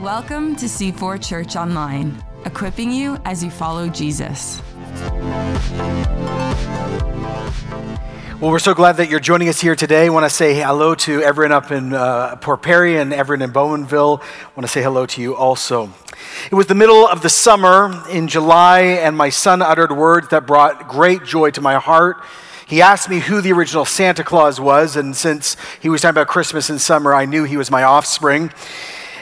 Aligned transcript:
Welcome 0.00 0.56
to 0.56 0.64
C4 0.64 1.22
Church 1.22 1.56
Online, 1.56 2.24
equipping 2.46 2.90
you 2.90 3.18
as 3.26 3.44
you 3.44 3.50
follow 3.50 3.90
Jesus. 3.90 4.62
Well, 8.40 8.50
we're 8.50 8.60
so 8.60 8.72
glad 8.72 8.96
that 8.96 9.10
you're 9.10 9.20
joining 9.20 9.50
us 9.50 9.60
here 9.60 9.76
today. 9.76 10.06
I 10.06 10.08
want 10.08 10.24
to 10.24 10.30
say 10.30 10.54
hello 10.54 10.94
to 10.94 11.20
everyone 11.20 11.52
up 11.52 11.70
in 11.70 11.92
uh, 11.92 12.36
Port 12.36 12.62
Perry 12.62 12.96
and 12.96 13.12
everyone 13.12 13.42
in 13.42 13.52
Bowmanville. 13.52 14.22
I 14.22 14.46
want 14.56 14.62
to 14.62 14.68
say 14.68 14.82
hello 14.82 15.04
to 15.04 15.20
you 15.20 15.36
also. 15.36 15.92
It 16.50 16.54
was 16.54 16.66
the 16.66 16.74
middle 16.74 17.06
of 17.06 17.20
the 17.20 17.28
summer 17.28 18.02
in 18.08 18.26
July, 18.26 18.80
and 18.80 19.18
my 19.18 19.28
son 19.28 19.60
uttered 19.60 19.92
words 19.92 20.28
that 20.28 20.46
brought 20.46 20.88
great 20.88 21.24
joy 21.24 21.50
to 21.50 21.60
my 21.60 21.74
heart. 21.74 22.16
He 22.72 22.80
asked 22.80 23.10
me 23.10 23.18
who 23.18 23.42
the 23.42 23.52
original 23.52 23.84
Santa 23.84 24.24
Claus 24.24 24.58
was, 24.58 24.96
and 24.96 25.14
since 25.14 25.58
he 25.82 25.90
was 25.90 26.00
talking 26.00 26.14
about 26.14 26.28
Christmas 26.28 26.70
and 26.70 26.80
summer, 26.80 27.12
I 27.12 27.26
knew 27.26 27.44
he 27.44 27.58
was 27.58 27.70
my 27.70 27.82
offspring. 27.82 28.50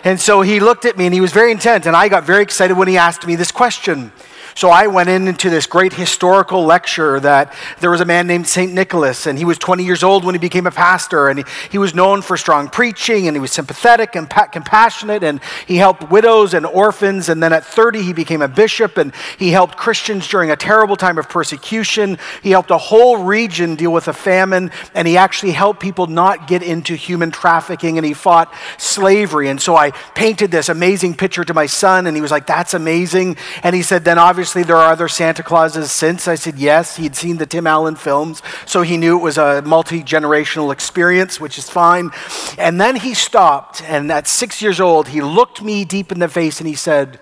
And 0.04 0.20
so 0.20 0.42
he 0.42 0.60
looked 0.60 0.84
at 0.84 0.96
me 0.96 1.06
and 1.06 1.12
he 1.12 1.20
was 1.20 1.32
very 1.32 1.50
intent, 1.50 1.84
and 1.84 1.96
I 1.96 2.08
got 2.08 2.22
very 2.22 2.44
excited 2.44 2.76
when 2.76 2.86
he 2.86 2.96
asked 2.96 3.26
me 3.26 3.34
this 3.34 3.50
question. 3.50 4.12
So 4.54 4.68
I 4.68 4.88
went 4.88 5.08
into 5.08 5.48
this 5.48 5.66
great 5.66 5.92
historical 5.92 6.64
lecture 6.64 7.20
that 7.20 7.54
there 7.78 7.90
was 7.90 8.00
a 8.00 8.04
man 8.04 8.26
named 8.26 8.48
St. 8.48 8.72
Nicholas, 8.72 9.26
and 9.26 9.38
he 9.38 9.44
was 9.44 9.58
20 9.58 9.84
years 9.84 10.02
old 10.02 10.24
when 10.24 10.34
he 10.34 10.38
became 10.38 10.66
a 10.66 10.70
pastor, 10.70 11.28
and 11.28 11.38
he, 11.38 11.44
he 11.70 11.78
was 11.78 11.94
known 11.94 12.20
for 12.20 12.36
strong 12.36 12.68
preaching, 12.68 13.28
and 13.28 13.36
he 13.36 13.40
was 13.40 13.52
sympathetic 13.52 14.16
and 14.16 14.28
pa- 14.28 14.46
compassionate, 14.46 15.22
and 15.22 15.40
he 15.66 15.76
helped 15.76 16.10
widows 16.10 16.52
and 16.52 16.66
orphans. 16.66 17.28
And 17.28 17.42
then 17.42 17.52
at 17.52 17.64
30, 17.64 18.02
he 18.02 18.12
became 18.12 18.42
a 18.42 18.48
bishop, 18.48 18.98
and 18.98 19.14
he 19.38 19.50
helped 19.50 19.76
Christians 19.76 20.26
during 20.26 20.50
a 20.50 20.56
terrible 20.56 20.96
time 20.96 21.16
of 21.16 21.28
persecution. 21.28 22.18
He 22.42 22.50
helped 22.50 22.70
a 22.70 22.78
whole 22.78 23.22
region 23.22 23.76
deal 23.76 23.92
with 23.92 24.08
a 24.08 24.12
famine, 24.12 24.72
and 24.94 25.06
he 25.06 25.16
actually 25.16 25.52
helped 25.52 25.80
people 25.80 26.06
not 26.06 26.48
get 26.48 26.62
into 26.62 26.94
human 26.96 27.30
trafficking, 27.30 27.98
and 27.98 28.04
he 28.04 28.14
fought 28.14 28.52
slavery. 28.78 29.48
And 29.48 29.60
so 29.60 29.76
I 29.76 29.92
painted 30.14 30.50
this 30.50 30.68
amazing 30.68 31.14
picture 31.14 31.44
to 31.44 31.54
my 31.54 31.66
son, 31.66 32.06
and 32.06 32.16
he 32.16 32.20
was 32.20 32.30
like, 32.30 32.46
That's 32.46 32.74
amazing. 32.74 33.36
And 33.62 33.76
he 33.76 33.82
said, 33.82 34.04
Then 34.04 34.18
obviously, 34.18 34.39
obviously 34.40 34.62
there 34.62 34.78
are 34.78 34.90
other 34.90 35.06
Santa 35.06 35.42
Clauses 35.42 35.92
since? 35.92 36.26
I 36.26 36.34
said, 36.34 36.58
yes. 36.58 36.96
He'd 36.96 37.14
seen 37.14 37.36
the 37.36 37.44
Tim 37.44 37.66
Allen 37.66 37.94
films, 37.94 38.40
so 38.64 38.80
he 38.80 38.96
knew 38.96 39.18
it 39.18 39.22
was 39.22 39.36
a 39.36 39.60
multi 39.60 40.02
generational 40.02 40.72
experience, 40.72 41.38
which 41.38 41.58
is 41.58 41.68
fine. 41.68 42.10
And 42.56 42.80
then 42.80 42.96
he 42.96 43.12
stopped, 43.12 43.82
and 43.82 44.10
at 44.10 44.26
six 44.26 44.62
years 44.62 44.80
old, 44.80 45.08
he 45.08 45.20
looked 45.20 45.60
me 45.60 45.84
deep 45.84 46.10
in 46.10 46.20
the 46.20 46.28
face 46.28 46.58
and 46.58 46.66
he 46.66 46.74
said, 46.74 47.20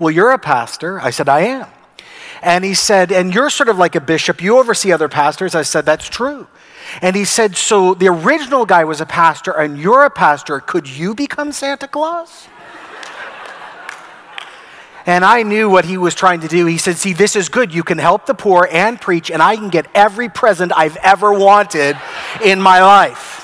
Well, 0.00 0.10
you're 0.10 0.32
a 0.32 0.40
pastor. 0.40 1.00
I 1.00 1.10
said, 1.10 1.28
I 1.28 1.42
am. 1.42 1.68
And 2.42 2.64
he 2.64 2.74
said, 2.74 3.12
And 3.12 3.32
you're 3.32 3.48
sort 3.48 3.68
of 3.68 3.78
like 3.78 3.94
a 3.94 4.00
bishop. 4.00 4.42
You 4.42 4.58
oversee 4.58 4.90
other 4.90 5.08
pastors. 5.08 5.54
I 5.54 5.62
said, 5.62 5.86
That's 5.86 6.08
true. 6.08 6.48
And 7.00 7.14
he 7.14 7.24
said, 7.24 7.54
So 7.54 7.94
the 7.94 8.08
original 8.08 8.66
guy 8.66 8.82
was 8.82 9.00
a 9.00 9.06
pastor, 9.06 9.52
and 9.52 9.78
you're 9.78 10.04
a 10.04 10.10
pastor. 10.10 10.58
Could 10.58 10.88
you 10.88 11.14
become 11.14 11.52
Santa 11.52 11.86
Claus? 11.86 12.48
And 15.06 15.24
I 15.24 15.42
knew 15.42 15.68
what 15.68 15.84
he 15.84 15.96
was 15.96 16.14
trying 16.14 16.40
to 16.40 16.48
do. 16.48 16.66
He 16.66 16.78
said, 16.78 16.96
See, 16.96 17.12
this 17.12 17.36
is 17.36 17.48
good. 17.48 17.74
You 17.74 17.82
can 17.82 17.98
help 17.98 18.26
the 18.26 18.34
poor 18.34 18.68
and 18.70 19.00
preach, 19.00 19.30
and 19.30 19.42
I 19.42 19.56
can 19.56 19.68
get 19.68 19.86
every 19.94 20.28
present 20.28 20.72
I've 20.76 20.96
ever 20.98 21.32
wanted 21.32 21.96
in 22.44 22.60
my 22.60 22.82
life. 22.82 23.38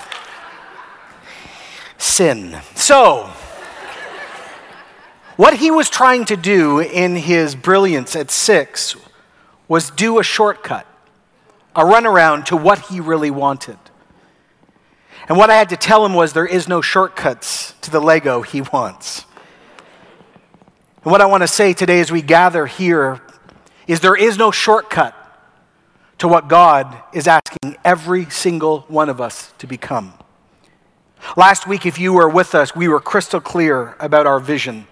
Sin. 1.99 2.59
So, 2.75 3.31
what 5.37 5.55
he 5.55 5.71
was 5.71 5.91
trying 5.91 6.25
to 6.27 6.37
do 6.37 6.81
in 6.81 7.15
his 7.17 7.55
brilliance 7.55 8.17
at 8.17 8.31
six 8.31 8.97
was 9.69 9.91
do 9.91 10.19
a 10.19 10.23
shortcut, 10.23 10.87
a 11.75 11.83
runaround 11.83 12.47
to 12.47 12.57
what 12.57 12.79
he 12.87 13.01
really 13.01 13.31
wanted. 13.31 13.79
And 15.29 15.37
what 15.37 15.51
I 15.51 15.57
had 15.57 15.69
to 15.71 15.77
tell 15.77 16.07
him 16.07 16.15
was 16.15 16.33
there 16.33 16.47
is 16.47 16.69
no 16.69 16.81
shortcuts 16.81 17.75
to 17.83 17.91
the 17.91 18.01
Lego 18.01 18.43
he 18.43 18.63
wants. 18.63 19.26
And 21.07 21.13
what 21.13 21.21
I 21.21 21.27
want 21.27 21.45
to 21.45 21.47
say 21.47 21.73
today 21.73 22.01
as 22.01 22.11
we 22.11 22.21
gather 22.21 22.67
here 22.67 23.21
is 23.87 24.01
there 24.01 24.17
is 24.17 24.37
no 24.37 24.51
shortcut 24.51 25.15
to 26.19 26.27
what 26.27 26.49
God 26.49 27.01
is 27.13 27.29
asking 27.29 27.77
every 27.85 28.25
single 28.29 28.81
one 28.89 29.09
of 29.09 29.21
us 29.21 29.53
to 29.59 29.69
become. 29.69 30.15
Last 31.37 31.69
week, 31.69 31.87
if 31.87 32.01
you 32.01 32.13
were 32.13 32.29
with 32.29 32.57
us, 32.57 32.75
we 32.75 32.89
were 32.89 32.99
crystal 32.99 33.41
clear 33.41 33.95
about 34.01 34.27
our 34.27 34.41
vision 34.41 34.89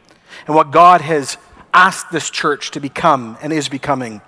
and 0.47 0.55
what 0.55 0.71
God 0.71 1.01
has 1.01 1.37
asked 1.73 2.13
this 2.13 2.31
church 2.31 2.71
to 2.71 2.79
become 2.79 3.37
and 3.43 3.53
is 3.53 3.69
becoming. 3.69 4.21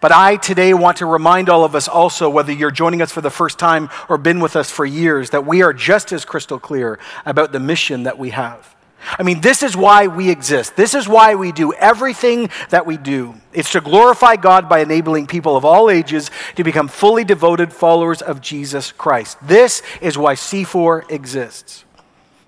But 0.00 0.10
I 0.10 0.34
today 0.34 0.74
want 0.74 0.96
to 0.96 1.06
remind 1.06 1.48
all 1.48 1.64
of 1.64 1.76
us 1.76 1.86
also, 1.86 2.28
whether 2.28 2.50
you're 2.50 2.72
joining 2.72 3.00
us 3.00 3.12
for 3.12 3.20
the 3.20 3.30
first 3.30 3.60
time 3.60 3.90
or 4.08 4.18
been 4.18 4.40
with 4.40 4.56
us 4.56 4.72
for 4.72 4.84
years, 4.84 5.30
that 5.30 5.46
we 5.46 5.62
are 5.62 5.72
just 5.72 6.10
as 6.10 6.24
crystal 6.24 6.58
clear 6.58 6.98
about 7.24 7.52
the 7.52 7.60
mission 7.60 8.02
that 8.02 8.18
we 8.18 8.30
have. 8.30 8.74
I 9.18 9.22
mean, 9.22 9.40
this 9.40 9.62
is 9.62 9.76
why 9.76 10.06
we 10.06 10.30
exist. 10.30 10.76
This 10.76 10.94
is 10.94 11.08
why 11.08 11.34
we 11.34 11.52
do 11.52 11.72
everything 11.72 12.50
that 12.70 12.86
we 12.86 12.96
do. 12.96 13.34
It's 13.52 13.72
to 13.72 13.80
glorify 13.80 14.36
God 14.36 14.68
by 14.68 14.80
enabling 14.80 15.26
people 15.26 15.56
of 15.56 15.64
all 15.64 15.90
ages 15.90 16.30
to 16.56 16.64
become 16.64 16.88
fully 16.88 17.24
devoted 17.24 17.72
followers 17.72 18.22
of 18.22 18.40
Jesus 18.40 18.92
Christ. 18.92 19.38
This 19.42 19.82
is 20.00 20.16
why 20.16 20.34
C4 20.34 21.10
exists. 21.10 21.84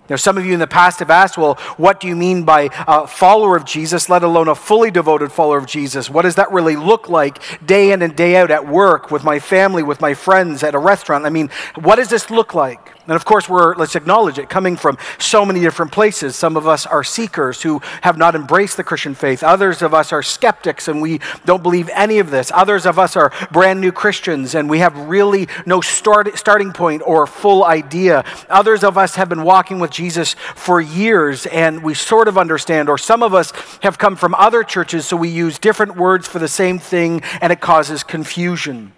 Now, 0.07 0.17
some 0.17 0.37
of 0.37 0.45
you 0.45 0.53
in 0.53 0.59
the 0.59 0.67
past 0.67 0.99
have 0.99 1.09
asked, 1.09 1.35
well, 1.35 1.55
what 1.77 1.99
do 1.99 2.07
you 2.07 2.15
mean 2.15 2.43
by 2.43 2.69
a 2.87 3.07
follower 3.07 3.57
of 3.57 3.65
Jesus, 3.65 4.07
let 4.07 4.21
alone 4.21 4.47
a 4.47 4.53
fully 4.53 4.91
devoted 4.91 5.31
follower 5.31 5.57
of 5.57 5.65
Jesus? 5.65 6.11
What 6.11 6.21
does 6.21 6.35
that 6.35 6.51
really 6.51 6.75
look 6.75 7.09
like 7.09 7.41
day 7.65 7.91
in 7.91 8.03
and 8.03 8.15
day 8.15 8.35
out 8.35 8.51
at 8.51 8.67
work, 8.67 9.09
with 9.09 9.23
my 9.23 9.39
family, 9.39 9.81
with 9.81 10.01
my 10.01 10.13
friends, 10.13 10.61
at 10.61 10.75
a 10.75 10.79
restaurant? 10.79 11.25
I 11.25 11.31
mean, 11.31 11.49
what 11.81 11.95
does 11.95 12.09
this 12.09 12.29
look 12.29 12.53
like? 12.53 12.94
And 13.07 13.15
of 13.15 13.23
course, 13.23 13.47
we're, 13.47 13.75
let's 13.75 13.95
acknowledge 13.95 14.39
it, 14.39 14.49
coming 14.49 14.75
from 14.75 14.97
so 15.19 15.45
many 15.45 15.59
different 15.59 15.91
places. 15.91 16.35
Some 16.35 16.57
of 16.57 16.67
us 16.67 16.87
are 16.87 17.03
seekers 17.03 17.61
who 17.61 17.79
have 18.01 18.17
not 18.17 18.33
embraced 18.33 18.77
the 18.77 18.83
Christian 18.83 19.13
faith. 19.13 19.43
Others 19.43 19.83
of 19.83 19.93
us 19.93 20.11
are 20.11 20.23
skeptics 20.23 20.87
and 20.87 21.03
we 21.03 21.19
don't 21.45 21.61
believe 21.61 21.87
any 21.93 22.17
of 22.17 22.31
this. 22.31 22.51
Others 22.51 22.87
of 22.87 22.97
us 22.97 23.15
are 23.15 23.31
brand 23.51 23.79
new 23.79 23.91
Christians 23.91 24.55
and 24.55 24.67
we 24.67 24.79
have 24.79 24.97
really 25.07 25.47
no 25.67 25.81
start, 25.81 26.35
starting 26.35 26.73
point 26.73 27.03
or 27.05 27.27
full 27.27 27.63
idea. 27.63 28.25
Others 28.49 28.83
of 28.83 28.97
us 28.97 29.15
have 29.15 29.29
been 29.29 29.43
walking 29.43 29.79
with 29.79 29.91
Jesus 29.91 30.33
for 30.55 30.81
years 30.81 31.45
and 31.45 31.83
we 31.83 31.93
sort 31.93 32.27
of 32.27 32.39
understand. 32.39 32.89
Or 32.89 32.97
some 32.97 33.21
of 33.21 33.35
us 33.35 33.53
have 33.83 33.99
come 33.99 34.15
from 34.15 34.33
other 34.33 34.63
churches, 34.63 35.05
so 35.05 35.15
we 35.15 35.29
use 35.29 35.59
different 35.59 35.95
words 35.95 36.27
for 36.27 36.39
the 36.39 36.47
same 36.47 36.79
thing 36.79 37.21
and 37.39 37.53
it 37.53 37.61
causes 37.61 38.03
confusion. 38.03 38.93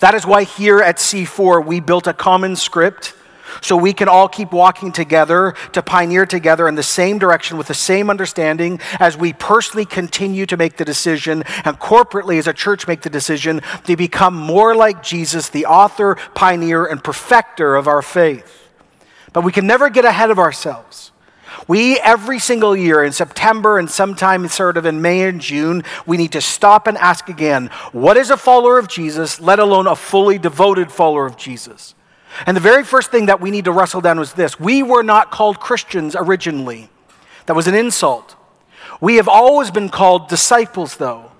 That 0.00 0.14
is 0.14 0.26
why 0.26 0.44
here 0.44 0.80
at 0.80 0.98
C4 0.98 1.64
we 1.64 1.80
built 1.80 2.06
a 2.06 2.12
common 2.12 2.56
script 2.56 3.14
so 3.60 3.76
we 3.76 3.92
can 3.92 4.08
all 4.08 4.28
keep 4.28 4.52
walking 4.52 4.92
together 4.92 5.54
to 5.72 5.82
pioneer 5.82 6.26
together 6.26 6.68
in 6.68 6.74
the 6.74 6.82
same 6.82 7.18
direction 7.18 7.56
with 7.56 7.66
the 7.66 7.74
same 7.74 8.10
understanding 8.10 8.80
as 8.98 9.16
we 9.16 9.32
personally 9.32 9.84
continue 9.84 10.46
to 10.46 10.56
make 10.56 10.76
the 10.76 10.84
decision 10.84 11.42
and 11.64 11.78
corporately 11.78 12.38
as 12.38 12.46
a 12.46 12.52
church 12.52 12.86
make 12.86 13.02
the 13.02 13.10
decision 13.10 13.60
to 13.84 13.96
become 13.96 14.34
more 14.34 14.74
like 14.74 15.02
Jesus, 15.02 15.48
the 15.48 15.66
author, 15.66 16.16
pioneer, 16.34 16.86
and 16.86 17.02
perfecter 17.02 17.76
of 17.76 17.86
our 17.86 18.02
faith. 18.02 18.70
But 19.32 19.44
we 19.44 19.52
can 19.52 19.66
never 19.66 19.88
get 19.90 20.04
ahead 20.04 20.30
of 20.30 20.38
ourselves. 20.38 21.12
We, 21.68 21.98
every 22.00 22.38
single 22.38 22.76
year 22.76 23.04
in 23.04 23.12
September 23.12 23.78
and 23.78 23.90
sometime 23.90 24.48
sort 24.48 24.76
of 24.76 24.86
in 24.86 25.02
May 25.02 25.22
and 25.22 25.40
June, 25.40 25.84
we 26.06 26.16
need 26.16 26.32
to 26.32 26.40
stop 26.40 26.86
and 26.86 26.98
ask 26.98 27.28
again 27.28 27.68
what 27.92 28.16
is 28.16 28.30
a 28.30 28.36
follower 28.36 28.78
of 28.78 28.88
Jesus, 28.88 29.40
let 29.40 29.58
alone 29.58 29.86
a 29.86 29.96
fully 29.96 30.38
devoted 30.38 30.90
follower 30.90 31.26
of 31.26 31.36
Jesus? 31.36 31.94
And 32.46 32.56
the 32.56 32.60
very 32.60 32.84
first 32.84 33.10
thing 33.10 33.26
that 33.26 33.40
we 33.40 33.50
need 33.50 33.66
to 33.66 33.72
wrestle 33.72 34.00
down 34.00 34.18
was 34.18 34.32
this 34.32 34.58
we 34.58 34.82
were 34.82 35.02
not 35.02 35.30
called 35.30 35.60
Christians 35.60 36.16
originally. 36.16 36.88
That 37.46 37.56
was 37.56 37.66
an 37.66 37.74
insult. 37.74 38.36
We 39.00 39.16
have 39.16 39.28
always 39.28 39.70
been 39.70 39.88
called 39.88 40.28
disciples, 40.28 40.96
though. 40.96 41.32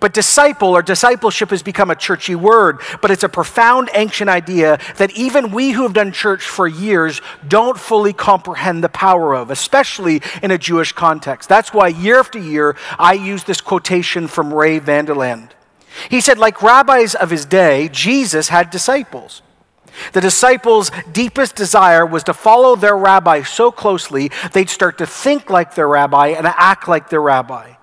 But 0.00 0.14
disciple 0.14 0.70
or 0.70 0.82
discipleship 0.82 1.50
has 1.50 1.62
become 1.62 1.90
a 1.90 1.96
churchy 1.96 2.34
word, 2.34 2.80
but 3.00 3.10
it's 3.10 3.24
a 3.24 3.28
profound 3.28 3.90
ancient 3.94 4.30
idea 4.30 4.78
that 4.96 5.10
even 5.16 5.52
we 5.52 5.72
who 5.72 5.82
have 5.82 5.92
done 5.92 6.12
church 6.12 6.42
for 6.42 6.66
years 6.66 7.20
don't 7.46 7.78
fully 7.78 8.12
comprehend 8.12 8.82
the 8.82 8.88
power 8.88 9.34
of, 9.34 9.50
especially 9.50 10.22
in 10.42 10.50
a 10.50 10.58
Jewish 10.58 10.92
context. 10.92 11.48
That's 11.48 11.74
why 11.74 11.88
year 11.88 12.18
after 12.18 12.38
year 12.38 12.76
I 12.98 13.12
use 13.12 13.44
this 13.44 13.60
quotation 13.60 14.28
from 14.28 14.54
Ray 14.54 14.78
Vander 14.78 15.14
Laan. 15.14 15.50
He 16.08 16.22
said, 16.22 16.38
like 16.38 16.62
rabbis 16.62 17.14
of 17.14 17.30
his 17.30 17.44
day, 17.44 17.90
Jesus 17.92 18.48
had 18.48 18.70
disciples. 18.70 19.42
The 20.12 20.20
disciples' 20.20 20.90
deepest 21.12 21.56
desire 21.56 22.04
was 22.06 22.24
to 22.24 22.34
follow 22.34 22.76
their 22.76 22.96
rabbi 22.96 23.42
so 23.42 23.70
closely 23.70 24.30
they'd 24.52 24.70
start 24.70 24.98
to 24.98 25.06
think 25.06 25.50
like 25.50 25.74
their 25.74 25.88
rabbi 25.88 26.28
and 26.28 26.46
act 26.46 26.88
like 26.88 27.10
their 27.10 27.22
rabbi. 27.22 27.74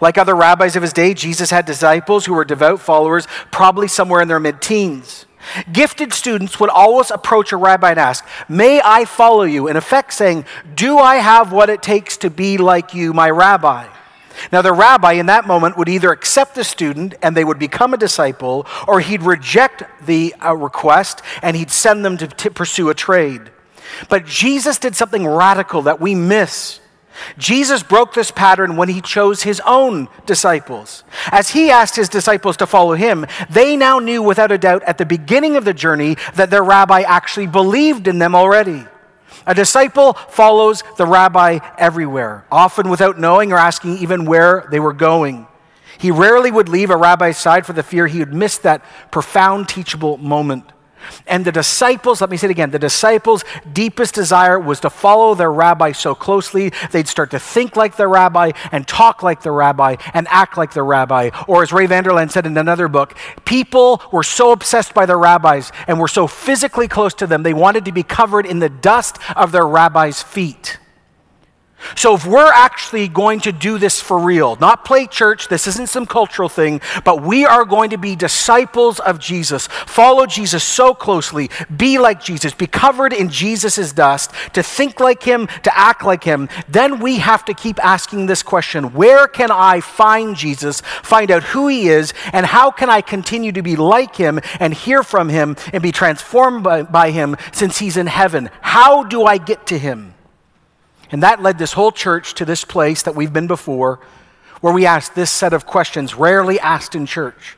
Like 0.00 0.18
other 0.18 0.34
rabbis 0.34 0.76
of 0.76 0.82
his 0.82 0.92
day, 0.92 1.14
Jesus 1.14 1.50
had 1.50 1.64
disciples 1.64 2.26
who 2.26 2.34
were 2.34 2.44
devout 2.44 2.80
followers, 2.80 3.26
probably 3.50 3.88
somewhere 3.88 4.20
in 4.20 4.28
their 4.28 4.40
mid 4.40 4.60
teens. 4.60 5.26
Gifted 5.72 6.12
students 6.12 6.58
would 6.58 6.70
always 6.70 7.10
approach 7.10 7.52
a 7.52 7.56
rabbi 7.56 7.90
and 7.90 8.00
ask, 8.00 8.26
May 8.48 8.80
I 8.84 9.04
follow 9.04 9.44
you? 9.44 9.68
In 9.68 9.76
effect, 9.76 10.12
saying, 10.12 10.44
Do 10.74 10.98
I 10.98 11.16
have 11.16 11.52
what 11.52 11.70
it 11.70 11.82
takes 11.82 12.16
to 12.18 12.30
be 12.30 12.58
like 12.58 12.94
you, 12.94 13.12
my 13.12 13.30
rabbi? 13.30 13.86
Now, 14.52 14.62
the 14.62 14.72
rabbi 14.72 15.12
in 15.12 15.26
that 15.26 15.46
moment 15.46 15.76
would 15.76 15.88
either 15.88 16.12
accept 16.12 16.54
the 16.54 16.64
student 16.64 17.14
and 17.22 17.36
they 17.36 17.44
would 17.44 17.58
become 17.58 17.94
a 17.94 17.98
disciple, 17.98 18.66
or 18.86 19.00
he'd 19.00 19.22
reject 19.22 19.82
the 20.04 20.34
uh, 20.44 20.54
request 20.54 21.22
and 21.42 21.56
he'd 21.56 21.70
send 21.70 22.04
them 22.04 22.16
to, 22.18 22.26
to 22.26 22.50
pursue 22.50 22.88
a 22.88 22.94
trade. 22.94 23.50
But 24.08 24.26
Jesus 24.26 24.78
did 24.78 24.96
something 24.96 25.26
radical 25.26 25.82
that 25.82 26.00
we 26.00 26.14
miss. 26.14 26.80
Jesus 27.38 27.82
broke 27.82 28.12
this 28.12 28.30
pattern 28.30 28.76
when 28.76 28.88
he 28.88 29.00
chose 29.00 29.42
his 29.42 29.60
own 29.64 30.08
disciples. 30.26 31.02
As 31.32 31.50
he 31.50 31.70
asked 31.70 31.96
his 31.96 32.08
disciples 32.08 32.58
to 32.58 32.66
follow 32.66 32.94
him, 32.94 33.26
they 33.48 33.76
now 33.76 33.98
knew 33.98 34.22
without 34.22 34.52
a 34.52 34.58
doubt 34.58 34.82
at 34.82 34.98
the 34.98 35.06
beginning 35.06 35.56
of 35.56 35.64
the 35.64 35.72
journey 35.72 36.16
that 36.34 36.50
their 36.50 36.62
rabbi 36.62 37.00
actually 37.02 37.46
believed 37.46 38.06
in 38.06 38.18
them 38.18 38.34
already. 38.34 38.84
A 39.46 39.54
disciple 39.54 40.14
follows 40.14 40.82
the 40.96 41.06
rabbi 41.06 41.60
everywhere, 41.78 42.44
often 42.50 42.88
without 42.88 43.18
knowing 43.18 43.52
or 43.52 43.58
asking 43.58 43.98
even 43.98 44.24
where 44.24 44.66
they 44.70 44.80
were 44.80 44.92
going. 44.92 45.46
He 45.98 46.10
rarely 46.10 46.50
would 46.50 46.68
leave 46.68 46.90
a 46.90 46.96
rabbi's 46.96 47.38
side 47.38 47.64
for 47.64 47.72
the 47.72 47.82
fear 47.82 48.06
he 48.06 48.18
would 48.18 48.34
miss 48.34 48.58
that 48.58 48.84
profound 49.10 49.68
teachable 49.68 50.18
moment. 50.18 50.72
And 51.26 51.44
the 51.44 51.52
disciples, 51.52 52.20
let 52.20 52.30
me 52.30 52.36
say 52.36 52.48
it 52.48 52.50
again, 52.50 52.70
the 52.70 52.78
disciples' 52.78 53.44
deepest 53.72 54.14
desire 54.14 54.58
was 54.58 54.80
to 54.80 54.90
follow 54.90 55.34
their 55.34 55.52
rabbi 55.52 55.92
so 55.92 56.14
closely 56.14 56.72
they'd 56.90 57.08
start 57.08 57.30
to 57.30 57.38
think 57.38 57.76
like 57.76 57.96
the 57.96 58.08
rabbi 58.08 58.52
and 58.72 58.86
talk 58.86 59.22
like 59.22 59.42
the 59.42 59.50
rabbi 59.50 59.96
and 60.14 60.26
act 60.30 60.56
like 60.56 60.72
the 60.72 60.82
rabbi. 60.82 61.30
Or 61.46 61.62
as 61.62 61.72
Ray 61.72 61.86
Vander 61.86 62.10
Laan 62.10 62.30
said 62.30 62.46
in 62.46 62.56
another 62.56 62.88
book, 62.88 63.16
people 63.44 64.02
were 64.12 64.22
so 64.22 64.52
obsessed 64.52 64.94
by 64.94 65.06
their 65.06 65.18
rabbis 65.18 65.72
and 65.86 66.00
were 66.00 66.08
so 66.08 66.26
physically 66.26 66.88
close 66.88 67.14
to 67.14 67.26
them, 67.26 67.42
they 67.42 67.54
wanted 67.54 67.84
to 67.84 67.92
be 67.92 68.02
covered 68.02 68.46
in 68.46 68.58
the 68.58 68.68
dust 68.68 69.18
of 69.36 69.52
their 69.52 69.66
rabbi's 69.66 70.22
feet. 70.22 70.78
So, 71.94 72.14
if 72.14 72.26
we're 72.26 72.52
actually 72.52 73.08
going 73.08 73.40
to 73.40 73.52
do 73.52 73.78
this 73.78 74.00
for 74.00 74.18
real, 74.18 74.56
not 74.56 74.84
play 74.84 75.06
church, 75.06 75.48
this 75.48 75.66
isn't 75.66 75.88
some 75.88 76.06
cultural 76.06 76.48
thing, 76.48 76.80
but 77.04 77.22
we 77.22 77.44
are 77.44 77.64
going 77.64 77.90
to 77.90 77.98
be 77.98 78.16
disciples 78.16 78.98
of 79.00 79.18
Jesus, 79.18 79.66
follow 79.66 80.26
Jesus 80.26 80.64
so 80.64 80.94
closely, 80.94 81.50
be 81.76 81.98
like 81.98 82.22
Jesus, 82.22 82.54
be 82.54 82.66
covered 82.66 83.12
in 83.12 83.28
Jesus' 83.28 83.92
dust, 83.92 84.32
to 84.54 84.62
think 84.62 85.00
like 85.00 85.22
him, 85.22 85.46
to 85.62 85.78
act 85.78 86.04
like 86.04 86.24
him, 86.24 86.48
then 86.68 87.00
we 87.00 87.18
have 87.18 87.44
to 87.44 87.54
keep 87.54 87.82
asking 87.84 88.26
this 88.26 88.42
question. 88.42 88.92
Where 88.92 89.28
can 89.28 89.50
I 89.50 89.80
find 89.80 90.36
Jesus, 90.36 90.80
find 90.80 91.30
out 91.30 91.42
who 91.42 91.68
he 91.68 91.88
is, 91.88 92.12
and 92.32 92.46
how 92.46 92.70
can 92.70 92.90
I 92.90 93.00
continue 93.00 93.52
to 93.52 93.62
be 93.62 93.76
like 93.76 94.16
him 94.16 94.40
and 94.60 94.74
hear 94.74 95.02
from 95.02 95.28
him 95.28 95.56
and 95.72 95.82
be 95.82 95.92
transformed 95.92 96.64
by, 96.64 96.82
by 96.82 97.10
him 97.10 97.36
since 97.52 97.78
he's 97.78 97.96
in 97.96 98.06
heaven? 98.06 98.50
How 98.60 99.04
do 99.04 99.24
I 99.24 99.38
get 99.38 99.66
to 99.68 99.78
him? 99.78 100.15
And 101.10 101.22
that 101.22 101.42
led 101.42 101.58
this 101.58 101.72
whole 101.72 101.92
church 101.92 102.34
to 102.34 102.44
this 102.44 102.64
place 102.64 103.02
that 103.02 103.14
we've 103.14 103.32
been 103.32 103.46
before, 103.46 104.00
where 104.60 104.72
we 104.72 104.86
asked 104.86 105.14
this 105.14 105.30
set 105.30 105.52
of 105.52 105.66
questions, 105.66 106.14
rarely 106.14 106.58
asked 106.58 106.94
in 106.94 107.06
church. 107.06 107.56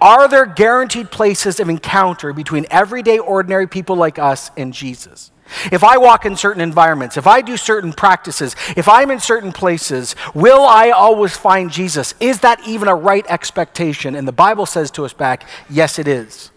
Are 0.00 0.28
there 0.28 0.46
guaranteed 0.46 1.10
places 1.10 1.60
of 1.60 1.68
encounter 1.68 2.32
between 2.32 2.66
everyday, 2.70 3.18
ordinary 3.18 3.66
people 3.66 3.96
like 3.96 4.18
us 4.18 4.50
and 4.56 4.72
Jesus? 4.72 5.30
If 5.72 5.82
I 5.82 5.96
walk 5.96 6.26
in 6.26 6.36
certain 6.36 6.60
environments, 6.60 7.16
if 7.16 7.26
I 7.26 7.40
do 7.40 7.56
certain 7.56 7.92
practices, 7.92 8.54
if 8.76 8.88
I'm 8.88 9.10
in 9.10 9.20
certain 9.20 9.52
places, 9.52 10.14
will 10.34 10.64
I 10.64 10.90
always 10.90 11.36
find 11.36 11.70
Jesus? 11.70 12.14
Is 12.20 12.40
that 12.40 12.66
even 12.66 12.88
a 12.88 12.94
right 12.94 13.24
expectation? 13.28 14.14
And 14.14 14.28
the 14.28 14.32
Bible 14.32 14.66
says 14.66 14.90
to 14.92 15.04
us 15.04 15.14
back, 15.14 15.48
yes, 15.70 15.98
it 15.98 16.06
is. 16.06 16.50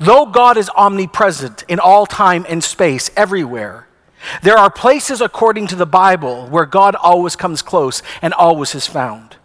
Though 0.00 0.26
God 0.26 0.56
is 0.56 0.70
omnipresent 0.70 1.64
in 1.68 1.78
all 1.78 2.06
time 2.06 2.44
and 2.48 2.62
space, 2.62 3.10
everywhere, 3.16 3.86
there 4.42 4.56
are 4.56 4.70
places, 4.70 5.20
according 5.20 5.66
to 5.68 5.76
the 5.76 5.86
Bible, 5.86 6.46
where 6.48 6.66
God 6.66 6.94
always 6.94 7.36
comes 7.36 7.62
close 7.62 8.02
and 8.22 8.32
always 8.34 8.74
is 8.74 8.86
found. 8.86 9.36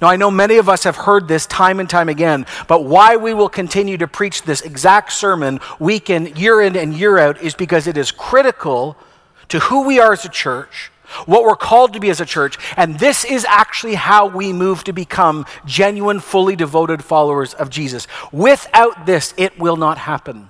Now, 0.00 0.08
I 0.08 0.16
know 0.16 0.30
many 0.30 0.56
of 0.56 0.68
us 0.68 0.84
have 0.84 0.96
heard 0.96 1.28
this 1.28 1.46
time 1.46 1.80
and 1.80 1.88
time 1.88 2.08
again, 2.08 2.46
but 2.68 2.84
why 2.84 3.16
we 3.16 3.34
will 3.34 3.48
continue 3.48 3.98
to 3.98 4.08
preach 4.08 4.42
this 4.42 4.60
exact 4.62 5.12
sermon 5.12 5.60
week 5.78 6.10
in, 6.10 6.34
year 6.36 6.60
in, 6.60 6.76
and 6.76 6.94
year 6.94 7.18
out 7.18 7.42
is 7.42 7.54
because 7.54 7.86
it 7.86 7.96
is 7.96 8.10
critical 8.10 8.96
to 9.48 9.58
who 9.58 9.86
we 9.86 9.98
are 9.98 10.12
as 10.12 10.24
a 10.24 10.28
church, 10.28 10.90
what 11.26 11.42
we're 11.42 11.56
called 11.56 11.92
to 11.92 12.00
be 12.00 12.10
as 12.10 12.20
a 12.20 12.26
church, 12.26 12.56
and 12.76 12.98
this 12.98 13.24
is 13.24 13.44
actually 13.44 13.94
how 13.94 14.26
we 14.26 14.52
move 14.52 14.82
to 14.84 14.92
become 14.92 15.44
genuine, 15.66 16.20
fully 16.20 16.56
devoted 16.56 17.04
followers 17.04 17.52
of 17.54 17.68
Jesus. 17.68 18.06
Without 18.32 19.04
this, 19.04 19.34
it 19.36 19.58
will 19.58 19.76
not 19.76 19.98
happen. 19.98 20.48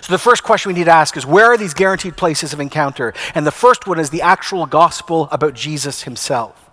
So, 0.00 0.12
the 0.12 0.18
first 0.18 0.42
question 0.42 0.70
we 0.70 0.78
need 0.78 0.84
to 0.84 0.90
ask 0.90 1.16
is 1.16 1.26
where 1.26 1.46
are 1.46 1.56
these 1.56 1.74
guaranteed 1.74 2.16
places 2.16 2.52
of 2.52 2.60
encounter? 2.60 3.14
And 3.34 3.46
the 3.46 3.52
first 3.52 3.86
one 3.86 3.98
is 3.98 4.10
the 4.10 4.22
actual 4.22 4.66
gospel 4.66 5.28
about 5.30 5.54
Jesus 5.54 6.02
himself. 6.02 6.70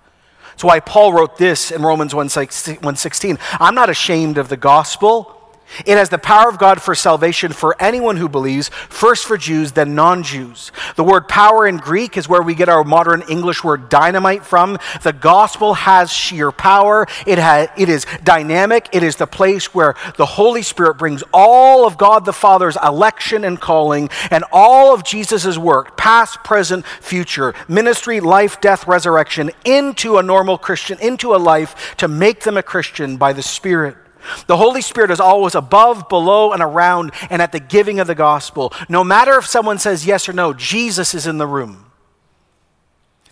That's 0.51 0.63
why 0.63 0.79
Paul 0.79 1.13
wrote 1.13 1.37
this 1.37 1.69
in 1.69 1.83
Romans 1.83 2.13
1:16. 2.13 3.39
I'm 3.59 3.75
not 3.75 3.89
ashamed 3.89 4.37
of 4.37 4.49
the 4.49 4.57
gospel 4.57 5.36
it 5.85 5.97
has 5.97 6.09
the 6.09 6.17
power 6.17 6.49
of 6.49 6.57
God 6.57 6.81
for 6.81 6.95
salvation 6.95 7.51
for 7.51 7.75
anyone 7.81 8.17
who 8.17 8.29
believes, 8.29 8.69
first 8.69 9.25
for 9.25 9.37
Jews, 9.37 9.73
then 9.73 9.95
non 9.95 10.23
Jews. 10.23 10.71
The 10.95 11.03
word 11.03 11.27
power 11.27 11.67
in 11.67 11.77
Greek 11.77 12.17
is 12.17 12.29
where 12.29 12.41
we 12.41 12.55
get 12.55 12.69
our 12.69 12.83
modern 12.83 13.23
English 13.29 13.63
word 13.63 13.89
dynamite 13.89 14.45
from. 14.45 14.77
The 15.03 15.13
gospel 15.13 15.73
has 15.75 16.11
sheer 16.11 16.51
power, 16.51 17.05
it, 17.25 17.37
has, 17.37 17.69
it 17.77 17.89
is 17.89 18.05
dynamic, 18.23 18.89
it 18.93 19.03
is 19.03 19.17
the 19.17 19.27
place 19.27 19.73
where 19.73 19.95
the 20.17 20.25
Holy 20.25 20.61
Spirit 20.61 20.95
brings 20.95 21.23
all 21.33 21.85
of 21.85 21.97
God 21.97 22.25
the 22.25 22.33
Father's 22.33 22.77
election 22.83 23.43
and 23.43 23.59
calling 23.59 24.09
and 24.31 24.43
all 24.51 24.93
of 24.93 25.03
Jesus' 25.03 25.57
work, 25.57 25.97
past, 25.97 26.43
present, 26.43 26.85
future, 26.85 27.53
ministry, 27.67 28.19
life, 28.19 28.61
death, 28.61 28.87
resurrection, 28.87 29.51
into 29.65 30.17
a 30.17 30.23
normal 30.23 30.57
Christian, 30.57 30.97
into 30.99 31.35
a 31.35 31.37
life 31.37 31.95
to 31.97 32.07
make 32.07 32.41
them 32.41 32.57
a 32.57 32.63
Christian 32.63 33.17
by 33.17 33.33
the 33.33 33.43
Spirit. 33.43 33.97
The 34.47 34.57
Holy 34.57 34.81
Spirit 34.81 35.11
is 35.11 35.19
always 35.19 35.55
above, 35.55 36.09
below, 36.09 36.51
and 36.51 36.61
around, 36.61 37.11
and 37.29 37.41
at 37.41 37.51
the 37.51 37.59
giving 37.59 37.99
of 37.99 38.07
the 38.07 38.15
gospel. 38.15 38.73
No 38.89 39.03
matter 39.03 39.37
if 39.37 39.45
someone 39.45 39.79
says 39.79 40.05
yes 40.05 40.27
or 40.27 40.33
no, 40.33 40.53
Jesus 40.53 41.13
is 41.13 41.27
in 41.27 41.37
the 41.37 41.47
room. 41.47 41.91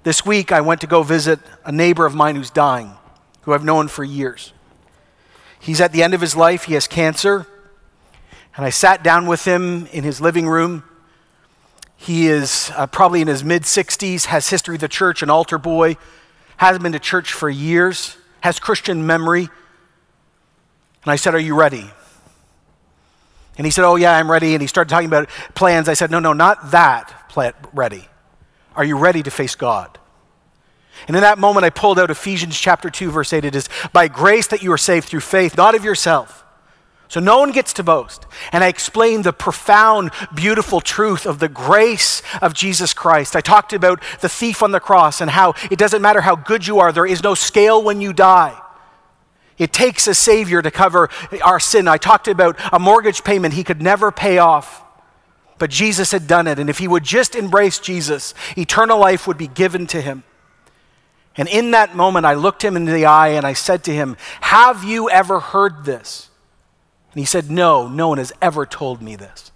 This 0.03 0.25
week, 0.25 0.51
I 0.51 0.61
went 0.61 0.81
to 0.81 0.87
go 0.87 1.03
visit 1.03 1.39
a 1.65 1.71
neighbor 1.71 2.05
of 2.05 2.13
mine 2.13 2.35
who's 2.35 2.51
dying, 2.51 2.93
who 3.41 3.53
I've 3.53 3.63
known 3.63 3.87
for 3.87 4.03
years. 4.03 4.53
He's 5.59 5.81
at 5.81 5.91
the 5.91 6.03
end 6.03 6.13
of 6.13 6.21
his 6.21 6.35
life, 6.35 6.65
he 6.65 6.75
has 6.75 6.87
cancer, 6.87 7.47
and 8.55 8.65
I 8.65 8.69
sat 8.69 9.03
down 9.03 9.25
with 9.25 9.45
him 9.45 9.87
in 9.87 10.03
his 10.03 10.21
living 10.21 10.47
room. 10.47 10.83
He 11.97 12.27
is 12.27 12.71
uh, 12.75 12.87
probably 12.87 13.21
in 13.21 13.27
his 13.27 13.43
mid 13.43 13.63
60s, 13.63 14.25
has 14.25 14.49
history 14.49 14.75
of 14.75 14.81
the 14.81 14.87
church, 14.87 15.23
an 15.23 15.29
altar 15.29 15.57
boy, 15.57 15.97
hasn't 16.57 16.83
been 16.83 16.91
to 16.91 16.99
church 16.99 17.33
for 17.33 17.49
years, 17.49 18.15
has 18.41 18.59
Christian 18.59 19.07
memory 19.07 19.49
and 21.05 21.11
I 21.11 21.15
said, 21.15 21.35
Are 21.35 21.39
you 21.39 21.55
ready? 21.55 21.89
And 23.57 23.65
he 23.65 23.71
said, 23.71 23.85
Oh, 23.85 23.95
yeah, 23.95 24.17
I'm 24.17 24.29
ready. 24.29 24.53
And 24.53 24.61
he 24.61 24.67
started 24.67 24.89
talking 24.89 25.07
about 25.07 25.29
plans. 25.53 25.87
I 25.87 25.93
said, 25.93 26.11
No, 26.11 26.19
no, 26.19 26.33
not 26.33 26.71
that 26.71 27.13
ready. 27.73 28.07
Are 28.75 28.83
you 28.83 28.97
ready 28.97 29.23
to 29.23 29.31
face 29.31 29.55
God? 29.55 29.99
And 31.07 31.15
in 31.15 31.21
that 31.21 31.37
moment, 31.37 31.65
I 31.65 31.69
pulled 31.69 31.99
out 31.99 32.09
Ephesians 32.09 32.59
chapter 32.59 32.89
2, 32.89 33.11
verse 33.11 33.33
8. 33.33 33.45
It 33.45 33.55
is 33.55 33.69
by 33.93 34.07
grace 34.07 34.47
that 34.47 34.63
you 34.63 34.71
are 34.71 34.77
saved 34.77 35.07
through 35.07 35.19
faith, 35.19 35.55
not 35.55 35.75
of 35.75 35.83
yourself. 35.83 36.43
So 37.07 37.19
no 37.19 37.39
one 37.39 37.51
gets 37.51 37.73
to 37.73 37.83
boast. 37.83 38.25
And 38.51 38.63
I 38.63 38.67
explained 38.67 39.25
the 39.25 39.33
profound, 39.33 40.11
beautiful 40.33 40.81
truth 40.81 41.25
of 41.25 41.39
the 41.39 41.49
grace 41.49 42.23
of 42.41 42.53
Jesus 42.53 42.93
Christ. 42.93 43.35
I 43.35 43.41
talked 43.41 43.73
about 43.73 44.01
the 44.21 44.29
thief 44.29 44.63
on 44.63 44.71
the 44.71 44.79
cross 44.79 45.21
and 45.21 45.29
how 45.29 45.53
it 45.69 45.77
doesn't 45.77 46.01
matter 46.01 46.21
how 46.21 46.35
good 46.35 46.65
you 46.65 46.79
are, 46.79 46.91
there 46.91 47.05
is 47.05 47.21
no 47.21 47.35
scale 47.35 47.83
when 47.83 48.01
you 48.01 48.11
die. 48.11 48.59
It 49.57 49.71
takes 49.71 50.07
a 50.07 50.13
Savior 50.13 50.61
to 50.61 50.71
cover 50.71 51.09
our 51.43 51.59
sin. 51.59 51.87
I 51.87 51.97
talked 51.97 52.27
about 52.27 52.59
a 52.73 52.79
mortgage 52.79 53.23
payment 53.23 53.53
he 53.53 53.63
could 53.63 53.81
never 53.81 54.11
pay 54.11 54.37
off, 54.37 54.83
but 55.57 55.69
Jesus 55.69 56.11
had 56.11 56.27
done 56.27 56.47
it. 56.47 56.59
And 56.59 56.69
if 56.69 56.79
he 56.79 56.87
would 56.87 57.03
just 57.03 57.35
embrace 57.35 57.79
Jesus, 57.79 58.33
eternal 58.57 58.99
life 58.99 59.27
would 59.27 59.37
be 59.37 59.47
given 59.47 59.87
to 59.87 60.01
him. 60.01 60.23
And 61.37 61.47
in 61.49 61.71
that 61.71 61.95
moment, 61.95 62.25
I 62.25 62.33
looked 62.33 62.63
him 62.63 62.75
in 62.75 62.85
the 62.85 63.05
eye 63.05 63.29
and 63.29 63.45
I 63.45 63.53
said 63.53 63.83
to 63.85 63.93
him, 63.93 64.17
Have 64.41 64.83
you 64.83 65.09
ever 65.09 65.39
heard 65.39 65.85
this? 65.85 66.29
And 67.13 67.19
he 67.19 67.25
said, 67.25 67.49
No, 67.49 67.87
no 67.87 68.09
one 68.09 68.17
has 68.17 68.33
ever 68.41 68.65
told 68.65 69.01
me 69.01 69.15
this. 69.15 69.51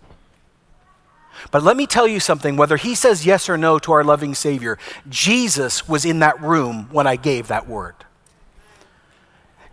But 1.51 1.63
let 1.63 1.77
me 1.77 1.87
tell 1.87 2.07
you 2.07 2.19
something 2.19 2.57
whether 2.57 2.75
he 2.77 2.95
says 2.95 3.25
yes 3.25 3.49
or 3.49 3.57
no 3.57 3.79
to 3.79 3.93
our 3.93 4.03
loving 4.03 4.35
Savior, 4.35 4.77
Jesus 5.07 5.87
was 5.87 6.03
in 6.05 6.19
that 6.19 6.41
room 6.41 6.89
when 6.91 7.07
I 7.07 7.15
gave 7.15 7.47
that 7.47 7.67
word. 7.67 7.95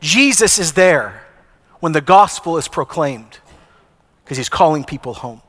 Jesus 0.06 0.60
is 0.60 0.74
there 0.74 1.26
when 1.80 1.90
the 1.90 2.00
gospel 2.00 2.58
is 2.58 2.68
proclaimed 2.68 3.40
because 4.22 4.36
he's 4.36 4.48
calling 4.48 4.84
people 4.84 5.14
home. 5.14 5.42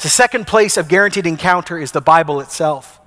The 0.00 0.08
second 0.08 0.46
place 0.46 0.76
of 0.76 0.86
guaranteed 0.86 1.26
encounter 1.26 1.76
is 1.76 1.90
the 1.90 2.00
Bible 2.00 2.40
itself. 2.40 3.00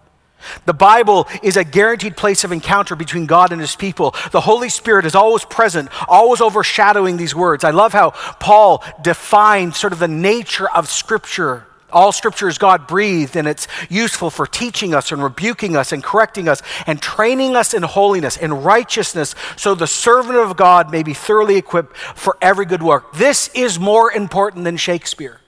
The 0.65 0.73
Bible 0.73 1.29
is 1.41 1.55
a 1.55 1.63
guaranteed 1.63 2.17
place 2.17 2.43
of 2.43 2.51
encounter 2.51 2.97
between 2.97 3.25
God 3.25 3.53
and 3.53 3.61
his 3.61 3.77
people. 3.77 4.13
The 4.33 4.41
Holy 4.41 4.67
Spirit 4.67 5.05
is 5.05 5.15
always 5.15 5.45
present, 5.45 5.87
always 6.09 6.41
overshadowing 6.41 7.15
these 7.15 7.33
words. 7.33 7.63
I 7.63 7.71
love 7.71 7.93
how 7.93 8.09
Paul 8.41 8.83
defined 9.01 9.75
sort 9.75 9.93
of 9.93 9.99
the 9.99 10.09
nature 10.09 10.69
of 10.69 10.89
Scripture 10.89 11.65
All 11.93 12.11
scripture 12.11 12.47
is 12.47 12.57
God 12.57 12.87
breathed 12.87 13.35
and 13.35 13.47
it's 13.47 13.67
useful 13.89 14.29
for 14.29 14.45
teaching 14.45 14.93
us 14.93 15.11
and 15.11 15.23
rebuking 15.23 15.75
us 15.75 15.91
and 15.91 16.03
correcting 16.03 16.47
us 16.47 16.61
and 16.87 17.01
training 17.01 17.55
us 17.55 17.73
in 17.73 17.83
holiness 17.83 18.37
and 18.37 18.65
righteousness 18.65 19.35
so 19.55 19.75
the 19.75 19.87
servant 19.87 20.37
of 20.37 20.57
God 20.57 20.91
may 20.91 21.03
be 21.03 21.13
thoroughly 21.13 21.55
equipped 21.55 21.95
for 21.95 22.37
every 22.41 22.65
good 22.65 22.83
work. 22.83 23.13
This 23.13 23.49
is 23.53 23.79
more 23.79 24.11
important 24.11 24.63
than 24.63 24.77
Shakespeare. 24.77 25.39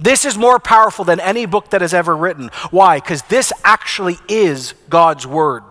This 0.00 0.24
is 0.24 0.36
more 0.36 0.58
powerful 0.58 1.04
than 1.04 1.20
any 1.20 1.46
book 1.46 1.70
that 1.70 1.80
has 1.80 1.94
ever 1.94 2.16
written. 2.16 2.50
Why? 2.70 2.98
Because 2.98 3.22
this 3.22 3.52
actually 3.64 4.18
is 4.28 4.74
God's 4.88 5.26
Word. 5.26 5.62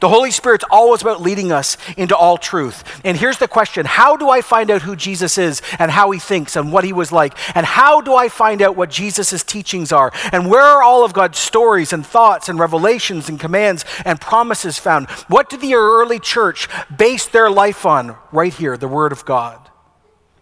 The 0.00 0.08
Holy 0.08 0.30
Spirit's 0.30 0.64
always 0.70 1.02
about 1.02 1.22
leading 1.22 1.52
us 1.52 1.76
into 1.96 2.16
all 2.16 2.38
truth. 2.38 2.84
And 3.04 3.16
here's 3.16 3.38
the 3.38 3.48
question 3.48 3.86
How 3.86 4.16
do 4.16 4.30
I 4.30 4.40
find 4.40 4.70
out 4.70 4.82
who 4.82 4.96
Jesus 4.96 5.38
is 5.38 5.62
and 5.78 5.90
how 5.90 6.10
he 6.10 6.18
thinks 6.18 6.56
and 6.56 6.72
what 6.72 6.84
he 6.84 6.92
was 6.92 7.12
like? 7.12 7.34
And 7.56 7.66
how 7.66 8.00
do 8.00 8.14
I 8.14 8.28
find 8.28 8.62
out 8.62 8.76
what 8.76 8.90
Jesus' 8.90 9.42
teachings 9.42 9.92
are? 9.92 10.12
And 10.32 10.50
where 10.50 10.62
are 10.62 10.82
all 10.82 11.04
of 11.04 11.12
God's 11.12 11.38
stories 11.38 11.92
and 11.92 12.06
thoughts 12.06 12.48
and 12.48 12.58
revelations 12.58 13.28
and 13.28 13.38
commands 13.38 13.84
and 14.04 14.20
promises 14.20 14.78
found? 14.78 15.08
What 15.28 15.48
did 15.48 15.60
the 15.60 15.74
early 15.74 16.18
church 16.18 16.68
base 16.96 17.26
their 17.26 17.50
life 17.50 17.86
on? 17.86 18.16
Right 18.30 18.52
here, 18.52 18.76
the 18.76 18.88
Word 18.88 19.12
of 19.12 19.24
God. 19.24 19.70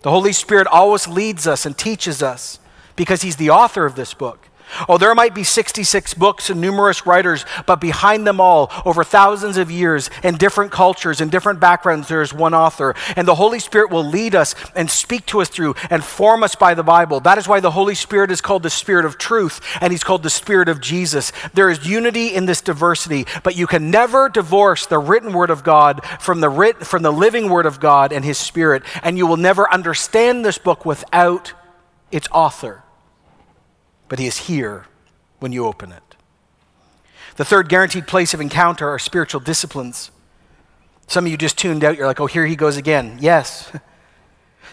The 0.02 0.10
Holy 0.10 0.32
Spirit 0.32 0.66
always 0.66 1.06
leads 1.06 1.46
us 1.46 1.66
and 1.66 1.76
teaches 1.76 2.22
us 2.22 2.58
because 2.96 3.22
he's 3.22 3.36
the 3.36 3.50
author 3.50 3.84
of 3.84 3.96
this 3.96 4.14
book. 4.14 4.49
Oh, 4.88 4.98
there 4.98 5.14
might 5.14 5.34
be 5.34 5.44
66 5.44 6.14
books 6.14 6.50
and 6.50 6.60
numerous 6.60 7.06
writers, 7.06 7.44
but 7.66 7.80
behind 7.80 8.26
them 8.26 8.40
all, 8.40 8.70
over 8.84 9.04
thousands 9.04 9.56
of 9.56 9.70
years, 9.70 10.10
in 10.22 10.36
different 10.36 10.72
cultures 10.72 11.20
and 11.20 11.30
different 11.30 11.60
backgrounds, 11.60 12.08
there 12.08 12.22
is 12.22 12.32
one 12.32 12.54
author. 12.54 12.94
And 13.16 13.26
the 13.26 13.34
Holy 13.34 13.58
Spirit 13.58 13.90
will 13.90 14.04
lead 14.04 14.34
us 14.34 14.54
and 14.74 14.90
speak 14.90 15.26
to 15.26 15.40
us 15.40 15.48
through 15.48 15.74
and 15.90 16.04
form 16.04 16.42
us 16.42 16.54
by 16.54 16.74
the 16.74 16.82
Bible. 16.82 17.20
That 17.20 17.38
is 17.38 17.48
why 17.48 17.60
the 17.60 17.70
Holy 17.70 17.94
Spirit 17.94 18.30
is 18.30 18.40
called 18.40 18.62
the 18.62 18.70
Spirit 18.70 19.04
of 19.04 19.18
truth, 19.18 19.60
and 19.80 19.92
He's 19.92 20.04
called 20.04 20.22
the 20.22 20.30
Spirit 20.30 20.68
of 20.68 20.80
Jesus. 20.80 21.32
There 21.54 21.70
is 21.70 21.86
unity 21.86 22.34
in 22.34 22.46
this 22.46 22.60
diversity, 22.60 23.26
but 23.42 23.56
you 23.56 23.66
can 23.66 23.90
never 23.90 24.28
divorce 24.28 24.86
the 24.86 24.98
written 24.98 25.32
Word 25.32 25.50
of 25.50 25.64
God 25.64 26.04
from 26.20 26.40
the, 26.40 26.48
writ- 26.48 26.86
from 26.86 27.02
the 27.02 27.12
living 27.12 27.48
Word 27.48 27.66
of 27.66 27.80
God 27.80 28.12
and 28.12 28.24
His 28.24 28.38
Spirit, 28.38 28.82
and 29.02 29.18
you 29.18 29.26
will 29.26 29.36
never 29.36 29.70
understand 29.72 30.44
this 30.44 30.58
book 30.58 30.84
without 30.84 31.52
its 32.10 32.28
author 32.32 32.82
but 34.10 34.18
He 34.18 34.26
is 34.26 34.36
here 34.36 34.84
when 35.38 35.52
you 35.52 35.64
open 35.64 35.92
it. 35.92 36.02
The 37.36 37.44
third 37.46 37.70
guaranteed 37.70 38.06
place 38.06 38.34
of 38.34 38.40
encounter 38.42 38.86
are 38.90 38.98
spiritual 38.98 39.40
disciplines. 39.40 40.10
Some 41.06 41.24
of 41.24 41.30
you 41.30 41.38
just 41.38 41.56
tuned 41.56 41.82
out. 41.84 41.96
You're 41.96 42.06
like, 42.06 42.20
oh, 42.20 42.26
here 42.26 42.44
he 42.44 42.56
goes 42.56 42.76
again. 42.76 43.16
Yes. 43.20 43.72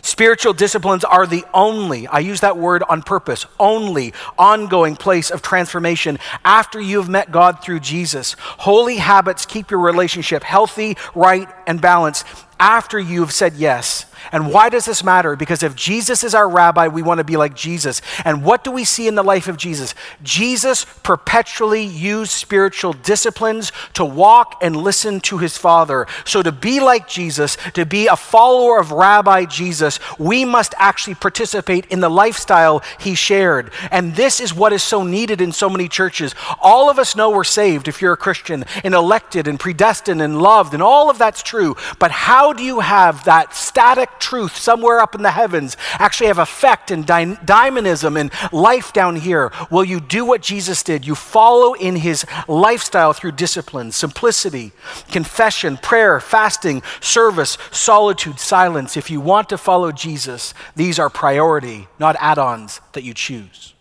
Spiritual 0.01 0.53
disciplines 0.53 1.03
are 1.03 1.25
the 1.25 1.43
only, 1.53 2.07
I 2.07 2.19
use 2.19 2.41
that 2.41 2.57
word 2.57 2.83
on 2.83 3.01
purpose, 3.01 3.45
only 3.59 4.13
ongoing 4.37 4.95
place 4.95 5.31
of 5.31 5.41
transformation 5.41 6.19
after 6.45 6.79
you've 6.79 7.09
met 7.09 7.31
God 7.31 7.63
through 7.63 7.79
Jesus. 7.79 8.35
Holy 8.39 8.97
habits 8.97 9.45
keep 9.45 9.71
your 9.71 9.79
relationship 9.79 10.43
healthy, 10.43 10.97
right, 11.15 11.49
and 11.65 11.81
balanced 11.81 12.25
after 12.59 12.99
you've 12.99 13.31
said 13.31 13.53
yes. 13.53 14.05
And 14.31 14.51
why 14.51 14.69
does 14.69 14.85
this 14.85 15.03
matter? 15.03 15.35
Because 15.35 15.63
if 15.63 15.75
Jesus 15.75 16.23
is 16.23 16.35
our 16.35 16.49
rabbi, 16.49 16.87
we 16.87 17.01
want 17.01 17.19
to 17.19 17.23
be 17.23 17.37
like 17.37 17.55
Jesus. 17.55 18.01
And 18.25 18.43
what 18.43 18.63
do 18.63 18.71
we 18.71 18.83
see 18.83 19.07
in 19.07 19.15
the 19.15 19.23
life 19.23 19.47
of 19.47 19.57
Jesus? 19.57 19.95
Jesus 20.23 20.85
perpetually 21.03 21.83
used 21.83 22.31
spiritual 22.31 22.93
disciplines 22.93 23.71
to 23.93 24.05
walk 24.05 24.59
and 24.61 24.75
listen 24.75 25.19
to 25.21 25.37
his 25.37 25.57
Father. 25.57 26.07
So 26.25 26.43
to 26.43 26.51
be 26.51 26.79
like 26.79 27.07
Jesus, 27.07 27.57
to 27.73 27.85
be 27.85 28.07
a 28.07 28.15
follower 28.15 28.79
of 28.79 28.91
Rabbi 28.91 29.45
Jesus, 29.45 29.99
we 30.19 30.45
must 30.45 30.73
actually 30.77 31.15
participate 31.15 31.85
in 31.87 31.99
the 31.99 32.09
lifestyle 32.09 32.81
he 32.99 33.15
shared. 33.15 33.71
And 33.91 34.15
this 34.15 34.39
is 34.39 34.53
what 34.53 34.73
is 34.73 34.83
so 34.83 35.03
needed 35.03 35.41
in 35.41 35.51
so 35.51 35.69
many 35.69 35.87
churches. 35.87 36.35
All 36.61 36.89
of 36.89 36.99
us 36.99 37.15
know 37.15 37.29
we're 37.29 37.43
saved 37.43 37.87
if 37.87 38.01
you're 38.01 38.13
a 38.13 38.17
Christian 38.17 38.65
and 38.83 38.93
elected 38.93 39.47
and 39.47 39.59
predestined 39.59 40.21
and 40.21 40.41
loved, 40.41 40.73
and 40.73 40.83
all 40.83 41.09
of 41.09 41.17
that's 41.17 41.43
true. 41.43 41.75
But 41.99 42.11
how 42.11 42.53
do 42.53 42.63
you 42.63 42.79
have 42.79 43.23
that 43.25 43.53
static 43.53 44.16
truth 44.19 44.55
somewhere 44.55 44.99
up 44.99 45.15
in 45.15 45.23
the 45.23 45.31
heavens 45.31 45.77
actually 45.93 46.27
have 46.27 46.39
effect 46.39 46.91
in 46.91 47.03
dy- 47.03 47.37
dynamism 47.45 48.17
and 48.17 48.31
life 48.51 48.93
down 48.93 49.15
here? 49.15 49.51
Will 49.69 49.83
you 49.83 49.99
do 49.99 50.25
what 50.25 50.41
Jesus 50.41 50.83
did? 50.83 51.05
You 51.05 51.15
follow 51.15 51.73
in 51.73 51.97
his 51.97 52.25
lifestyle 52.47 53.13
through 53.13 53.33
discipline, 53.33 53.91
simplicity, 53.91 54.71
confession, 55.11 55.77
prayer, 55.77 56.19
fasting, 56.19 56.81
service, 56.99 57.57
solitude, 57.71 58.39
silence. 58.39 58.97
If 58.97 59.09
you 59.09 59.21
want 59.21 59.49
to 59.49 59.57
follow 59.57 59.91
Jesus, 59.91 60.53
these 60.75 60.99
are 60.99 61.09
priority, 61.09 61.87
not 61.99 62.15
add 62.19 62.37
ons 62.37 62.81
that 62.93 63.03
you 63.03 63.13
choose. 63.13 63.73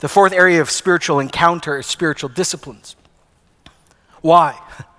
The 0.00 0.08
fourth 0.08 0.32
area 0.32 0.60
of 0.60 0.70
spiritual 0.70 1.20
encounter 1.20 1.78
is 1.78 1.86
spiritual 1.86 2.28
disciplines. 2.28 2.96
Why? 4.20 4.58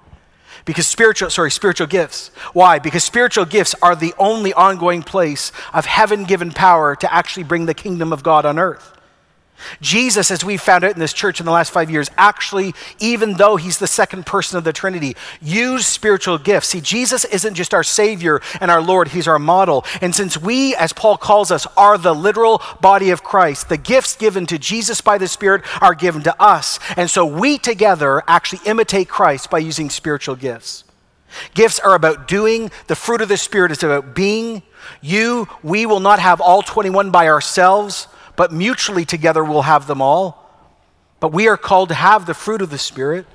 Because 0.66 0.88
spiritual, 0.88 1.30
sorry, 1.30 1.52
spiritual 1.52 1.88
gifts. 1.88 2.30
Why? 2.54 2.80
Because 2.80 3.04
spiritual 3.04 3.46
gifts 3.46 3.76
are 3.82 3.96
the 3.96 4.14
only 4.18 4.54
ongoing 4.54 5.04
place 5.04 5.52
of 5.74 5.86
heaven 5.86 6.24
given 6.24 6.52
power 6.52 6.96
to 6.96 7.14
actually 7.14 7.44
bring 7.44 7.66
the 7.66 7.74
kingdom 7.74 8.14
of 8.14 8.24
God 8.24 8.46
on 8.46 8.58
earth. 8.58 8.93
Jesus, 9.82 10.32
as 10.32 10.44
we 10.44 10.58
found 10.58 10.84
out 10.84 10.94
in 10.94 11.00
this 11.00 11.14
church 11.14 11.40
in 11.40 11.46
the 11.46 11.52
last 11.52 11.72
five 11.72 11.90
years, 11.90 12.10
actually, 12.18 12.74
even 13.00 13.34
though 13.34 13.56
he's 13.56 13.78
the 13.78 13.88
second 13.88 14.26
person 14.26 14.58
of 14.58 14.64
the 14.64 14.74
Trinity, 14.74 15.16
used 15.42 15.86
spiritual 15.86 16.38
gifts. 16.38 16.70
See, 16.70 16.82
Jesus 16.82 17.26
isn't 17.26 17.56
just 17.56 17.74
our 17.74 17.84
Savior 17.84 18.42
and 18.60 18.70
our 18.70 18.82
Lord, 18.82 19.10
he's 19.10 19.28
our 19.28 19.40
model. 19.40 19.86
And 20.02 20.14
since 20.14 20.38
we, 20.38 20.76
as 20.76 20.94
Paul 20.94 21.18
calls 21.18 21.52
us, 21.52 21.68
are 21.78 21.98
the 21.98 22.14
literal 22.14 22.62
body 22.82 23.10
of 23.10 23.24
Christ, 23.24 23.70
the 23.70 23.78
gifts 23.78 24.16
given 24.16 24.46
to 24.48 24.58
Jesus 24.58 25.02
by 25.02 25.18
the 25.18 25.28
Spirit 25.28 25.64
are 25.82 25.96
given 25.96 26.24
to 26.24 26.42
us. 26.42 26.80
And 26.96 27.10
so 27.10 27.26
we 27.26 27.58
together 27.58 28.24
actually 28.28 28.62
imitate 28.66 29.10
Christ 29.10 29.50
by 29.50 29.60
using 29.60 29.90
spiritual 29.90 30.36
gifts. 30.36 30.84
Gifts 31.54 31.80
are 31.80 31.96
about 31.96 32.28
doing, 32.28 32.72
the 32.88 32.96
fruit 32.96 33.22
of 33.22 33.30
the 33.30 33.38
Spirit 33.38 33.72
is 33.72 33.84
about 33.84 34.16
being. 34.16 34.62
You, 35.02 35.48
we 35.64 35.86
will 35.86 36.00
not 36.00 36.20
have 36.20 36.42
all 36.42 36.62
21 36.62 37.12
by 37.12 37.28
ourselves 37.28 38.08
but 38.36 38.52
mutually 38.52 39.06
together 39.06 39.44
we'll 39.44 39.64
have 39.64 39.88
them 39.88 40.02
all. 40.02 40.40
But 41.20 41.32
we 41.32 41.48
are 41.48 41.58
called 41.58 41.90
to 41.90 41.96
have 41.96 42.26
the 42.26 42.34
fruit 42.34 42.62
of 42.62 42.70
the 42.70 42.78
Spirit. 42.78 43.26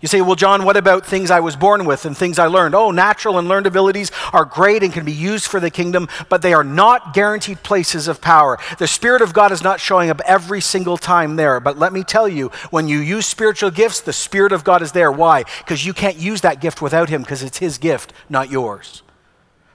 You 0.00 0.06
say, 0.06 0.20
well, 0.20 0.36
John, 0.36 0.64
what 0.64 0.76
about 0.76 1.04
things 1.04 1.28
I 1.28 1.40
was 1.40 1.56
born 1.56 1.84
with 1.84 2.04
and 2.04 2.16
things 2.16 2.38
I 2.38 2.46
learned? 2.46 2.76
Oh, 2.76 2.92
natural 2.92 3.36
and 3.36 3.48
learned 3.48 3.66
abilities 3.66 4.12
are 4.32 4.44
great 4.44 4.84
and 4.84 4.92
can 4.92 5.04
be 5.04 5.12
used 5.12 5.46
for 5.46 5.58
the 5.58 5.70
kingdom, 5.70 6.08
but 6.28 6.40
they 6.40 6.52
are 6.54 6.62
not 6.62 7.14
guaranteed 7.14 7.64
places 7.64 8.06
of 8.06 8.20
power. 8.20 8.58
The 8.78 8.86
Spirit 8.86 9.22
of 9.22 9.32
God 9.32 9.50
is 9.50 9.62
not 9.62 9.80
showing 9.80 10.08
up 10.08 10.20
every 10.24 10.60
single 10.60 10.98
time 10.98 11.34
there. 11.34 11.58
But 11.58 11.78
let 11.78 11.92
me 11.92 12.04
tell 12.04 12.28
you, 12.28 12.52
when 12.70 12.86
you 12.86 13.00
use 13.00 13.26
spiritual 13.26 13.72
gifts, 13.72 14.00
the 14.00 14.12
Spirit 14.12 14.52
of 14.52 14.62
God 14.62 14.82
is 14.82 14.92
there. 14.92 15.10
Why? 15.10 15.42
Because 15.58 15.84
you 15.84 15.92
can't 15.92 16.16
use 16.16 16.42
that 16.42 16.60
gift 16.60 16.80
without 16.80 17.08
Him, 17.08 17.22
because 17.22 17.42
it's 17.42 17.58
His 17.58 17.76
gift, 17.76 18.12
not 18.28 18.52
yours. 18.52 19.02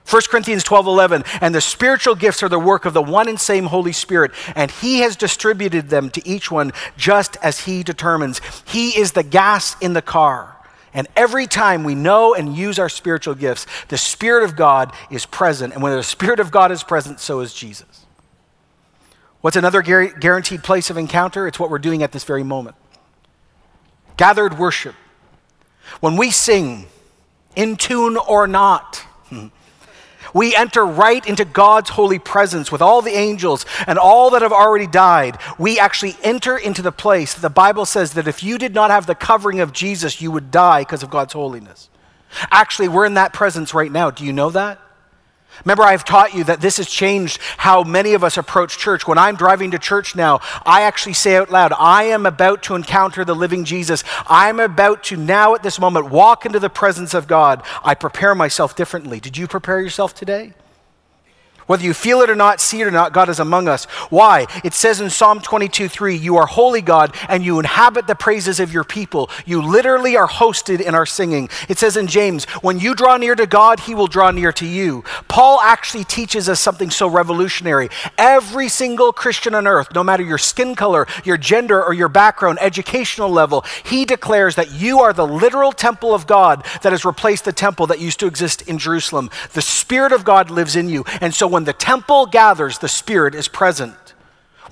1 0.10 0.22
Corinthians 0.29 0.63
12 0.63 0.88
11, 0.88 1.24
and 1.41 1.55
the 1.55 1.62
spiritual 1.62 2.15
gifts 2.15 2.43
are 2.43 2.50
the 2.50 2.60
work 2.60 2.86
of 2.86 2.93
the 2.93 3.01
one 3.01 3.29
and 3.29 3.39
same 3.39 3.65
Holy 3.65 3.93
Spirit, 3.93 4.31
and 4.55 4.69
He 4.69 5.00
has 5.00 5.15
distributed 5.15 5.89
them 5.89 6.10
to 6.12 6.27
each 6.27 6.51
one 6.51 6.72
just 6.98 7.38
as 7.41 7.62
He 7.62 7.83
determines. 7.83 8.41
He 8.65 8.98
is 9.00 9.13
the 9.13 9.24
gas 9.24 9.75
in 9.81 9.93
the 9.93 10.01
car. 10.01 10.57
And 10.93 11.07
every 11.15 11.48
time 11.48 11.83
we 11.83 11.95
know 11.95 12.36
and 12.36 12.55
use 12.55 12.77
our 12.77 12.89
spiritual 12.89 13.33
gifts, 13.33 13.65
the 13.88 13.98
Spirit 13.98 14.43
of 14.43 14.55
God 14.55 14.93
is 15.10 15.25
present. 15.25 15.74
And 15.74 15.81
when 15.81 15.95
the 15.95 16.03
Spirit 16.03 16.39
of 16.39 16.51
God 16.51 16.72
is 16.72 16.83
present, 16.83 17.19
so 17.19 17.39
is 17.39 17.53
Jesus. 17.53 18.05
What's 19.41 19.57
another 19.57 19.81
guaranteed 19.81 20.63
place 20.63 20.89
of 20.89 20.98
encounter? 20.98 21.48
It's 21.48 21.60
what 21.60 21.69
we're 21.69 21.79
doing 21.79 22.03
at 22.03 22.12
this 22.12 22.24
very 22.24 22.43
moment. 22.43 22.75
Gathered 24.17 24.60
worship. 24.60 24.95
When 26.00 26.15
we 26.15 26.29
sing, 26.29 26.86
in 27.55 27.75
tune 27.75 28.17
or 28.17 28.48
not, 28.48 29.03
we 30.34 30.56
enter 30.56 30.86
right 30.86 31.25
into 31.25 31.46
God's 31.46 31.92
holy 31.92 32.20
presence 32.20 32.72
with 32.72 32.82
all 32.82 33.02
the 33.02 33.12
angels 33.12 33.66
and 33.88 34.00
all 34.00 34.30
that 34.32 34.42
have 34.42 34.52
already 34.52 34.88
died. 34.88 35.38
We 35.58 35.80
actually 35.80 36.18
enter 36.24 36.58
into 36.58 36.82
the 36.82 36.92
place. 36.92 37.34
The 37.34 37.50
Bible 37.50 37.86
says 37.86 38.13
that 38.13 38.28
if 38.28 38.44
you 38.44 38.58
did 38.58 38.74
not 38.74 38.92
have 38.92 39.06
the 39.06 39.16
covering 39.16 39.60
of 39.60 39.74
Jesus, 39.74 40.22
you 40.22 40.32
would 40.32 40.52
die 40.52 40.82
because 40.82 41.04
of 41.04 41.10
God's 41.10 41.34
holiness. 41.34 41.90
Actually, 42.52 42.88
we're 42.88 43.06
in 43.06 43.13
that 43.13 43.34
presence 43.34 43.74
right 43.74 43.92
now. 43.92 44.10
Do 44.10 44.25
you 44.25 44.34
know 44.34 44.50
that? 44.50 44.80
Remember, 45.65 45.83
I've 45.83 46.05
taught 46.05 46.33
you 46.33 46.43
that 46.45 46.62
this 46.62 46.77
has 46.77 46.89
changed 46.89 47.39
how 47.57 47.83
many 47.83 48.13
of 48.13 48.24
us 48.24 48.38
approach 48.38 48.77
church. 48.77 49.07
When 49.07 49.17
I'm 49.17 49.36
driving 49.36 49.72
to 49.72 49.79
church 49.79 50.15
now, 50.15 50.39
I 50.65 50.81
actually 50.81 51.13
say 51.13 51.36
out 51.36 51.51
loud, 51.51 51.74
I 51.77 52.03
am 52.03 52.25
about 52.25 52.63
to 52.63 52.75
encounter 52.75 53.24
the 53.24 53.36
living 53.36 53.63
Jesus. 53.63 54.03
I'm 54.27 54.60
about 54.60 55.03
to 55.05 55.17
now, 55.17 55.55
at 55.55 55.63
this 55.63 55.79
moment, 55.79 56.10
walk 56.10 56.45
into 56.45 56.60
the 56.60 56.69
presence 56.69 57.13
of 57.13 57.27
God. 57.27 57.63
I 57.83 57.95
prepare 57.95 58.36
myself 58.36 58.75
differently. 58.75 59.19
Did 59.19 59.38
you 59.38 59.48
prepare 59.48 59.79
yourself 59.79 60.13
today? 60.13 60.53
Whether 61.67 61.84
you 61.84 61.93
feel 61.93 62.22
it 62.22 62.29
or 62.29 62.36
not, 62.36 62.60
see 62.60 62.82
it 62.82 62.88
or 62.88 62.91
not, 62.91 63.13
God 63.13 63.29
is 63.29 63.39
among 63.39 63.67
us. 63.67 63.86
Why? 64.10 64.48
It 64.63 64.74
says 64.74 65.00
in 65.00 65.10
Psalm 65.10 65.39
22 65.39 65.88
3, 65.88 66.15
You 66.15 66.38
are 66.38 66.46
holy, 66.46 66.82
God, 66.82 67.15
and 67.29 67.43
you 67.43 67.60
inhabit 67.60 68.08
the 68.08 68.15
praises 68.15 68.60
of 68.60 68.74
your 68.74 68.84
people. 68.84 69.29
You 69.46 69.62
literally 69.62 70.17
are 70.17 70.27
hosted 70.27 70.82
in 70.82 70.96
our 70.96 71.05
singing. 71.05 71.50
It 71.70 71.77
says 71.77 71.98
in 71.98 72.08
James, 72.08 72.46
When 72.62 72.79
you 72.79 72.96
draw 72.96 73.17
near 73.17 73.36
to 73.36 73.48
God, 73.48 73.82
he 73.82 73.96
will 73.96 74.08
draw 74.08 74.32
near 74.32 74.51
to 74.53 74.65
you. 74.65 75.03
Paul 75.27 75.60
actually 75.62 76.03
teaches 76.03 76.50
us 76.50 76.60
something 76.60 76.89
so 76.89 77.08
revolutionary. 77.08 77.89
Every 78.17 78.70
single 78.70 79.13
Christian 79.13 79.55
on 79.55 79.67
earth, 79.67 79.89
no 79.93 80.03
matter 80.03 80.24
your 80.24 80.38
skin 80.38 80.75
color, 80.75 81.08
your 81.24 81.38
gender, 81.38 81.84
or 81.84 81.93
your 81.93 82.10
background, 82.10 82.60
educational 82.62 83.29
level, 83.29 83.63
he 83.86 84.05
declares 84.05 84.55
that 84.55 84.72
you 84.72 85.00
are 85.00 85.13
the 85.13 85.27
literal 85.27 85.72
temple 85.72 86.13
of 86.13 86.27
God 86.27 86.65
that 86.82 86.91
has 86.91 87.05
replaced 87.05 87.46
the 87.46 87.53
temple 87.53 87.88
that 87.88 88.00
used 88.00 88.20
to 88.20 88.27
exist 88.27 88.62
in 88.63 88.77
Jerusalem. 88.77 89.29
The 89.53 89.62
Spirit 89.62 90.12
of 90.12 90.25
God 90.25 90.50
lives 90.50 90.75
in 90.75 90.89
you. 90.89 91.05
And 91.22 91.34
so 91.34 91.48
when 91.53 91.63
the 91.63 91.72
temple 91.72 92.25
gathers, 92.25 92.79
the 92.79 92.89
Spirit 92.89 93.36
is 93.36 93.48
present. 93.48 93.95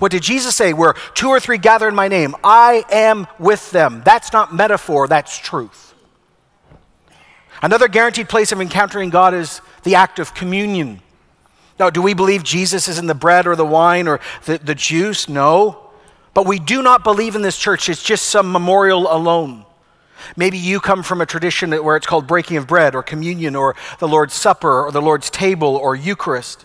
What 0.00 0.10
did 0.10 0.22
Jesus 0.22 0.56
say? 0.56 0.72
Where 0.72 0.94
two 1.14 1.28
or 1.28 1.38
three 1.38 1.58
gather 1.58 1.88
in 1.88 1.94
my 1.94 2.08
name, 2.08 2.34
I 2.42 2.84
am 2.90 3.28
with 3.38 3.70
them. 3.70 4.02
That's 4.04 4.32
not 4.32 4.52
metaphor, 4.52 5.06
that's 5.06 5.38
truth. 5.38 5.94
Another 7.62 7.86
guaranteed 7.86 8.28
place 8.28 8.50
of 8.50 8.60
encountering 8.60 9.10
God 9.10 9.32
is 9.32 9.60
the 9.84 9.94
act 9.94 10.18
of 10.18 10.34
communion. 10.34 11.00
Now, 11.78 11.88
do 11.88 12.02
we 12.02 12.14
believe 12.14 12.42
Jesus 12.42 12.88
is 12.88 12.98
in 12.98 13.06
the 13.06 13.14
bread 13.14 13.46
or 13.46 13.54
the 13.54 13.64
wine 13.64 14.08
or 14.08 14.18
the, 14.44 14.58
the 14.58 14.74
juice? 14.74 15.28
No. 15.28 15.90
But 16.34 16.46
we 16.46 16.58
do 16.58 16.82
not 16.82 17.04
believe 17.04 17.36
in 17.36 17.42
this 17.42 17.56
church, 17.56 17.88
it's 17.88 18.02
just 18.02 18.26
some 18.26 18.50
memorial 18.50 19.06
alone. 19.08 19.64
Maybe 20.36 20.58
you 20.58 20.80
come 20.80 21.04
from 21.04 21.20
a 21.20 21.26
tradition 21.26 21.70
where 21.70 21.96
it's 21.96 22.06
called 22.06 22.26
breaking 22.26 22.56
of 22.56 22.66
bread 22.66 22.96
or 22.96 23.02
communion 23.04 23.54
or 23.54 23.76
the 24.00 24.08
Lord's 24.08 24.34
Supper 24.34 24.84
or 24.86 24.90
the 24.90 25.02
Lord's 25.02 25.30
table 25.30 25.76
or 25.76 25.94
Eucharist. 25.94 26.64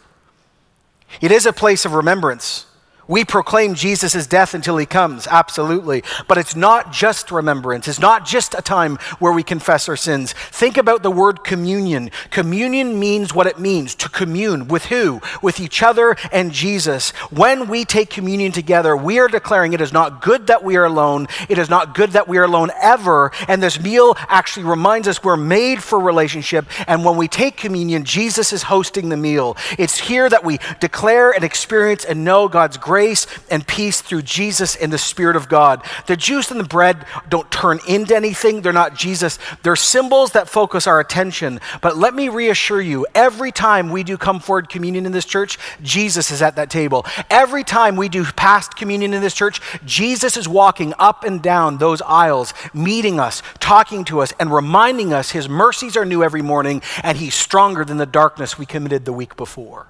It 1.21 1.31
is 1.31 1.45
a 1.45 1.53
place 1.53 1.85
of 1.85 1.93
remembrance. 1.93 2.65
We 3.07 3.23
proclaim 3.23 3.73
Jesus' 3.73 4.27
death 4.27 4.53
until 4.53 4.75
he 4.77 4.85
comes, 4.85 5.27
absolutely. 5.27 6.03
But 6.27 6.37
it's 6.37 6.55
not 6.55 6.91
just 6.91 7.31
remembrance. 7.31 7.87
It's 7.87 7.99
not 7.99 8.25
just 8.25 8.53
a 8.53 8.61
time 8.61 8.97
where 9.19 9.31
we 9.31 9.43
confess 9.43 9.87
our 9.87 9.95
sins. 9.95 10.33
Think 10.33 10.77
about 10.77 11.03
the 11.03 11.11
word 11.11 11.45
communion. 11.45 12.11
Communion 12.31 12.99
means 12.99 13.33
what 13.33 13.47
it 13.47 13.59
means 13.59 13.95
to 13.95 14.09
commune 14.09 14.67
with 14.67 14.85
who? 14.85 15.21
With 15.41 15.61
each 15.61 15.81
other 15.81 16.17
and 16.33 16.51
Jesus. 16.51 17.11
When 17.31 17.69
we 17.69 17.85
take 17.85 18.09
communion 18.09 18.51
together, 18.51 18.95
we 18.97 19.19
are 19.19 19.29
declaring 19.29 19.71
it 19.71 19.81
is 19.81 19.93
not 19.93 20.21
good 20.21 20.47
that 20.47 20.63
we 20.63 20.75
are 20.75 20.85
alone. 20.85 21.27
It 21.47 21.57
is 21.57 21.69
not 21.69 21.95
good 21.95 22.11
that 22.11 22.27
we 22.27 22.37
are 22.37 22.43
alone 22.43 22.71
ever. 22.81 23.31
And 23.47 23.63
this 23.63 23.79
meal 23.79 24.15
actually 24.27 24.65
reminds 24.65 25.07
us 25.07 25.23
we're 25.23 25.37
made 25.37 25.81
for 25.81 25.99
relationship. 25.99 26.65
And 26.87 27.05
when 27.05 27.15
we 27.15 27.29
take 27.29 27.55
communion, 27.55 28.03
Jesus 28.03 28.51
is 28.51 28.63
hosting 28.63 29.07
the 29.07 29.17
meal. 29.17 29.55
It's 29.77 29.97
here 29.97 30.29
that 30.29 30.43
we 30.43 30.59
declare 30.81 31.31
and 31.31 31.45
experience 31.45 32.03
and 32.03 32.25
know 32.25 32.49
God's 32.49 32.75
grace 32.75 32.96
grace 32.97 33.27
and 33.51 33.67
peace 33.67 34.01
through 34.01 34.23
Jesus 34.23 34.75
and 34.75 34.91
the 34.91 34.97
Spirit 34.97 35.35
of 35.35 35.47
God. 35.47 35.85
The 36.07 36.17
juice 36.17 36.49
and 36.49 36.59
the 36.59 36.63
bread 36.63 37.05
don't 37.29 37.51
turn 37.51 37.77
into 37.87 38.15
anything, 38.15 38.61
they're 38.61 38.73
not 38.73 38.95
Jesus. 38.95 39.37
They're 39.61 39.75
symbols 39.75 40.31
that 40.31 40.49
focus 40.49 40.87
our 40.87 40.99
attention. 40.99 41.59
But 41.79 41.95
let 41.95 42.15
me 42.15 42.27
reassure 42.27 42.81
you 42.81 43.05
every 43.13 43.51
time 43.51 43.91
we 43.91 44.03
do 44.03 44.17
come 44.17 44.39
forward 44.39 44.67
communion 44.67 45.05
in 45.05 45.11
this 45.11 45.25
church, 45.25 45.59
Jesus 45.83 46.31
is 46.31 46.41
at 46.41 46.55
that 46.55 46.71
table. 46.71 47.05
Every 47.29 47.63
time 47.63 47.97
we 47.97 48.09
do 48.09 48.23
past 48.23 48.75
communion 48.75 49.13
in 49.13 49.21
this 49.21 49.35
church, 49.35 49.61
Jesus 49.85 50.35
is 50.35 50.47
walking 50.47 50.95
up 50.97 51.23
and 51.23 51.39
down 51.39 51.77
those 51.77 52.01
aisles, 52.01 52.51
meeting 52.73 53.19
us, 53.19 53.43
talking 53.59 54.05
to 54.05 54.21
us, 54.21 54.33
and 54.39 54.51
reminding 54.51 55.13
us 55.13 55.29
his 55.29 55.47
mercies 55.47 55.95
are 55.95 56.03
new 56.03 56.23
every 56.23 56.41
morning 56.41 56.81
and 57.03 57.19
he's 57.19 57.35
stronger 57.35 57.85
than 57.85 57.97
the 57.97 58.07
darkness 58.07 58.57
we 58.57 58.65
committed 58.65 59.05
the 59.05 59.13
week 59.13 59.37
before. 59.37 59.85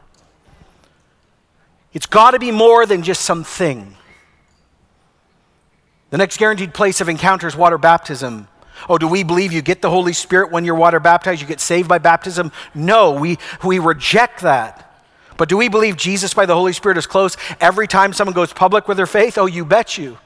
It's 1.97 2.05
got 2.05 2.31
to 2.31 2.39
be 2.39 2.51
more 2.51 2.85
than 2.85 3.01
just 3.01 3.23
something. 3.23 3.97
The 6.11 6.19
next 6.19 6.37
guaranteed 6.37 6.71
place 6.71 7.01
of 7.01 7.09
encounter 7.09 7.47
is 7.47 7.55
water 7.55 7.79
baptism. 7.79 8.47
Oh, 8.87 8.99
do 8.99 9.07
we 9.07 9.23
believe 9.23 9.51
you 9.51 9.63
get 9.63 9.81
the 9.81 9.89
Holy 9.89 10.13
Spirit 10.13 10.51
when 10.51 10.63
you're 10.63 10.75
water 10.75 10.99
baptized? 10.99 11.41
You 11.41 11.47
get 11.47 11.59
saved 11.59 11.89
by 11.89 11.97
baptism? 11.97 12.51
No, 12.75 13.13
we, 13.13 13.39
we 13.65 13.79
reject 13.79 14.41
that. 14.41 14.93
But 15.37 15.49
do 15.49 15.57
we 15.57 15.69
believe 15.69 15.97
Jesus 15.97 16.35
by 16.35 16.45
the 16.45 16.53
Holy 16.53 16.71
Spirit 16.71 16.99
is 16.99 17.07
close 17.07 17.35
every 17.59 17.87
time 17.87 18.13
someone 18.13 18.35
goes 18.35 18.53
public 18.53 18.87
with 18.87 18.97
their 18.97 19.07
faith? 19.07 19.39
Oh, 19.39 19.47
you 19.47 19.65
bet 19.65 19.97
you. 19.97 20.19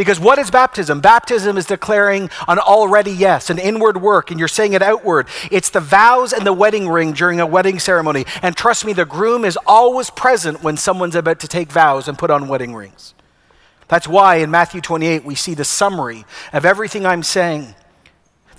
Because 0.00 0.18
what 0.18 0.38
is 0.38 0.50
baptism? 0.50 1.02
Baptism 1.02 1.58
is 1.58 1.66
declaring 1.66 2.30
an 2.48 2.58
already 2.58 3.10
yes, 3.10 3.50
an 3.50 3.58
inward 3.58 4.00
work, 4.00 4.30
and 4.30 4.40
you're 4.40 4.48
saying 4.48 4.72
it 4.72 4.80
outward. 4.80 5.28
It's 5.50 5.68
the 5.68 5.80
vows 5.80 6.32
and 6.32 6.46
the 6.46 6.54
wedding 6.54 6.88
ring 6.88 7.12
during 7.12 7.38
a 7.38 7.44
wedding 7.44 7.78
ceremony. 7.78 8.24
And 8.40 8.56
trust 8.56 8.86
me, 8.86 8.94
the 8.94 9.04
groom 9.04 9.44
is 9.44 9.58
always 9.66 10.08
present 10.08 10.62
when 10.62 10.78
someone's 10.78 11.16
about 11.16 11.38
to 11.40 11.48
take 11.48 11.70
vows 11.70 12.08
and 12.08 12.16
put 12.16 12.30
on 12.30 12.48
wedding 12.48 12.74
rings. 12.74 13.12
That's 13.88 14.08
why 14.08 14.36
in 14.36 14.50
Matthew 14.50 14.80
28 14.80 15.22
we 15.22 15.34
see 15.34 15.52
the 15.52 15.64
summary 15.64 16.24
of 16.54 16.64
everything 16.64 17.04
I'm 17.04 17.22
saying. 17.22 17.74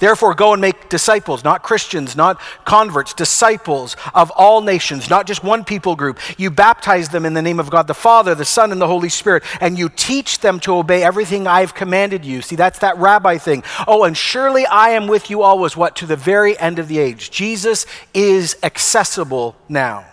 Therefore, 0.02 0.34
go 0.34 0.52
and 0.52 0.60
make 0.60 0.90
disciples, 0.90 1.44
not 1.44 1.62
Christians, 1.62 2.16
not 2.16 2.42
converts, 2.66 3.14
disciples 3.14 3.96
of 4.16 4.32
all 4.32 4.62
nations, 4.62 5.12
not 5.12 5.28
just 5.28 5.44
one 5.44 5.64
people 5.64 5.96
group. 5.96 6.20
You 6.40 6.50
baptize 6.50 7.10
them 7.10 7.24
in 7.24 7.36
the 7.36 7.42
name 7.44 7.60
of 7.60 7.70
God 7.70 7.86
the 7.86 7.94
Father, 7.94 8.34
the 8.34 8.44
Son, 8.44 8.72
and 8.72 8.82
the 8.82 8.88
Holy 8.88 9.10
Spirit, 9.10 9.44
and 9.62 9.78
you 9.78 9.90
teach 9.90 10.40
them 10.40 10.60
to 10.62 10.74
obey 10.74 11.04
everything 11.04 11.46
I've 11.46 11.76
commanded 11.76 12.26
you. 12.26 12.42
See, 12.42 12.56
that's 12.56 12.80
that 12.80 12.98
rabbi 12.98 13.38
thing. 13.38 13.64
Oh, 13.88 14.04
and 14.04 14.18
surely 14.18 14.66
I 14.66 14.90
am 14.90 15.06
with 15.06 15.30
you 15.30 15.44
always, 15.44 15.78
what? 15.78 15.96
To 15.98 16.08
the 16.08 16.16
very 16.16 16.58
end 16.58 16.80
of 16.80 16.88
the 16.88 16.98
age. 16.98 17.30
Jesus 17.30 17.86
is 18.12 18.58
accessible 18.64 19.56
now. 19.70 20.08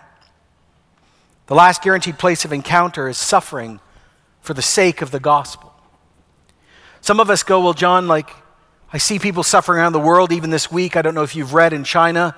The 1.46 1.54
last 1.54 1.80
guaranteed 1.80 2.18
place 2.18 2.44
of 2.44 2.52
encounter 2.52 3.08
is 3.08 3.16
suffering 3.16 3.80
for 4.42 4.52
the 4.52 4.60
sake 4.60 5.00
of 5.00 5.12
the 5.12 5.20
gospel. 5.20 5.72
Some 7.00 7.20
of 7.20 7.30
us 7.30 7.42
go, 7.42 7.62
well, 7.62 7.72
John, 7.72 8.06
like, 8.06 8.28
I 8.92 8.98
see 8.98 9.18
people 9.18 9.42
suffering 9.42 9.80
around 9.80 9.92
the 9.92 10.00
world 10.00 10.32
even 10.32 10.50
this 10.50 10.70
week. 10.70 10.96
I 10.96 11.02
don't 11.02 11.14
know 11.14 11.22
if 11.22 11.36
you've 11.36 11.52
read 11.52 11.72
in 11.72 11.84
China, 11.84 12.34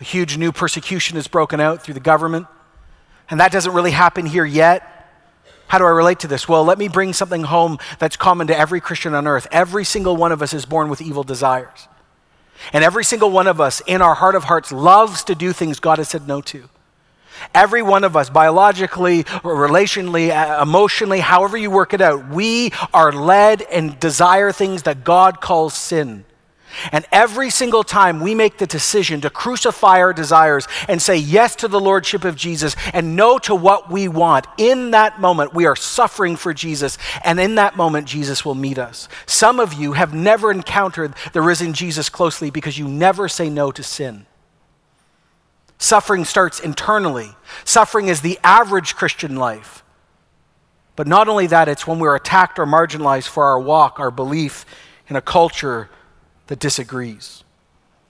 a 0.00 0.04
huge 0.04 0.36
new 0.36 0.52
persecution 0.52 1.16
has 1.16 1.28
broken 1.28 1.60
out 1.60 1.82
through 1.82 1.94
the 1.94 2.00
government. 2.00 2.46
And 3.30 3.40
that 3.40 3.52
doesn't 3.52 3.72
really 3.72 3.92
happen 3.92 4.26
here 4.26 4.44
yet. 4.44 4.92
How 5.68 5.78
do 5.78 5.84
I 5.84 5.90
relate 5.90 6.20
to 6.20 6.28
this? 6.28 6.48
Well, 6.48 6.64
let 6.64 6.78
me 6.78 6.88
bring 6.88 7.12
something 7.12 7.44
home 7.44 7.78
that's 7.98 8.16
common 8.16 8.46
to 8.48 8.56
every 8.56 8.80
Christian 8.80 9.14
on 9.14 9.26
earth. 9.26 9.48
Every 9.50 9.84
single 9.84 10.16
one 10.16 10.32
of 10.32 10.42
us 10.42 10.52
is 10.52 10.64
born 10.64 10.88
with 10.88 11.00
evil 11.00 11.24
desires. 11.24 11.88
And 12.72 12.84
every 12.84 13.04
single 13.04 13.30
one 13.30 13.46
of 13.46 13.60
us, 13.60 13.82
in 13.86 14.00
our 14.00 14.14
heart 14.14 14.34
of 14.34 14.44
hearts, 14.44 14.72
loves 14.72 15.24
to 15.24 15.34
do 15.34 15.52
things 15.52 15.80
God 15.80 15.98
has 15.98 16.08
said 16.08 16.28
no 16.28 16.40
to. 16.42 16.68
Every 17.54 17.82
one 17.82 18.04
of 18.04 18.16
us, 18.16 18.30
biologically, 18.30 19.24
relationally, 19.24 20.30
uh, 20.30 20.62
emotionally, 20.62 21.20
however 21.20 21.56
you 21.56 21.70
work 21.70 21.94
it 21.94 22.00
out, 22.00 22.28
we 22.28 22.72
are 22.92 23.12
led 23.12 23.62
and 23.62 23.98
desire 24.00 24.52
things 24.52 24.84
that 24.84 25.04
God 25.04 25.40
calls 25.40 25.74
sin. 25.74 26.24
And 26.92 27.06
every 27.12 27.50
single 27.50 27.84
time 27.84 28.20
we 28.20 28.34
make 28.34 28.58
the 28.58 28.66
decision 28.66 29.20
to 29.22 29.30
crucify 29.30 29.98
our 29.98 30.12
desires 30.12 30.66
and 30.88 31.00
say 31.00 31.16
yes 31.16 31.56
to 31.56 31.68
the 31.68 31.80
Lordship 31.80 32.24
of 32.24 32.36
Jesus 32.36 32.76
and 32.92 33.16
no 33.16 33.38
to 33.40 33.54
what 33.54 33.90
we 33.90 34.08
want, 34.08 34.46
in 34.58 34.90
that 34.90 35.20
moment 35.20 35.54
we 35.54 35.66
are 35.66 35.76
suffering 35.76 36.36
for 36.36 36.52
Jesus. 36.52 36.98
And 37.24 37.40
in 37.40 37.54
that 37.56 37.76
moment, 37.76 38.06
Jesus 38.06 38.44
will 38.44 38.54
meet 38.54 38.78
us. 38.78 39.08
Some 39.26 39.60
of 39.60 39.74
you 39.74 39.92
have 39.92 40.14
never 40.14 40.50
encountered 40.50 41.14
the 41.32 41.42
risen 41.42 41.72
Jesus 41.72 42.08
closely 42.08 42.50
because 42.50 42.78
you 42.78 42.88
never 42.88 43.28
say 43.28 43.48
no 43.48 43.70
to 43.72 43.82
sin. 43.82 44.26
Suffering 45.78 46.24
starts 46.24 46.60
internally. 46.60 47.36
Suffering 47.64 48.08
is 48.08 48.22
the 48.22 48.38
average 48.42 48.96
Christian 48.96 49.36
life. 49.36 49.82
But 50.94 51.06
not 51.06 51.28
only 51.28 51.46
that, 51.48 51.68
it's 51.68 51.86
when 51.86 51.98
we're 51.98 52.16
attacked 52.16 52.58
or 52.58 52.66
marginalized 52.66 53.28
for 53.28 53.44
our 53.44 53.60
walk, 53.60 54.00
our 54.00 54.10
belief 54.10 54.64
in 55.08 55.16
a 55.16 55.20
culture 55.20 55.90
that 56.46 56.58
disagrees. 56.58 57.44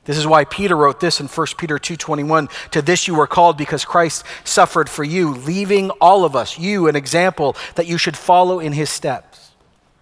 This 0.04 0.16
is 0.16 0.26
why 0.26 0.44
Peter 0.44 0.76
wrote 0.76 1.00
this 1.00 1.18
in 1.18 1.26
1 1.26 1.58
Peter 1.58 1.80
2:21, 1.80 2.48
"To 2.70 2.80
this 2.80 3.08
you 3.08 3.14
were 3.16 3.26
called 3.26 3.56
because 3.56 3.84
Christ 3.84 4.22
suffered 4.44 4.88
for 4.88 5.02
you, 5.02 5.34
leaving 5.34 5.90
all 6.00 6.24
of 6.24 6.36
us, 6.36 6.58
you 6.58 6.86
an 6.86 6.94
example 6.94 7.56
that 7.74 7.86
you 7.86 7.98
should 7.98 8.16
follow 8.16 8.60
in 8.60 8.72
his 8.72 8.88
steps." 8.88 9.50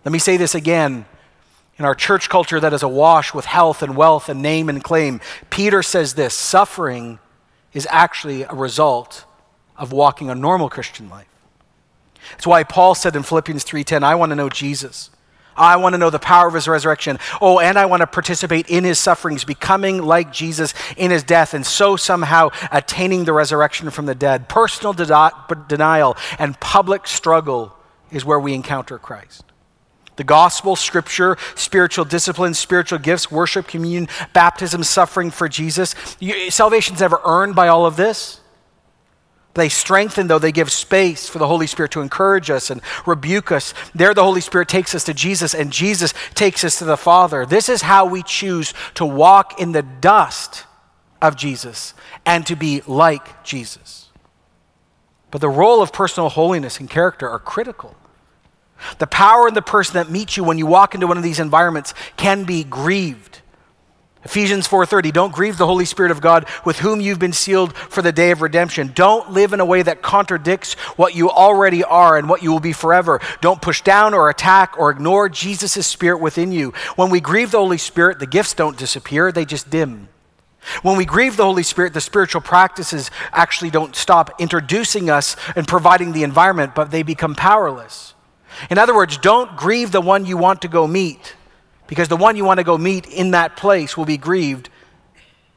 Let 0.04 0.12
me 0.12 0.18
say 0.18 0.36
this 0.36 0.54
again. 0.54 1.06
In 1.78 1.86
our 1.86 1.94
church 1.94 2.28
culture 2.28 2.60
that 2.60 2.74
is 2.74 2.82
awash 2.82 3.32
with 3.32 3.46
health 3.46 3.82
and 3.82 3.96
wealth 3.96 4.28
and 4.28 4.42
name 4.42 4.68
and 4.68 4.84
claim, 4.84 5.22
Peter 5.48 5.82
says 5.82 6.14
this, 6.14 6.34
suffering 6.34 7.18
is 7.74 7.86
actually 7.90 8.44
a 8.44 8.54
result 8.54 9.24
of 9.76 9.92
walking 9.92 10.30
a 10.30 10.34
normal 10.34 10.70
Christian 10.70 11.10
life. 11.10 11.26
That's 12.30 12.46
why 12.46 12.64
Paul 12.64 12.94
said 12.94 13.16
in 13.16 13.22
Philippians 13.22 13.64
3:10, 13.64 14.02
I 14.02 14.14
want 14.14 14.30
to 14.30 14.36
know 14.36 14.48
Jesus. 14.48 15.10
I 15.56 15.76
want 15.76 15.92
to 15.94 15.98
know 15.98 16.10
the 16.10 16.18
power 16.18 16.48
of 16.48 16.54
his 16.54 16.66
resurrection. 16.66 17.18
Oh, 17.40 17.60
and 17.60 17.78
I 17.78 17.86
want 17.86 18.00
to 18.00 18.06
participate 18.06 18.68
in 18.68 18.82
his 18.82 18.98
sufferings, 18.98 19.44
becoming 19.44 20.02
like 20.02 20.32
Jesus 20.32 20.74
in 20.96 21.12
his 21.12 21.22
death, 21.22 21.54
and 21.54 21.64
so 21.64 21.94
somehow 21.94 22.50
attaining 22.72 23.24
the 23.24 23.32
resurrection 23.32 23.90
from 23.90 24.06
the 24.06 24.16
dead. 24.16 24.48
Personal 24.48 24.92
de- 24.92 25.38
denial 25.68 26.16
and 26.38 26.58
public 26.58 27.06
struggle 27.06 27.76
is 28.10 28.24
where 28.24 28.40
we 28.40 28.52
encounter 28.52 28.98
Christ. 28.98 29.44
The 30.16 30.24
gospel, 30.24 30.76
scripture, 30.76 31.36
spiritual 31.56 32.04
disciplines, 32.04 32.58
spiritual 32.58 32.98
gifts, 32.98 33.30
worship, 33.30 33.66
communion, 33.66 34.08
baptism, 34.32 34.84
suffering 34.84 35.30
for 35.30 35.48
Jesus. 35.48 35.94
You, 36.20 36.50
salvation's 36.50 37.00
never 37.00 37.20
earned 37.24 37.54
by 37.54 37.68
all 37.68 37.84
of 37.84 37.96
this? 37.96 38.40
They 39.54 39.68
strengthen, 39.68 40.26
though, 40.26 40.40
they 40.40 40.52
give 40.52 40.70
space 40.70 41.28
for 41.28 41.38
the 41.38 41.46
Holy 41.46 41.68
Spirit 41.68 41.92
to 41.92 42.00
encourage 42.00 42.50
us 42.50 42.70
and 42.70 42.80
rebuke 43.06 43.52
us. 43.52 43.72
There, 43.94 44.12
the 44.12 44.24
Holy 44.24 44.40
Spirit 44.40 44.68
takes 44.68 44.94
us 44.94 45.04
to 45.04 45.14
Jesus, 45.14 45.54
and 45.54 45.72
Jesus 45.72 46.12
takes 46.34 46.64
us 46.64 46.78
to 46.78 46.84
the 46.84 46.96
Father. 46.96 47.46
This 47.46 47.68
is 47.68 47.82
how 47.82 48.04
we 48.04 48.24
choose 48.24 48.74
to 48.94 49.06
walk 49.06 49.60
in 49.60 49.72
the 49.72 49.82
dust 49.82 50.64
of 51.22 51.36
Jesus 51.36 51.94
and 52.26 52.44
to 52.46 52.56
be 52.56 52.82
like 52.86 53.44
Jesus. 53.44 54.10
But 55.30 55.40
the 55.40 55.48
role 55.48 55.82
of 55.82 55.92
personal 55.92 56.30
holiness 56.30 56.80
and 56.80 56.90
character 56.90 57.28
are 57.28 57.38
critical. 57.38 57.96
The 58.98 59.06
power 59.06 59.48
in 59.48 59.54
the 59.54 59.62
person 59.62 59.94
that 59.94 60.10
meets 60.10 60.36
you 60.36 60.44
when 60.44 60.58
you 60.58 60.66
walk 60.66 60.94
into 60.94 61.06
one 61.06 61.16
of 61.16 61.22
these 61.22 61.40
environments 61.40 61.94
can 62.16 62.44
be 62.44 62.64
grieved. 62.64 63.40
Ephesians 64.24 64.66
4:30 64.66 65.12
Don't 65.12 65.34
grieve 65.34 65.58
the 65.58 65.66
Holy 65.66 65.84
Spirit 65.84 66.10
of 66.10 66.20
God 66.20 66.46
with 66.64 66.78
whom 66.78 67.00
you've 67.00 67.18
been 67.18 67.32
sealed 67.32 67.76
for 67.76 68.00
the 68.02 68.12
day 68.12 68.30
of 68.30 68.40
redemption. 68.40 68.92
Don't 68.94 69.30
live 69.30 69.52
in 69.52 69.60
a 69.60 69.64
way 69.64 69.82
that 69.82 70.02
contradicts 70.02 70.74
what 70.96 71.14
you 71.14 71.30
already 71.30 71.84
are 71.84 72.16
and 72.16 72.28
what 72.28 72.42
you 72.42 72.50
will 72.50 72.60
be 72.60 72.72
forever. 72.72 73.20
Don't 73.40 73.60
push 73.60 73.82
down 73.82 74.14
or 74.14 74.30
attack 74.30 74.78
or 74.78 74.90
ignore 74.90 75.28
Jesus' 75.28 75.86
spirit 75.86 76.18
within 76.18 76.52
you. 76.52 76.72
When 76.96 77.10
we 77.10 77.20
grieve 77.20 77.50
the 77.50 77.58
Holy 77.58 77.78
Spirit, 77.78 78.18
the 78.18 78.26
gifts 78.26 78.54
don't 78.54 78.78
disappear, 78.78 79.30
they 79.30 79.44
just 79.44 79.68
dim. 79.68 80.08
When 80.80 80.96
we 80.96 81.04
grieve 81.04 81.36
the 81.36 81.44
Holy 81.44 81.62
Spirit, 81.62 81.92
the 81.92 82.00
spiritual 82.00 82.40
practices 82.40 83.10
actually 83.32 83.68
don't 83.68 83.94
stop 83.94 84.40
introducing 84.40 85.10
us 85.10 85.36
and 85.54 85.68
providing 85.68 86.12
the 86.12 86.22
environment, 86.22 86.74
but 86.74 86.90
they 86.90 87.02
become 87.02 87.34
powerless. 87.34 88.13
In 88.70 88.78
other 88.78 88.94
words, 88.94 89.18
don't 89.18 89.56
grieve 89.56 89.92
the 89.92 90.00
one 90.00 90.26
you 90.26 90.36
want 90.36 90.62
to 90.62 90.68
go 90.68 90.86
meet 90.86 91.34
because 91.86 92.08
the 92.08 92.16
one 92.16 92.36
you 92.36 92.44
want 92.44 92.58
to 92.58 92.64
go 92.64 92.78
meet 92.78 93.06
in 93.06 93.32
that 93.32 93.56
place 93.56 93.96
will 93.96 94.04
be 94.04 94.16
grieved 94.16 94.70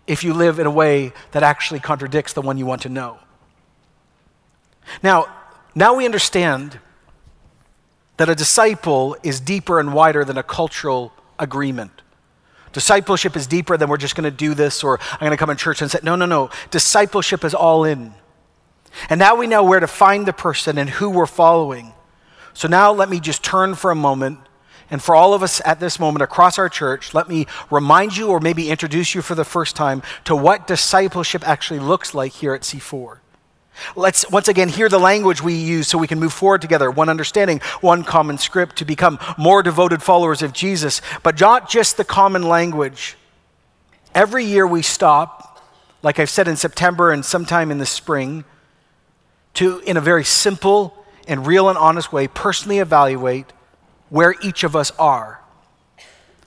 if 0.07 0.23
you 0.23 0.33
live 0.33 0.59
in 0.59 0.65
a 0.65 0.71
way 0.71 1.11
that 1.31 1.43
actually 1.43 1.79
contradicts 1.79 2.33
the 2.33 2.41
one 2.41 2.57
you 2.57 2.65
want 2.65 2.81
to 2.83 2.89
know. 2.89 3.19
Now, 5.03 5.27
now 5.75 5.95
we 5.95 6.05
understand 6.05 6.79
that 8.17 8.29
a 8.29 8.35
disciple 8.35 9.15
is 9.21 9.39
deeper 9.39 9.79
and 9.79 9.93
wider 9.93 10.25
than 10.25 10.37
a 10.37 10.43
cultural 10.43 11.13
agreement. 11.37 12.01
Discipleship 12.73 13.35
is 13.35 13.47
deeper 13.47 13.77
than 13.77 13.89
we're 13.89 13.97
just 13.97 14.15
going 14.15 14.29
to 14.29 14.35
do 14.35 14.53
this 14.53 14.83
or 14.83 14.99
I'm 15.13 15.19
going 15.19 15.31
to 15.31 15.37
come 15.37 15.49
in 15.49 15.57
church 15.57 15.81
and 15.81 15.89
say, 15.89 15.99
no, 16.03 16.15
no, 16.15 16.25
no. 16.25 16.49
Discipleship 16.71 17.43
is 17.43 17.53
all 17.53 17.83
in. 17.83 18.13
And 19.09 19.19
now 19.19 19.35
we 19.35 19.47
know 19.47 19.63
where 19.63 19.79
to 19.79 19.87
find 19.87 20.25
the 20.25 20.33
person 20.33 20.77
and 20.77 20.89
who 20.89 21.09
we're 21.09 21.25
following. 21.25 21.93
So 22.57 22.67
now 22.67 22.91
let 22.91 23.07
me 23.07 23.19
just 23.19 23.43
turn 23.43 23.75
for 23.75 23.91
a 23.91 23.95
moment 23.95 24.39
and 24.89 24.99
for 24.99 25.13
all 25.13 25.35
of 25.35 25.43
us 25.43 25.61
at 25.63 25.79
this 25.79 25.99
moment 25.99 26.23
across 26.23 26.57
our 26.57 26.69
church, 26.69 27.13
let 27.13 27.29
me 27.29 27.45
remind 27.69 28.17
you 28.17 28.29
or 28.29 28.39
maybe 28.39 28.71
introduce 28.71 29.13
you 29.13 29.21
for 29.21 29.35
the 29.35 29.45
first 29.45 29.75
time 29.75 30.01
to 30.23 30.35
what 30.35 30.65
discipleship 30.65 31.47
actually 31.47 31.79
looks 31.79 32.15
like 32.15 32.31
here 32.31 32.55
at 32.55 32.61
C4. 32.61 33.19
Let's 33.95 34.27
once 34.31 34.47
again 34.47 34.69
hear 34.69 34.89
the 34.89 34.97
language 34.97 35.39
we 35.39 35.53
use 35.53 35.87
so 35.87 35.99
we 35.99 36.07
can 36.07 36.19
move 36.19 36.33
forward 36.33 36.61
together, 36.61 36.89
one 36.89 37.09
understanding, 37.09 37.59
one 37.81 38.03
common 38.03 38.39
script 38.39 38.77
to 38.77 38.85
become 38.85 39.19
more 39.37 39.61
devoted 39.61 40.01
followers 40.01 40.41
of 40.41 40.51
Jesus, 40.51 41.03
but 41.21 41.39
not 41.39 41.69
just 41.69 41.95
the 41.95 42.03
common 42.03 42.41
language. 42.41 43.17
Every 44.15 44.45
year 44.45 44.65
we 44.65 44.81
stop, 44.81 45.63
like 46.01 46.17
I've 46.17 46.31
said 46.31 46.47
in 46.47 46.55
September 46.55 47.11
and 47.11 47.23
sometime 47.23 47.69
in 47.69 47.77
the 47.77 47.85
spring, 47.85 48.45
to, 49.53 49.77
in 49.81 49.95
a 49.95 50.01
very 50.01 50.23
simple 50.23 50.97
and 51.27 51.45
real 51.45 51.69
and 51.69 51.77
honest 51.77 52.11
way, 52.11 52.27
personally 52.27 52.79
evaluate 52.79 53.51
where 54.09 54.35
each 54.41 54.63
of 54.63 54.75
us 54.75 54.91
are. 54.97 55.41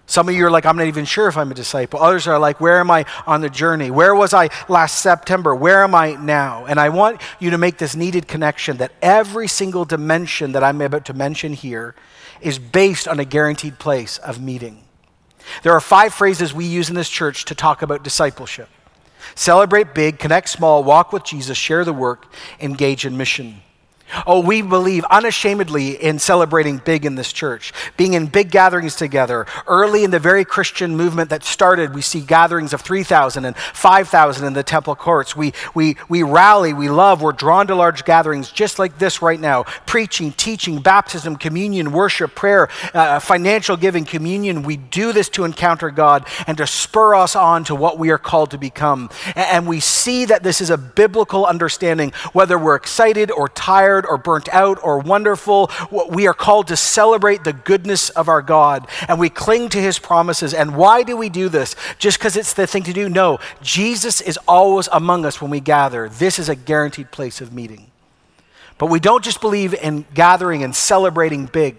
Some 0.06 0.28
of 0.28 0.34
you 0.34 0.44
are 0.44 0.50
like, 0.50 0.66
I'm 0.66 0.76
not 0.76 0.88
even 0.88 1.04
sure 1.04 1.28
if 1.28 1.36
I'm 1.36 1.52
a 1.52 1.54
disciple. 1.54 2.02
Others 2.02 2.26
are 2.26 2.38
like, 2.38 2.60
where 2.60 2.80
am 2.80 2.90
I 2.90 3.04
on 3.28 3.42
the 3.42 3.48
journey? 3.48 3.92
Where 3.92 4.12
was 4.12 4.34
I 4.34 4.48
last 4.68 5.00
September? 5.00 5.54
Where 5.54 5.84
am 5.84 5.94
I 5.94 6.14
now? 6.14 6.66
And 6.66 6.80
I 6.80 6.88
want 6.88 7.22
you 7.38 7.50
to 7.50 7.58
make 7.58 7.78
this 7.78 7.94
needed 7.94 8.26
connection 8.26 8.78
that 8.78 8.90
every 9.00 9.46
single 9.46 9.84
dimension 9.84 10.50
that 10.50 10.64
I'm 10.64 10.80
about 10.80 11.04
to 11.04 11.14
mention 11.14 11.52
here 11.52 11.94
is 12.40 12.58
based 12.58 13.06
on 13.06 13.20
a 13.20 13.24
guaranteed 13.24 13.78
place 13.78 14.18
of 14.18 14.40
meeting. 14.40 14.82
There 15.62 15.72
are 15.72 15.80
five 15.80 16.12
phrases 16.12 16.52
we 16.52 16.64
use 16.64 16.88
in 16.88 16.96
this 16.96 17.08
church 17.08 17.44
to 17.44 17.54
talk 17.54 17.82
about 17.82 18.02
discipleship 18.02 18.68
celebrate 19.36 19.94
big, 19.94 20.18
connect 20.18 20.48
small, 20.48 20.82
walk 20.82 21.12
with 21.12 21.22
Jesus, 21.22 21.56
share 21.56 21.84
the 21.84 21.92
work, 21.92 22.26
engage 22.58 23.06
in 23.06 23.16
mission. 23.16 23.62
Oh, 24.26 24.40
we 24.40 24.62
believe 24.62 25.04
unashamedly 25.10 26.02
in 26.02 26.18
celebrating 26.18 26.78
big 26.78 27.04
in 27.04 27.14
this 27.14 27.32
church, 27.32 27.72
being 27.96 28.14
in 28.14 28.26
big 28.26 28.50
gatherings 28.50 28.96
together. 28.96 29.46
Early 29.66 30.04
in 30.04 30.10
the 30.10 30.18
very 30.18 30.44
Christian 30.44 30.96
movement 30.96 31.30
that 31.30 31.44
started, 31.44 31.94
we 31.94 32.02
see 32.02 32.20
gatherings 32.20 32.72
of 32.72 32.80
3,000 32.80 33.44
and 33.44 33.56
5,000 33.56 34.46
in 34.46 34.52
the 34.52 34.62
temple 34.62 34.94
courts. 34.94 35.36
We, 35.36 35.52
we, 35.74 35.96
we 36.08 36.22
rally, 36.22 36.72
we 36.72 36.88
love, 36.88 37.22
we're 37.22 37.32
drawn 37.32 37.66
to 37.68 37.74
large 37.74 38.04
gatherings 38.04 38.50
just 38.50 38.78
like 38.78 38.98
this 38.98 39.22
right 39.22 39.40
now 39.40 39.64
preaching, 39.86 40.32
teaching, 40.32 40.80
baptism, 40.80 41.36
communion, 41.36 41.92
worship, 41.92 42.34
prayer, 42.34 42.68
uh, 42.94 43.18
financial 43.18 43.76
giving, 43.76 44.04
communion. 44.04 44.62
We 44.62 44.76
do 44.76 45.12
this 45.12 45.28
to 45.30 45.44
encounter 45.44 45.90
God 45.90 46.26
and 46.46 46.56
to 46.58 46.66
spur 46.66 47.14
us 47.14 47.34
on 47.36 47.64
to 47.64 47.74
what 47.74 47.98
we 47.98 48.10
are 48.10 48.18
called 48.18 48.50
to 48.52 48.58
become. 48.58 49.10
And 49.34 49.66
we 49.66 49.80
see 49.80 50.24
that 50.26 50.42
this 50.42 50.60
is 50.60 50.70
a 50.70 50.78
biblical 50.78 51.46
understanding, 51.46 52.12
whether 52.32 52.58
we're 52.58 52.76
excited 52.76 53.30
or 53.30 53.48
tired 53.48 53.99
tired 54.00 54.10
or 54.10 54.18
burnt 54.18 54.48
out 54.52 54.78
or 54.82 54.98
wonderful. 54.98 55.70
We 56.10 56.26
are 56.26 56.34
called 56.34 56.68
to 56.68 56.76
celebrate 56.76 57.44
the 57.44 57.52
goodness 57.52 58.10
of 58.10 58.28
our 58.28 58.42
God 58.42 58.86
and 59.08 59.18
we 59.18 59.28
cling 59.28 59.68
to 59.70 59.78
his 59.78 59.98
promises. 59.98 60.54
And 60.54 60.76
why 60.76 61.02
do 61.02 61.16
we 61.16 61.28
do 61.28 61.48
this? 61.48 61.76
Just 61.98 62.18
because 62.18 62.36
it's 62.36 62.54
the 62.54 62.66
thing 62.66 62.82
to 62.84 62.92
do? 62.92 63.08
No. 63.08 63.38
Jesus 63.62 64.20
is 64.20 64.38
always 64.48 64.88
among 64.92 65.24
us 65.24 65.40
when 65.40 65.50
we 65.50 65.60
gather. 65.60 66.08
This 66.08 66.38
is 66.38 66.48
a 66.48 66.56
guaranteed 66.56 67.10
place 67.10 67.40
of 67.40 67.52
meeting. 67.52 67.90
But 68.78 68.86
we 68.86 69.00
don't 69.00 69.24
just 69.24 69.40
believe 69.40 69.74
in 69.74 70.06
gathering 70.14 70.64
and 70.64 70.74
celebrating 70.74 71.46
big. 71.46 71.76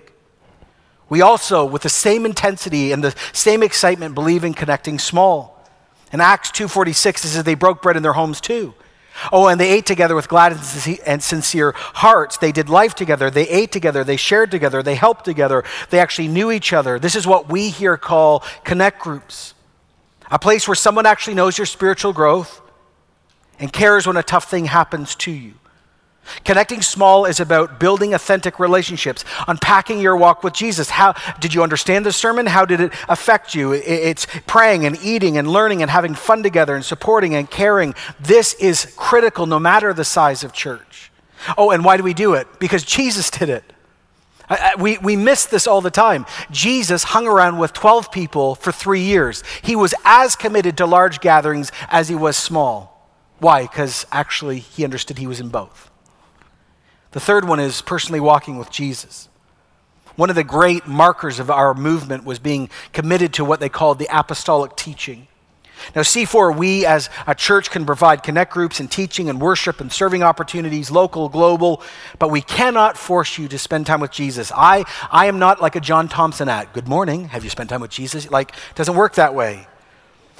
We 1.09 1.21
also, 1.21 1.65
with 1.65 1.81
the 1.81 1.89
same 1.89 2.25
intensity 2.25 2.91
and 2.91 3.03
the 3.03 3.15
same 3.33 3.63
excitement, 3.63 4.15
believe 4.15 4.43
in 4.43 4.53
connecting 4.53 4.99
small. 4.99 5.57
In 6.13 6.21
Acts 6.21 6.51
2:46 6.51 7.25
it 7.25 7.29
says 7.29 7.43
they 7.43 7.55
broke 7.55 7.81
bread 7.81 7.97
in 7.97 8.03
their 8.03 8.13
homes 8.13 8.39
too. 8.39 8.73
Oh, 9.31 9.47
and 9.47 9.59
they 9.59 9.69
ate 9.69 9.85
together 9.85 10.15
with 10.15 10.27
glad 10.27 10.53
and 11.05 11.21
sincere 11.21 11.73
hearts. 11.75 12.37
They 12.37 12.51
did 12.51 12.69
life 12.69 12.95
together. 12.95 13.29
They 13.29 13.47
ate 13.49 13.71
together. 13.71 14.03
They 14.03 14.17
shared 14.17 14.51
together. 14.51 14.81
They 14.81 14.95
helped 14.95 15.25
together. 15.25 15.63
They 15.89 15.99
actually 15.99 16.27
knew 16.27 16.51
each 16.51 16.73
other. 16.73 16.97
This 16.97 17.15
is 17.15 17.27
what 17.27 17.49
we 17.49 17.69
here 17.69 17.97
call 17.97 18.43
connect 18.63 18.99
groups 18.99 19.53
a 20.31 20.39
place 20.39 20.67
where 20.67 20.75
someone 20.75 21.05
actually 21.05 21.33
knows 21.33 21.57
your 21.57 21.65
spiritual 21.65 22.13
growth 22.13 22.61
and 23.59 23.71
cares 23.71 24.07
when 24.07 24.15
a 24.15 24.23
tough 24.23 24.49
thing 24.49 24.65
happens 24.65 25.13
to 25.15 25.31
you. 25.31 25.53
Connecting 26.45 26.81
small 26.81 27.25
is 27.25 27.39
about 27.39 27.79
building 27.79 28.13
authentic 28.13 28.59
relationships, 28.59 29.25
unpacking 29.47 29.99
your 29.99 30.15
walk 30.15 30.43
with 30.43 30.53
Jesus. 30.53 30.89
How 30.89 31.13
did 31.39 31.53
you 31.53 31.63
understand 31.63 32.05
the 32.05 32.11
sermon? 32.11 32.45
How 32.45 32.65
did 32.65 32.79
it 32.79 32.93
affect 33.09 33.53
you? 33.53 33.73
It's 33.73 34.27
praying 34.47 34.85
and 34.85 34.97
eating 35.03 35.37
and 35.37 35.47
learning 35.47 35.81
and 35.81 35.91
having 35.91 36.15
fun 36.15 36.43
together 36.43 36.75
and 36.75 36.85
supporting 36.85 37.35
and 37.35 37.49
caring. 37.49 37.93
This 38.19 38.53
is 38.55 38.93
critical 38.95 39.45
no 39.45 39.59
matter 39.59 39.93
the 39.93 40.05
size 40.05 40.43
of 40.43 40.53
church. 40.53 41.11
Oh, 41.57 41.71
and 41.71 41.83
why 41.83 41.97
do 41.97 42.03
we 42.03 42.13
do 42.13 42.33
it? 42.33 42.47
Because 42.59 42.83
Jesus 42.83 43.29
did 43.29 43.49
it. 43.49 43.63
We, 44.77 44.97
we 44.97 45.15
miss 45.15 45.45
this 45.45 45.65
all 45.65 45.81
the 45.81 45.91
time. 45.91 46.25
Jesus 46.49 47.03
hung 47.03 47.25
around 47.25 47.57
with 47.57 47.71
12 47.73 48.11
people 48.11 48.55
for 48.55 48.71
three 48.71 49.01
years. 49.01 49.43
He 49.61 49.75
was 49.75 49.93
as 50.03 50.35
committed 50.35 50.77
to 50.77 50.85
large 50.85 51.21
gatherings 51.21 51.71
as 51.89 52.09
he 52.09 52.15
was 52.15 52.35
small. 52.35 53.09
Why? 53.39 53.63
Because 53.63 54.05
actually 54.11 54.59
he 54.59 54.83
understood 54.83 55.17
he 55.17 55.27
was 55.27 55.39
in 55.39 55.49
both. 55.49 55.90
The 57.11 57.19
third 57.19 57.47
one 57.47 57.59
is 57.59 57.81
personally 57.81 58.19
walking 58.19 58.57
with 58.57 58.71
Jesus. 58.71 59.27
One 60.15 60.29
of 60.29 60.35
the 60.35 60.43
great 60.43 60.87
markers 60.87 61.39
of 61.39 61.49
our 61.49 61.73
movement 61.73 62.25
was 62.25 62.39
being 62.39 62.69
committed 62.93 63.33
to 63.33 63.45
what 63.45 63.59
they 63.59 63.69
called 63.69 63.99
the 63.99 64.07
apostolic 64.11 64.75
teaching. 64.75 65.27
Now, 65.95 66.01
C4, 66.01 66.55
we 66.55 66.85
as 66.85 67.09
a 67.25 67.33
church 67.33 67.71
can 67.71 67.85
provide 67.85 68.21
connect 68.21 68.53
groups 68.53 68.79
and 68.79 68.91
teaching 68.91 69.29
and 69.29 69.41
worship 69.41 69.81
and 69.81 69.91
serving 69.91 70.21
opportunities, 70.21 70.91
local, 70.91 71.27
global, 71.27 71.81
but 72.19 72.29
we 72.29 72.41
cannot 72.41 72.97
force 72.97 73.37
you 73.37 73.47
to 73.47 73.57
spend 73.57 73.87
time 73.87 73.99
with 73.99 74.11
Jesus. 74.11 74.51
I, 74.55 74.85
I 75.11 75.25
am 75.25 75.39
not 75.39 75.61
like 75.61 75.75
a 75.75 75.79
John 75.79 76.07
Thompson 76.07 76.49
at, 76.49 76.71
good 76.73 76.87
morning, 76.87 77.29
have 77.29 77.43
you 77.43 77.49
spent 77.49 77.71
time 77.71 77.81
with 77.81 77.91
Jesus? 77.91 78.29
Like, 78.29 78.51
it 78.51 78.75
doesn't 78.75 78.95
work 78.95 79.15
that 79.15 79.33
way. 79.33 79.67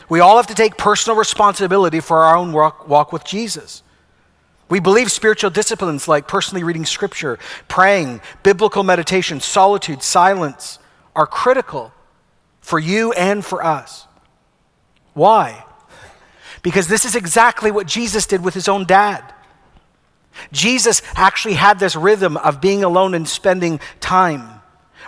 We 0.10 0.20
all 0.20 0.38
have 0.38 0.48
to 0.48 0.56
take 0.56 0.78
personal 0.78 1.18
responsibility 1.18 2.02
for 2.02 2.24
our 2.24 2.36
own 2.36 2.52
walk, 2.54 2.88
walk 2.88 3.12
with 3.12 3.24
Jesus. 3.24 3.82
We 4.72 4.80
believe 4.80 5.12
spiritual 5.12 5.50
disciplines 5.50 6.08
like 6.08 6.30
personally 6.30 6.64
reading 6.64 6.86
scripture, 6.86 7.38
praying, 7.68 8.22
biblical 8.42 8.84
meditation, 8.84 9.42
solitude, 9.42 10.02
silence 10.02 10.80
are 11.14 11.28
critical 11.28 11.92
for 12.62 12.80
you 12.80 13.12
and 13.12 13.44
for 13.44 13.62
us. 13.62 14.08
Why? 15.14 15.66
Because 16.64 16.88
this 16.88 17.04
is 17.04 17.18
exactly 17.18 17.70
what 17.70 17.86
Jesus 17.86 18.26
did 18.26 18.46
with 18.46 18.54
his 18.54 18.70
own 18.70 18.86
dad. 18.86 19.34
Jesus 20.54 21.02
actually 21.16 21.56
had 21.56 21.78
this 21.78 21.98
rhythm 21.98 22.38
of 22.38 22.62
being 22.62 22.86
alone 22.86 23.14
and 23.14 23.28
spending 23.28 23.82
time. 24.00 24.62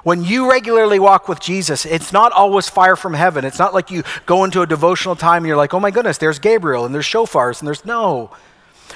When 0.03 0.25
you 0.25 0.51
regularly 0.51 0.99
walk 0.99 1.29
with 1.29 1.39
Jesus, 1.39 1.85
it's 1.85 2.11
not 2.11 2.33
always 2.33 2.67
fire 2.67 2.97
from 2.97 3.13
heaven. 3.13 3.45
It's 3.45 3.59
not 3.59 3.73
like 3.73 3.91
you 3.91 4.03
go 4.25 4.43
into 4.43 4.61
a 4.61 4.67
devotional 4.67 5.15
time 5.15 5.43
and 5.43 5.47
you're 5.47 5.55
like, 5.55 5.73
oh 5.73 5.79
my 5.79 5.91
goodness, 5.91 6.17
there's 6.17 6.39
Gabriel 6.39 6.83
and 6.83 6.93
there's 6.93 7.05
shofars 7.05 7.61
and 7.61 7.67
there's 7.67 7.85
no. 7.85 8.29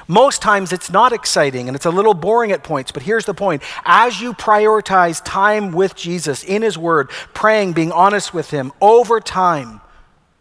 Most 0.08 0.42
times 0.42 0.72
it's 0.72 0.90
not 0.90 1.14
exciting 1.14 1.68
and 1.68 1.76
it's 1.76 1.86
a 1.86 1.92
little 1.92 2.14
boring 2.14 2.52
at 2.52 2.64
points, 2.64 2.92
but 2.92 3.04
here's 3.04 3.26
the 3.26 3.34
point. 3.34 3.64
As 3.86 4.22
you 4.22 4.34
prioritize 4.34 5.22
time 5.24 5.72
with 5.72 5.96
Jesus 5.96 6.44
in 6.44 6.62
His 6.62 6.78
Word, 6.78 7.10
praying, 7.34 7.74
being 7.74 7.92
honest 7.92 8.34
with 8.34 8.50
Him, 8.50 8.72
over 8.82 9.20
time, 9.20 9.82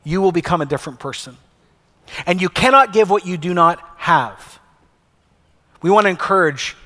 you 0.05 0.21
will 0.21 0.33
become 0.33 0.61
a 0.61 0.67
different 0.67 1.01
person. 1.01 1.37
And 2.27 2.41
you 2.41 2.49
cannot 2.49 2.93
give 2.93 3.11
what 3.11 3.27
you 3.27 3.37
do 3.37 3.53
not 3.53 3.81
have. 3.97 4.61
We 5.83 5.91
want 5.91 6.05
to 6.05 6.11
encourage 6.11 6.77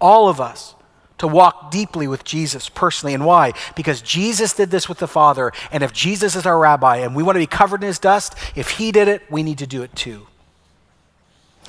all 0.00 0.28
of 0.28 0.40
us 0.40 0.74
to 1.18 1.28
walk 1.28 1.70
deeply 1.70 2.08
with 2.08 2.24
Jesus 2.24 2.68
personally. 2.70 3.12
And 3.12 3.26
why? 3.26 3.52
Because 3.76 4.00
Jesus 4.00 4.54
did 4.54 4.70
this 4.70 4.88
with 4.88 4.98
the 4.98 5.06
Father. 5.06 5.52
And 5.70 5.82
if 5.82 5.92
Jesus 5.92 6.34
is 6.34 6.46
our 6.46 6.58
rabbi 6.58 6.98
and 6.98 7.14
we 7.14 7.22
want 7.22 7.36
to 7.36 7.40
be 7.40 7.46
covered 7.46 7.82
in 7.82 7.88
his 7.88 7.98
dust, 7.98 8.34
if 8.56 8.70
he 8.70 8.90
did 8.90 9.06
it, 9.06 9.22
we 9.30 9.42
need 9.42 9.58
to 9.58 9.66
do 9.66 9.82
it 9.82 9.94
too. 9.94 10.26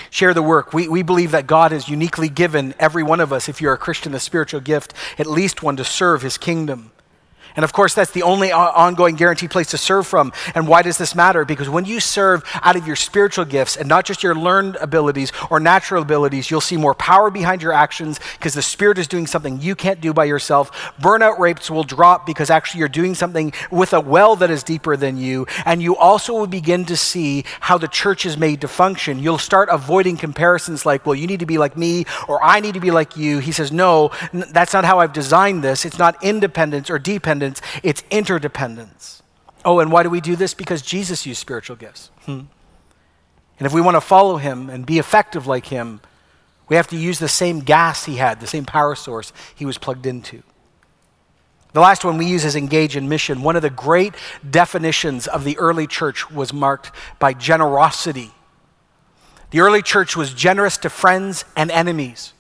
Share 0.10 0.34
the 0.34 0.42
work. 0.42 0.74
We, 0.74 0.88
we 0.88 1.04
believe 1.04 1.32
that 1.32 1.48
God 1.48 1.72
has 1.72 1.90
uniquely 1.90 2.30
given 2.30 2.74
every 2.80 3.04
one 3.04 3.20
of 3.20 3.32
us, 3.32 3.48
if 3.48 3.62
you're 3.62 3.74
a 3.74 3.78
Christian, 3.78 4.14
a 4.14 4.20
spiritual 4.20 4.62
gift, 4.62 4.94
at 5.18 5.28
least 5.28 5.64
one 5.64 5.78
to 5.78 5.84
serve 5.84 6.22
his 6.22 6.38
kingdom. 6.38 6.92
And 7.56 7.64
of 7.64 7.74
course, 7.74 7.94
that's 7.94 8.12
the 8.12 8.24
only 8.24 8.52
ongoing 8.52 9.16
guaranteed 9.16 9.52
place 9.52 9.68
to 9.72 9.78
serve 9.78 10.08
from. 10.08 10.32
And 10.56 10.68
why 10.68 10.82
does 10.82 10.98
this 10.98 11.16
matter? 11.16 11.46
Because 11.46 11.70
when 11.70 11.86
you 11.86 12.00
serve 12.00 12.44
out 12.62 12.76
of 12.76 12.88
your 12.88 12.96
spiritual 12.96 13.46
gifts 13.46 13.76
and 13.76 13.88
not 13.90 14.06
just 14.06 14.24
your 14.24 14.36
learned 14.36 14.78
abilities 14.78 15.32
or 15.50 15.60
natural 15.60 16.02
abilities, 16.02 16.50
you'll 16.50 16.62
see 16.62 16.78
more 16.78 16.96
power 16.96 17.30
behind 17.30 17.62
your 17.62 17.74
actions 17.74 18.20
because 18.34 18.54
the 18.54 18.62
Spirit 18.62 18.98
is 18.98 19.08
doing 19.08 19.28
something 19.28 19.60
you 19.62 19.76
can't 19.76 20.02
do 20.02 20.14
by 20.14 20.26
yourself. 20.26 20.72
Burnout 21.02 21.40
rates 21.40 21.70
will 21.70 21.84
drop 21.84 22.26
because 22.26 22.50
actually 22.50 22.80
you're 22.80 22.88
doing 22.88 23.16
something 23.16 23.54
with 23.70 23.94
a 23.94 24.00
well 24.00 24.36
that 24.38 24.50
is 24.50 24.64
deeper 24.64 24.96
than 24.96 25.18
you. 25.18 25.46
And 25.66 25.82
you 25.82 25.98
also 25.98 26.34
will 26.34 26.48
begin 26.48 26.86
to 26.86 26.96
see 26.96 27.44
how 27.60 27.78
the 27.78 27.88
church 27.88 28.26
is 28.26 28.38
made 28.38 28.62
to 28.62 28.68
function. 28.68 29.20
You'll 29.20 29.38
start 29.38 29.70
avoiding 29.72 30.18
comparisons 30.18 30.86
like, 30.86 31.06
well, 31.06 31.16
you 31.16 31.28
need 31.28 31.40
to 31.42 31.46
be 31.46 31.58
like 31.58 31.76
me 31.76 32.06
or 32.28 32.44
I 32.44 32.60
need 32.60 32.76
to 32.76 32.80
be 32.80 32.92
like 32.92 33.18
you. 33.18 33.40
He 33.40 33.52
says, 33.52 33.72
no, 33.72 34.12
that's 34.32 34.74
not 34.74 34.86
how 34.86 35.00
I've 35.00 35.14
designed 35.14 35.64
this. 35.64 35.86
It's 35.86 36.00
not 36.00 36.24
independence 36.24 36.90
or 36.90 37.00
dependence 37.00 37.41
dependence, 37.42 37.62
it's 37.84 38.04
interdependence. 38.12 39.24
Oh, 39.64 39.80
and 39.80 39.92
why 39.92 40.04
do 40.04 40.10
we 40.10 40.22
do 40.22 40.36
this? 40.36 40.54
Because 40.54 40.82
Jesus 40.82 41.26
used 41.26 41.40
spiritual 41.40 41.76
gifts. 41.76 42.10
Hmm. 42.26 42.42
And 43.60 43.68
if 43.68 43.74
we 43.74 43.82
want 43.82 43.96
to 43.96 44.02
follow 44.02 44.38
him 44.38 44.70
and 44.70 44.86
be 44.86 44.98
effective 44.98 45.46
like 45.46 45.68
him, 45.68 46.02
we 46.68 46.76
have 46.76 46.88
to 46.88 46.98
use 46.98 47.20
the 47.20 47.28
same 47.28 47.60
gas 47.60 48.06
he 48.06 48.16
had, 48.16 48.40
the 48.40 48.48
same 48.48 48.66
power 48.66 48.96
source 48.96 49.34
he 49.54 49.66
was 49.66 49.78
plugged 49.78 50.06
into. 50.06 50.42
The 51.74 51.80
last 51.80 52.04
one 52.04 52.18
we 52.18 52.26
use 52.26 52.44
is 52.44 52.56
engage 52.56 52.98
in 52.98 53.08
mission. 53.08 53.44
One 53.44 53.56
of 53.56 53.62
the 53.62 53.70
great 53.70 54.14
definitions 54.50 55.28
of 55.28 55.44
the 55.44 55.58
early 55.58 55.88
church 55.88 56.30
was 56.32 56.52
marked 56.52 56.92
by 57.20 57.34
generosity. 57.34 58.32
The 59.52 59.62
early 59.62 59.82
church 59.82 60.16
was 60.16 60.34
generous 60.34 60.78
to 60.80 60.90
friends 60.90 61.46
and 61.56 61.72
enemies 61.72 62.34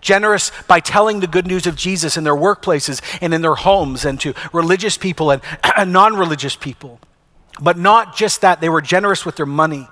generous 0.00 0.50
by 0.66 0.80
telling 0.80 1.20
the 1.20 1.26
good 1.26 1.46
news 1.46 1.66
of 1.66 1.76
Jesus 1.76 2.16
in 2.16 2.24
their 2.24 2.34
workplaces 2.34 3.00
and 3.20 3.34
in 3.34 3.42
their 3.42 3.54
homes 3.54 4.04
and 4.04 4.20
to 4.20 4.34
religious 4.52 4.96
people 4.96 5.30
and, 5.30 5.42
non 5.86 6.16
religious 6.16 6.56
people. 6.56 7.00
But 7.60 7.78
not 7.78 8.16
just 8.16 8.40
that, 8.42 8.60
they 8.60 8.68
were 8.68 8.80
generous 8.80 9.26
with 9.26 9.36
their 9.36 9.46
money. 9.46 9.88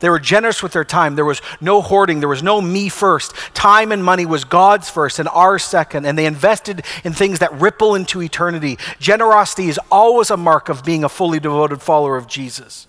They 0.00 0.10
were 0.10 0.20
generous 0.20 0.62
with 0.62 0.72
their 0.72 0.84
time. 0.84 1.16
There 1.16 1.24
was 1.24 1.42
no 1.60 1.82
hoarding. 1.82 2.20
There 2.20 2.28
was 2.28 2.42
no 2.42 2.60
me 2.60 2.88
first. 2.88 3.34
Time 3.54 3.92
and 3.92 4.04
money 4.04 4.26
was 4.26 4.44
God's 4.44 4.88
first 4.88 5.18
and 5.18 5.28
ours 5.28 5.64
second. 5.64 6.06
And 6.06 6.16
they 6.16 6.26
invested 6.26 6.84
in 7.04 7.12
things 7.12 7.40
that 7.40 7.52
ripple 7.52 7.94
into 7.94 8.22
eternity. 8.22 8.78
Generosity 9.00 9.68
is 9.68 9.80
always 9.90 10.30
a 10.30 10.36
mark 10.36 10.68
of 10.68 10.84
being 10.84 11.04
a 11.04 11.08
fully 11.08 11.40
devoted 11.40 11.82
follower 11.82 12.16
of 12.16 12.26
Jesus. 12.26 12.87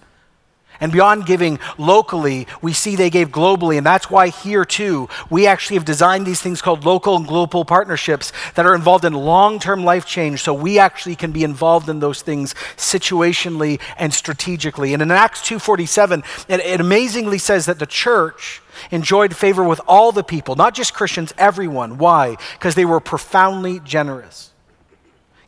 And 0.81 0.91
beyond 0.91 1.25
giving 1.25 1.59
locally, 1.77 2.47
we 2.61 2.71
see 2.73 2.95
they 2.95 3.09
gave 3.09 3.29
globally. 3.29 3.77
And 3.77 3.85
that's 3.85 4.09
why 4.09 4.29
here 4.29 4.63
too, 4.63 5.09
we 5.29 5.45
actually 5.45 5.75
have 5.75 5.85
designed 5.85 6.25
these 6.25 6.41
things 6.41 6.61
called 6.61 6.85
local 6.85 7.17
and 7.17 7.27
global 7.27 7.65
partnerships 7.65 8.31
that 8.55 8.65
are 8.65 8.73
involved 8.73 9.03
in 9.03 9.13
long 9.13 9.59
term 9.59 9.83
life 9.83 10.05
change. 10.05 10.41
So 10.41 10.53
we 10.53 10.79
actually 10.79 11.15
can 11.15 11.31
be 11.31 11.43
involved 11.43 11.89
in 11.89 11.99
those 11.99 12.21
things 12.21 12.53
situationally 12.77 13.81
and 13.97 14.13
strategically. 14.13 14.93
And 14.93 15.01
in 15.01 15.11
Acts 15.11 15.41
2.47, 15.41 16.23
it, 16.47 16.59
it 16.61 16.79
amazingly 16.79 17.39
says 17.39 17.65
that 17.65 17.79
the 17.79 17.85
church 17.85 18.61
enjoyed 18.91 19.35
favor 19.35 19.63
with 19.63 19.81
all 19.87 20.11
the 20.11 20.23
people, 20.23 20.55
not 20.55 20.73
just 20.73 20.93
Christians, 20.93 21.33
everyone. 21.37 21.97
Why? 21.97 22.37
Because 22.53 22.75
they 22.75 22.85
were 22.85 23.01
profoundly 23.01 23.81
generous. 23.81 24.53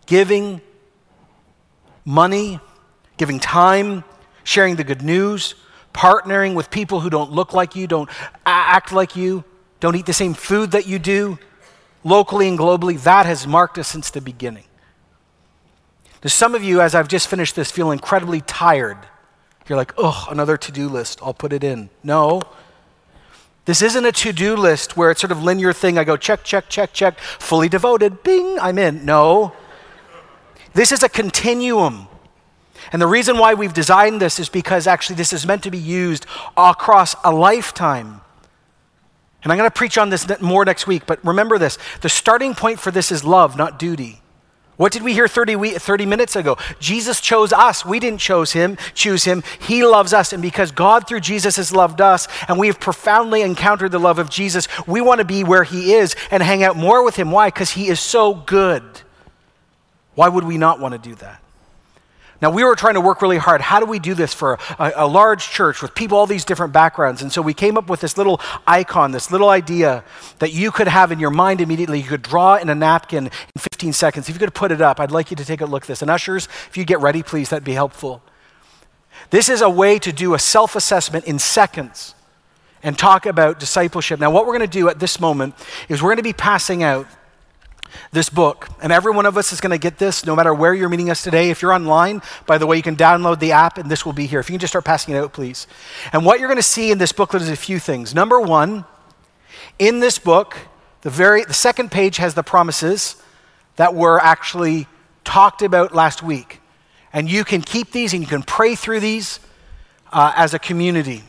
Giving 0.06 0.60
money, 2.04 2.60
giving 3.18 3.40
time, 3.40 4.04
sharing 4.44 4.76
the 4.76 4.84
good 4.84 5.02
news, 5.02 5.56
partnering 5.94 6.56
with 6.56 6.70
people 6.70 7.02
who 7.02 7.10
don't 7.10 7.32
look 7.32 7.54
like 7.54 7.76
you, 7.76 7.88
don't 7.88 8.10
act 8.46 8.92
like 8.92 9.16
you, 9.16 9.44
don't 9.80 9.96
eat 9.96 10.06
the 10.06 10.14
same 10.14 10.34
food 10.34 10.72
that 10.72 10.88
you 10.88 11.00
do, 11.00 11.38
locally 12.04 12.48
and 12.48 12.58
globally, 12.58 13.02
that 13.04 13.26
has 13.26 13.48
marked 13.48 13.78
us 13.78 13.88
since 13.88 14.10
the 14.10 14.22
beginning. 14.22 14.66
There's 16.22 16.34
some 16.34 16.54
of 16.54 16.64
you, 16.64 16.82
as 16.82 16.94
I've 16.94 17.08
just 17.08 17.28
finished 17.28 17.56
this, 17.56 17.72
feel 17.72 17.92
incredibly 17.92 18.42
tired. 18.42 18.98
You're 19.68 19.78
like, 19.78 19.94
oh, 19.98 20.28
another 20.30 20.58
to 20.58 20.72
do 20.72 20.88
list, 20.88 21.20
I'll 21.24 21.34
put 21.34 21.52
it 21.54 21.64
in. 21.64 21.90
No. 22.04 22.44
This 23.66 23.82
isn't 23.82 24.06
a 24.06 24.12
to 24.12 24.34
do 24.34 24.56
list 24.56 24.98
where 24.98 25.12
it's 25.12 25.22
sort 25.22 25.32
of 25.32 25.44
linear 25.44 25.74
thing. 25.74 25.98
I 25.98 26.04
go 26.04 26.18
check, 26.18 26.44
check, 26.44 26.70
check, 26.70 26.94
check, 26.94 27.20
fully 27.20 27.70
devoted, 27.70 28.24
bing, 28.24 28.60
I'm 28.60 28.78
in. 28.78 29.06
No. 29.06 29.54
This 30.74 30.92
is 30.92 31.04
a 31.04 31.10
continuum 31.10 32.08
and 32.92 33.02
the 33.02 33.08
reason 33.08 33.38
why 33.38 33.54
we've 33.54 33.74
designed 33.74 34.22
this 34.22 34.40
is 34.40 34.50
because 34.50 34.88
actually 34.88 35.16
this 35.16 35.34
is 35.34 35.46
meant 35.46 35.64
to 35.64 35.72
be 35.72 35.78
used 35.78 36.26
across 36.58 37.16
a 37.24 37.32
lifetime. 37.32 38.22
And 39.44 39.52
I'm 39.52 39.58
going 39.58 39.70
to 39.70 39.76
preach 39.76 39.98
on 39.98 40.10
this 40.10 40.28
more 40.42 40.66
next 40.66 40.88
week, 40.88 41.06
but 41.06 41.24
remember 41.26 41.58
this 41.58 41.78
the 42.02 42.10
starting 42.10 42.54
point 42.54 42.80
for 42.80 42.92
this 42.92 43.12
is 43.12 43.24
love, 43.24 43.58
not 43.58 43.80
duty. 43.80 44.22
What 44.78 44.92
did 44.92 45.04
we 45.04 45.14
hear 45.14 45.28
30, 45.28 45.78
30 45.78 46.06
minutes 46.08 46.36
ago? 46.36 46.58
Jesus 46.80 47.22
chose 47.22 47.54
us. 47.54 47.86
We 47.86 48.00
didn't 48.00 48.20
choose 48.20 48.54
him, 48.54 48.78
choose 48.96 49.26
him. 49.26 49.44
He 49.60 49.86
loves 49.86 50.12
us. 50.12 50.34
And 50.34 50.42
because 50.42 50.72
God 50.72 51.08
through 51.08 51.20
Jesus 51.20 51.58
has 51.58 51.72
loved 51.72 52.02
us 52.02 52.28
and 52.48 52.58
we 52.58 52.66
have 52.66 52.80
profoundly 52.80 53.44
encountered 53.44 53.92
the 53.92 54.00
love 54.00 54.18
of 54.18 54.32
Jesus, 54.32 54.68
we 54.88 55.00
want 55.00 55.20
to 55.20 55.26
be 55.26 55.44
where 55.44 55.64
he 55.64 55.94
is 55.94 56.16
and 56.32 56.42
hang 56.42 56.64
out 56.64 56.78
more 56.78 57.06
with 57.06 57.16
him. 57.16 57.30
Why? 57.30 57.50
Because 57.50 57.70
he 57.70 57.90
is 57.90 58.00
so 58.00 58.34
good. 58.34 58.84
Why 60.16 60.30
would 60.30 60.46
we 60.46 60.58
not 60.58 60.80
want 60.80 60.94
to 60.94 60.98
do 60.98 61.14
that? 61.16 61.42
Now, 62.42 62.50
we 62.50 62.64
were 62.64 62.76
trying 62.76 62.96
to 62.96 63.02
work 63.02 63.22
really 63.22 63.38
hard. 63.38 63.62
How 63.62 63.80
do 63.80 63.86
we 63.86 64.00
do 64.00 64.16
this 64.16 64.34
for 64.34 64.58
a, 64.80 64.94
a, 64.96 65.08
large 65.08 65.50
church 65.50 65.82
with 65.82 65.94
people, 65.94 66.18
all 66.18 66.26
these 66.26 66.44
different 66.44 66.74
backgrounds? 66.74 67.22
And 67.22 67.32
so 67.32 67.40
we 67.40 67.54
came 67.54 67.78
up 67.78 67.88
with 67.88 68.02
this 68.02 68.18
little 68.18 68.42
icon, 68.66 69.12
this 69.12 69.30
little 69.30 69.50
idea 69.50 70.04
that 70.40 70.52
you 70.52 70.72
could 70.72 70.88
have 70.88 71.12
in 71.12 71.20
your 71.20 71.30
mind 71.30 71.62
immediately. 71.62 72.00
You 72.00 72.08
could 72.08 72.24
draw 72.24 72.56
in 72.56 72.70
a 72.70 72.76
napkin 72.76 73.26
in 73.28 73.60
15 73.60 73.94
seconds. 73.94 74.28
If 74.28 74.36
you 74.36 74.40
could 74.40 74.56
put 74.56 74.72
it 74.72 74.82
up, 74.82 75.00
I'd 75.00 75.12
like 75.12 75.30
you 75.30 75.38
to 75.38 75.46
take 75.46 75.62
a 75.62 75.66
look 75.66 75.84
at 75.84 75.88
this. 75.88 76.02
And 76.02 76.10
ushers, 76.10 76.48
if 76.68 76.78
you 76.78 76.84
get 76.84 77.00
ready, 77.00 77.22
please, 77.22 77.50
that'd 77.50 77.64
be 77.64 77.74
helpful. 77.74 78.24
This 79.30 79.48
is 79.48 79.62
a 79.62 79.70
way 79.70 80.00
to 80.00 80.12
do 80.12 80.34
a 80.34 80.40
self 80.40 80.76
assessment 80.76 81.26
in 81.26 81.38
seconds 81.38 82.16
and 82.82 82.98
talk 82.98 83.28
about 83.28 83.60
discipleship. 83.60 84.20
Now, 84.20 84.32
what 84.32 84.48
we're 84.48 84.58
going 84.58 84.68
to 84.68 84.80
do 84.80 84.90
at 84.90 85.00
this 85.00 85.20
moment 85.20 85.54
is 85.90 86.02
we're 86.02 86.10
going 86.10 86.18
to 86.18 86.24
be 86.24 86.34
passing 86.34 86.82
out 86.82 87.06
this 88.12 88.30
book. 88.30 88.70
And 88.82 88.92
every 88.92 89.12
one 89.12 89.26
of 89.26 89.38
us 89.38 89.52
is 89.54 89.62
going 89.62 89.72
to 89.72 89.78
get 89.78 89.98
this 89.98 90.26
no 90.26 90.36
matter 90.36 90.54
where 90.54 90.74
you're 90.74 90.90
meeting 90.90 91.10
us 91.10 91.24
today. 91.24 91.50
If 91.50 91.62
you're 91.62 91.74
online, 91.74 92.22
by 92.46 92.58
the 92.58 92.68
way, 92.68 92.78
you 92.78 92.84
can 92.84 92.96
download 92.96 93.40
the 93.40 93.52
app 93.52 93.78
and 93.78 93.90
this 93.90 94.06
will 94.06 94.14
be 94.14 94.26
here. 94.26 94.40
If 94.40 94.50
you 94.50 94.54
can 94.54 94.60
just 94.60 94.72
start 94.72 94.86
passing 94.86 95.16
it 95.16 95.18
out, 95.18 95.34
please. 95.34 95.68
And 96.14 96.26
what 96.26 96.40
you're 96.40 96.48
going 96.48 96.58
to 96.58 96.64
see 96.64 96.92
in 96.92 96.98
this 96.98 97.12
booklet 97.12 97.42
is 97.42 97.50
a 97.50 97.56
few 97.56 97.80
things. 97.80 98.14
Number 98.14 98.40
one, 98.40 98.86
in 99.80 100.00
this 100.00 100.20
book, 100.20 100.58
the, 101.02 101.10
very, 101.10 101.44
the 101.44 101.54
second 101.54 101.92
page 101.92 102.18
has 102.18 102.34
the 102.34 102.44
promises 102.44 103.22
that 103.76 103.96
were 103.96 104.20
actually 104.20 104.88
talked 105.24 105.62
about 105.62 105.94
last 105.96 106.22
week. 106.22 106.60
And 107.14 107.30
you 107.30 107.44
can 107.44 107.62
keep 107.62 107.92
these 107.92 108.14
and 108.14 108.22
you 108.22 108.28
can 108.28 108.44
pray 108.44 108.76
through 108.76 109.00
these 109.00 109.40
uh, 110.12 110.34
as 110.36 110.54
a 110.54 110.60
community. 110.60 111.24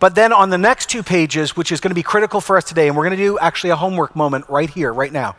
But 0.00 0.14
then 0.14 0.32
on 0.32 0.50
the 0.50 0.58
next 0.58 0.90
two 0.90 1.02
pages, 1.02 1.56
which 1.56 1.72
is 1.72 1.80
going 1.80 1.90
to 1.90 1.94
be 1.94 2.02
critical 2.02 2.40
for 2.40 2.56
us 2.56 2.64
today, 2.64 2.88
and 2.88 2.96
we're 2.96 3.04
going 3.04 3.16
to 3.16 3.22
do 3.22 3.38
actually 3.38 3.70
a 3.70 3.76
homework 3.76 4.16
moment 4.16 4.44
right 4.48 4.68
here, 4.68 4.92
right 4.92 5.12
now. 5.12 5.36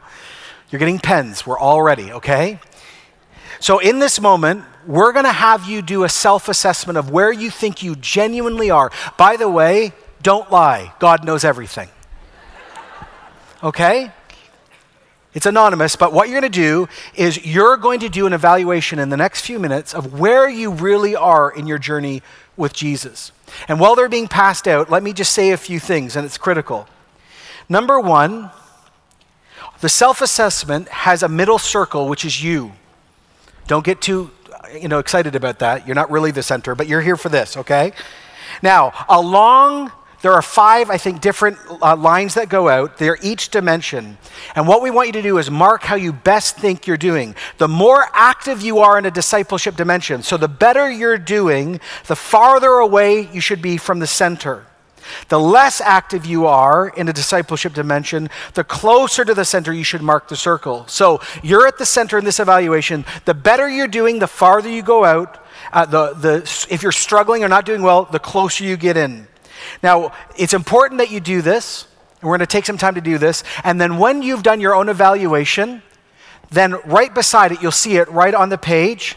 You're 0.69 0.79
getting 0.79 0.99
pens. 0.99 1.45
We're 1.45 1.59
all 1.59 1.81
ready, 1.81 2.11
okay? 2.11 2.59
So 3.59 3.79
in 3.79 3.99
this 3.99 4.19
moment, 4.19 4.63
we're 4.85 5.13
going 5.13 5.25
to 5.25 5.31
have 5.31 5.65
you 5.65 5.81
do 5.81 6.03
a 6.03 6.09
self 6.09 6.49
assessment 6.49 6.97
of 6.97 7.09
where 7.09 7.31
you 7.31 7.49
think 7.49 7.83
you 7.83 7.95
genuinely 7.95 8.69
are. 8.69 8.91
By 9.17 9.37
the 9.37 9.49
way, 9.49 9.93
don't 10.21 10.51
lie. 10.51 10.93
God 10.99 11.23
knows 11.23 11.43
everything. 11.43 11.89
Okay? 13.63 14.11
It's 15.33 15.45
anonymous, 15.45 15.95
but 15.97 16.13
what 16.13 16.29
you're 16.29 16.39
going 16.39 16.51
to 16.51 16.59
do 16.59 16.87
is 17.13 17.45
you're 17.45 17.75
going 17.75 17.99
to 17.99 18.09
do 18.09 18.25
an 18.25 18.31
evaluation 18.31 18.99
in 18.99 19.09
the 19.09 19.17
next 19.17 19.41
few 19.41 19.59
minutes 19.59 19.93
of 19.93 20.17
where 20.17 20.47
you 20.47 20.71
really 20.71 21.15
are 21.15 21.51
in 21.51 21.67
your 21.67 21.77
journey 21.77 22.21
with 22.57 22.73
Jesus. 22.73 23.31
And 23.67 23.79
while 23.79 23.95
they're 23.95 24.09
being 24.09 24.27
passed 24.27 24.67
out, 24.67 24.89
let 24.89 25.03
me 25.03 25.13
just 25.13 25.33
say 25.33 25.51
a 25.51 25.57
few 25.57 25.79
things, 25.79 26.15
and 26.15 26.25
it's 26.25 26.37
critical. 26.37 26.87
Number 27.67 27.99
one, 27.99 28.51
the 29.81 29.89
self 29.89 30.21
assessment 30.21 30.89
has 30.89 31.23
a 31.23 31.29
middle 31.29 31.59
circle, 31.59 32.07
which 32.07 32.25
is 32.25 32.43
you. 32.43 32.73
Don't 33.67 33.85
get 33.85 34.01
too 34.01 34.31
you 34.73 34.87
know, 34.87 34.99
excited 34.99 35.35
about 35.35 35.59
that. 35.59 35.85
You're 35.85 35.95
not 35.95 36.11
really 36.11 36.31
the 36.31 36.43
center, 36.43 36.75
but 36.75 36.87
you're 36.87 37.01
here 37.01 37.17
for 37.17 37.29
this, 37.29 37.57
okay? 37.57 37.93
Now, 38.61 38.93
along 39.09 39.91
there 40.25 40.33
are 40.33 40.41
five, 40.41 40.89
I 40.89 40.97
think, 40.97 41.21
different 41.21 41.59
uh, 41.69 41.95
lines 41.95 42.33
that 42.33 42.49
go 42.49 42.67
out. 42.67 42.97
They're 42.97 43.19
each 43.21 43.49
dimension. 43.49 44.17
And 44.55 44.67
what 44.67 44.81
we 44.81 44.89
want 44.89 45.05
you 45.05 45.13
to 45.13 45.21
do 45.21 45.38
is 45.38 45.51
mark 45.51 45.83
how 45.83 45.93
you 45.93 46.13
best 46.13 46.57
think 46.57 46.88
you're 46.88 46.97
doing. 46.97 47.35
The 47.59 47.67
more 47.67 48.07
active 48.11 48.63
you 48.63 48.79
are 48.79 48.97
in 48.97 49.05
a 49.05 49.11
discipleship 49.11 49.75
dimension, 49.75 50.23
so 50.23 50.35
the 50.35 50.47
better 50.47 50.89
you're 50.89 51.19
doing, 51.19 51.79
the 52.07 52.15
farther 52.15 52.71
away 52.71 53.29
you 53.31 53.39
should 53.39 53.61
be 53.61 53.77
from 53.77 53.99
the 53.99 54.07
center. 54.07 54.65
The 55.27 55.39
less 55.39 55.79
active 55.79 56.25
you 56.25 56.47
are 56.47 56.88
in 56.88 57.07
a 57.07 57.13
discipleship 57.13 57.75
dimension, 57.75 58.31
the 58.55 58.63
closer 58.63 59.25
to 59.25 59.35
the 59.35 59.45
center 59.45 59.71
you 59.71 59.83
should 59.83 60.01
mark 60.01 60.27
the 60.27 60.35
circle. 60.35 60.88
So 60.88 61.21
you're 61.43 61.67
at 61.67 61.77
the 61.77 61.85
center 61.85 62.17
in 62.17 62.25
this 62.25 62.39
evaluation. 62.39 63.05
The 63.25 63.35
better 63.35 63.69
you're 63.69 63.88
doing, 63.88 64.17
the 64.17 64.25
farther 64.25 64.69
you 64.69 64.81
go 64.81 65.05
out. 65.05 65.38
Uh, 65.71 65.85
the, 65.85 66.13
the, 66.13 66.67
if 66.71 66.81
you're 66.81 66.91
struggling 66.91 67.43
or 67.43 67.47
not 67.47 67.63
doing 67.63 67.83
well, 67.83 68.05
the 68.05 68.17
closer 68.17 68.63
you 68.63 68.75
get 68.75 68.97
in. 68.97 69.27
Now, 69.84 70.13
it's 70.38 70.54
important 70.54 70.99
that 70.99 71.12
you 71.12 71.19
do 71.19 71.41
this, 71.41 71.88
and 72.21 72.30
we're 72.30 72.38
going 72.38 72.47
to 72.47 72.51
take 72.51 72.65
some 72.65 72.78
time 72.78 72.95
to 72.95 73.01
do 73.01 73.17
this. 73.17 73.43
And 73.63 73.80
then 73.80 73.97
when 73.97 74.21
you've 74.21 74.43
done 74.43 74.62
your 74.62 74.75
own 74.75 74.89
evaluation, 74.89 75.82
then 76.51 76.75
right 76.86 77.13
beside 77.13 77.51
it, 77.51 77.62
you'll 77.62 77.71
see 77.71 77.97
it 77.97 78.10
right 78.10 78.34
on 78.34 78.49
the 78.49 78.58
page 78.58 79.15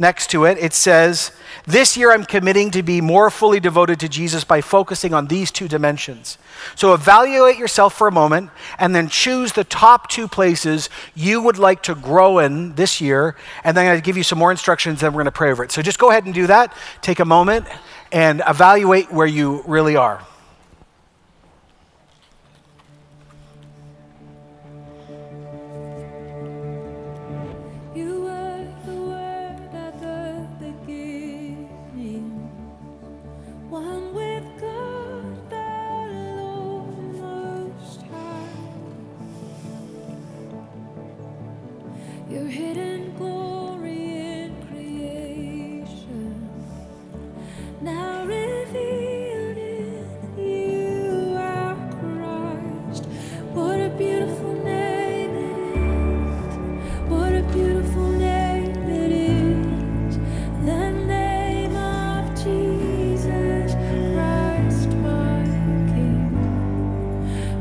next 0.00 0.30
to 0.30 0.46
it, 0.46 0.58
it 0.58 0.72
says, 0.72 1.30
This 1.66 1.96
year 1.96 2.10
I'm 2.10 2.24
committing 2.24 2.70
to 2.72 2.82
be 2.82 3.00
more 3.00 3.30
fully 3.30 3.60
devoted 3.60 4.00
to 4.00 4.08
Jesus 4.08 4.42
by 4.42 4.62
focusing 4.62 5.12
on 5.12 5.26
these 5.26 5.50
two 5.52 5.68
dimensions. 5.68 6.38
So 6.74 6.94
evaluate 6.94 7.58
yourself 7.58 7.94
for 7.94 8.08
a 8.08 8.12
moment 8.12 8.50
and 8.78 8.94
then 8.94 9.08
choose 9.08 9.52
the 9.52 9.62
top 9.62 10.08
two 10.08 10.26
places 10.26 10.88
you 11.14 11.42
would 11.42 11.58
like 11.58 11.82
to 11.84 11.94
grow 11.94 12.38
in 12.38 12.74
this 12.74 13.00
year. 13.00 13.36
And 13.62 13.76
then 13.76 13.84
I'm 13.84 13.90
going 13.90 14.00
to 14.00 14.04
give 14.04 14.16
you 14.16 14.22
some 14.22 14.38
more 14.38 14.50
instructions, 14.50 15.02
and 15.02 15.14
we're 15.14 15.22
going 15.22 15.26
to 15.26 15.32
pray 15.32 15.52
over 15.52 15.62
it. 15.62 15.70
So 15.70 15.82
just 15.82 15.98
go 15.98 16.10
ahead 16.10 16.24
and 16.24 16.34
do 16.34 16.46
that. 16.46 16.74
Take 17.02 17.20
a 17.20 17.26
moment 17.26 17.66
and 18.12 18.42
evaluate 18.46 19.12
where 19.12 19.26
you 19.26 19.62
really 19.66 19.96
are. 19.96 20.24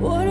All 0.02 0.30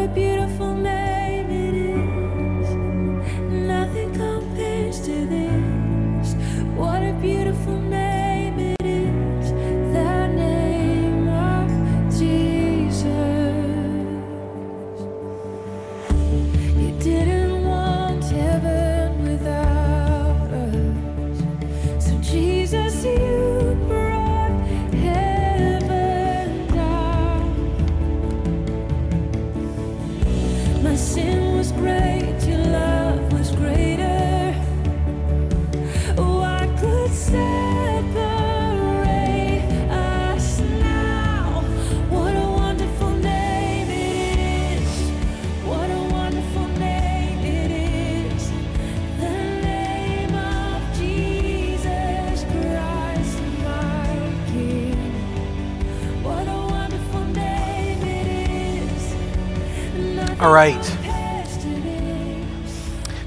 right. 60.58 60.84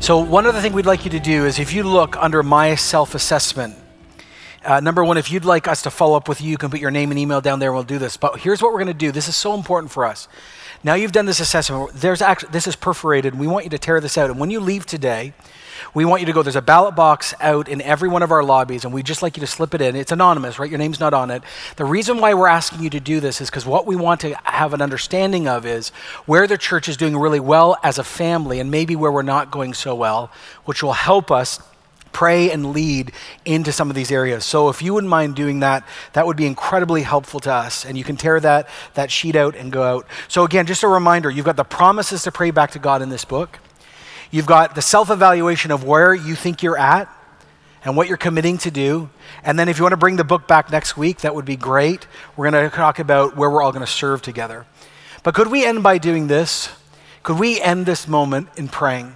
So, 0.02 0.20
one 0.20 0.46
other 0.46 0.60
thing 0.60 0.74
we'd 0.74 0.86
like 0.86 1.06
you 1.06 1.12
to 1.12 1.20
do 1.20 1.46
is 1.46 1.60
if 1.60 1.72
you 1.74 1.84
look 1.84 2.17
under 2.17 2.44
my 2.44 2.76
self 2.76 3.15
assessment, 3.15 3.76
uh, 4.65 4.82
number 4.82 5.02
one, 5.06 5.17
if 5.17 5.32
you'd 5.32 5.46
like 5.46 5.65
us 5.65 5.82
to 5.84 5.91
follow 5.91 6.17
up 6.17 6.28
with 6.28 6.41
you, 6.41 6.50
you 6.50 6.58
can 6.58 6.70
put 6.70 6.82
your 6.82 6.91
name 6.91 7.10
and 7.10 7.17
email 7.17 7.39
down 7.39 7.60
there 7.60 7.70
and 7.70 7.76
we'll 7.76 7.86
do 7.86 8.00
this. 8.00 8.17
But 8.17 8.41
here's 8.41 8.62
what 8.62 8.74
we're 8.74 8.80
going 8.80 8.88
to 8.88 9.06
do. 9.06 9.13
This 9.13 9.30
is 9.30 9.38
so 9.38 9.54
important 9.54 9.94
for 9.94 10.04
us. 10.04 10.28
Now 10.84 10.96
you've 10.96 11.13
done 11.13 11.26
this 11.26 11.39
assessment. 11.39 11.94
There's 11.94 12.22
actually, 12.22 12.52
this 12.52 12.67
is 12.67 12.76
perforated. 12.76 13.36
We 13.36 13.48
want 13.48 13.63
you 13.63 13.70
to 13.70 13.80
tear 13.80 14.02
this 14.02 14.17
out. 14.17 14.30
And 14.30 14.38
when 14.38 14.50
you 14.50 14.60
leave 14.60 14.86
today, 14.86 15.34
we 15.94 16.06
want 16.06 16.22
you 16.22 16.26
to 16.28 16.34
go. 16.34 16.44
There's 16.44 16.56
a 16.56 16.62
ballot 16.62 16.96
box 16.96 17.34
out 17.39 17.67
in 17.67 17.82
every 17.82 18.10
one 18.10 18.24
of 18.24 18.32
our 18.32 18.44
lobbies, 18.44 18.86
and 18.86 18.94
we 18.94 19.04
just 19.04 19.22
like 19.22 19.38
you 19.38 19.41
to 19.41 19.48
slip 19.48 19.74
it 19.74 19.82
in. 19.82 19.96
It's 19.96 20.12
anonymous, 20.12 20.60
right? 20.60 20.70
Your 20.70 20.80
name's 20.80 21.00
not 21.00 21.13
on 21.13 21.32
it. 21.32 21.44
The 21.76 21.86
reason 21.86 22.20
why 22.20 22.34
we're 22.34 22.48
asking 22.48 22.82
you 22.82 22.89
to 22.91 23.00
do 23.00 23.20
this 23.20 23.41
is 23.41 23.50
because 23.50 23.65
what 23.65 23.86
we 23.86 23.96
want 23.96 24.22
to 24.22 24.36
have 24.44 24.74
an 24.74 24.82
understanding 24.82 25.48
of 25.48 25.65
is 25.65 25.89
where 26.26 26.48
the 26.48 26.58
church 26.58 26.89
is 26.89 26.98
doing 26.98 27.17
really 27.17 27.39
well 27.39 27.78
as 27.84 27.98
a 27.98 28.04
family, 28.04 28.60
and 28.60 28.72
maybe 28.72 28.96
where 28.96 29.12
we're 29.12 29.22
not 29.22 29.52
going 29.52 29.74
so 29.74 29.96
well, 29.96 30.32
which 30.65 30.84
will 30.84 30.94
help 30.94 31.32
us 31.32 31.60
pray 32.12 32.52
and 32.52 32.74
lead 32.74 33.12
into 33.46 33.72
some 33.72 33.89
of 33.89 33.96
these 33.96 34.12
areas. 34.12 34.46
So 34.46 34.70
if 34.70 34.82
you 34.82 34.94
wouldn't 34.94 35.10
mind 35.10 35.36
doing 35.36 35.62
that, 35.62 35.86
that 36.13 36.26
would 36.28 36.38
be 36.38 36.46
incredibly 36.46 37.04
helpful 37.04 37.39
to 37.41 37.52
us. 37.52 37.86
And 37.86 37.98
you 37.98 38.04
can 38.04 38.17
tear 38.17 38.39
that, 38.39 38.67
that 38.96 39.12
sheet 39.12 39.36
out 39.36 39.56
and 39.56 39.72
go 39.72 39.84
out. 39.84 40.08
So 40.28 40.44
again, 40.44 40.65
just 40.65 40.84
a 40.84 40.88
reminder, 40.88 41.30
you've 41.30 41.46
got 41.46 41.56
the 41.56 41.63
promises 41.63 42.24
to 42.24 42.32
pray 42.32 42.52
back 42.52 42.72
to 42.72 42.80
God 42.80 43.02
in 43.02 43.10
this 43.10 43.26
book. 43.26 43.60
You've 44.32 44.46
got 44.46 44.76
the 44.76 44.82
self 44.82 45.10
evaluation 45.10 45.72
of 45.72 45.84
where 45.84 46.13
you 46.13 46.36
think 46.36 46.63
you're 46.63 46.78
at 46.78 47.10
and 47.84 47.98
what 47.98 48.08
you're 48.08 48.17
committing 48.17 48.58
to 48.60 48.72
do. 48.72 49.10
And 49.44 49.60
then 49.60 49.67
if 49.67 49.78
you 49.78 49.84
want 49.84 49.94
to 49.94 49.98
bring 49.98 50.15
the 50.15 50.24
book 50.24 50.48
back 50.48 50.72
next 50.72 50.98
week, 50.98 51.20
that 51.20 51.36
would 51.36 51.46
be 51.46 51.58
great. 51.58 52.08
We're 52.38 52.50
going 52.50 52.70
to 52.70 52.76
talk 52.76 53.00
about 53.00 53.36
where 53.36 53.50
we're 53.50 53.62
all 53.62 53.72
going 53.72 53.86
to 53.86 53.91
serve 53.91 54.22
together. 54.22 54.65
But 55.24 55.36
could 55.36 55.48
we 55.48 55.65
end 55.65 55.84
by 55.84 55.98
doing 55.98 56.28
this? 56.28 56.70
Could 57.24 57.39
we 57.39 57.60
end 57.60 57.86
this 57.86 58.08
moment 58.08 58.50
in 58.56 58.67
praying? 58.67 59.15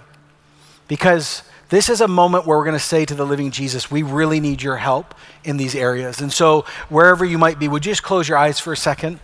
Because 0.86 1.42
this 1.70 1.88
is 1.88 2.00
a 2.00 2.06
moment 2.06 2.46
where 2.46 2.56
we're 2.58 2.64
going 2.64 2.78
to 2.78 2.84
say 2.84 3.04
to 3.04 3.14
the 3.14 3.26
living 3.26 3.50
Jesus, 3.50 3.90
we 3.90 4.02
really 4.02 4.38
need 4.38 4.62
your 4.62 4.76
help 4.76 5.14
in 5.42 5.56
these 5.56 5.74
areas. 5.74 6.20
And 6.20 6.32
so, 6.32 6.64
wherever 6.88 7.24
you 7.24 7.38
might 7.38 7.58
be, 7.58 7.66
would 7.66 7.84
you 7.84 7.92
just 7.92 8.04
close 8.04 8.28
your 8.28 8.38
eyes 8.38 8.60
for 8.60 8.72
a 8.72 8.76
second? 8.76 9.18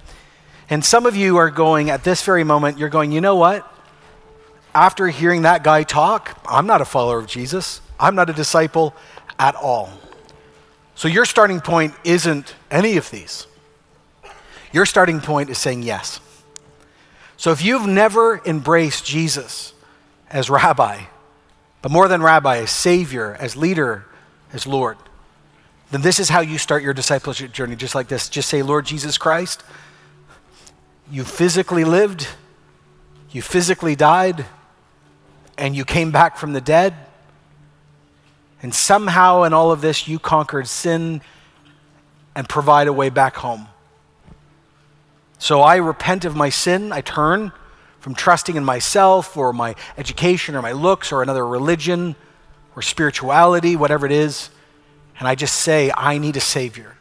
And 0.69 0.85
some 0.85 1.07
of 1.07 1.15
you 1.15 1.37
are 1.37 1.51
going 1.51 1.91
at 1.91 2.03
this 2.03 2.25
very 2.25 2.43
moment, 2.43 2.79
you're 2.79 2.89
going, 2.89 3.13
you 3.13 3.21
know 3.21 3.37
what? 3.37 3.72
After 4.75 5.09
hearing 5.09 5.43
that 5.43 5.63
guy 5.63 5.83
talk, 5.83 6.39
I'm 6.49 6.67
not 6.67 6.81
a 6.81 6.85
follower 6.85 7.19
of 7.19 7.27
Jesus. 7.27 7.81
I'm 8.01 8.15
not 8.15 8.31
a 8.31 8.33
disciple 8.33 8.95
at 9.39 9.55
all. 9.55 9.91
So 10.95 11.09
your 11.09 11.25
starting 11.25 11.61
point 11.61 11.95
isn't 12.05 12.55
any 12.71 12.97
of 12.97 13.11
these. 13.11 13.47
Your 14.73 14.87
starting 14.87 15.21
point 15.21 15.51
is 15.51 15.59
saying 15.59 15.83
yes. 15.83 16.21
So 17.37 17.51
if 17.51 17.63
you've 17.63 17.87
never 17.87 18.41
embraced 18.47 19.05
Jesus 19.05 19.75
as 20.31 20.49
rabbi, 20.49 21.03
but 21.83 21.91
more 21.91 22.09
than 22.09 22.23
rabbi, 22.23 22.59
as 22.59 22.71
savior, 22.71 23.37
as 23.41 23.57
leader, 23.57 24.07
as 24.53 24.67
Lord, 24.67 24.97
then 25.91 26.01
this 26.01 26.19
is 26.19 26.31
how 26.31 26.41
you 26.41 26.57
start 26.57 26.83
your 26.83 26.95
discipleship 26.95 27.53
journey, 27.53 27.77
just 27.77 27.95
like 27.95 28.09
this. 28.09 28.29
Just 28.29 28.49
say, 28.49 28.63
Lord 28.63 28.87
Jesus 28.87 29.19
Christ, 29.19 29.63
you 31.11 31.25
physically 31.25 31.85
lived, 31.85 32.29
you 33.31 33.43
physically 33.43 33.95
died, 33.95 34.47
and 35.59 35.77
you 35.77 35.85
came 35.85 36.11
back 36.11 36.37
from 36.37 36.53
the 36.53 36.61
dead. 36.61 36.95
And 38.63 38.75
somehow, 38.75 39.43
in 39.43 39.53
all 39.53 39.73
of 39.73 39.81
this, 39.81 40.07
you 40.07 40.19
conquered 40.19 40.69
sin 40.69 41.21
and 42.35 42.49
provide 42.49 42.87
a 42.87 42.93
way 42.93 43.11
back 43.11 43.37
home. 43.37 43.69
So 45.39 45.61
I 45.61 45.77
repent 45.77 46.25
of 46.25 46.37
my 46.37 46.51
sin. 46.51 46.93
I 46.93 47.01
turn 47.01 47.53
from 47.99 48.15
trusting 48.15 48.57
in 48.57 48.65
myself 48.65 49.37
or 49.37 49.53
my 49.53 49.75
education 49.99 50.55
or 50.55 50.63
my 50.63 50.73
looks 50.73 51.13
or 51.13 51.23
another 51.23 51.47
religion 51.47 52.15
or 52.77 52.83
spirituality, 52.83 53.77
whatever 53.77 54.07
it 54.07 54.13
is. 54.13 54.51
And 55.19 55.29
I 55.29 55.35
just 55.35 55.57
say, 55.57 55.91
I 55.97 56.19
need 56.19 56.37
a 56.37 56.41
Savior. 56.41 56.97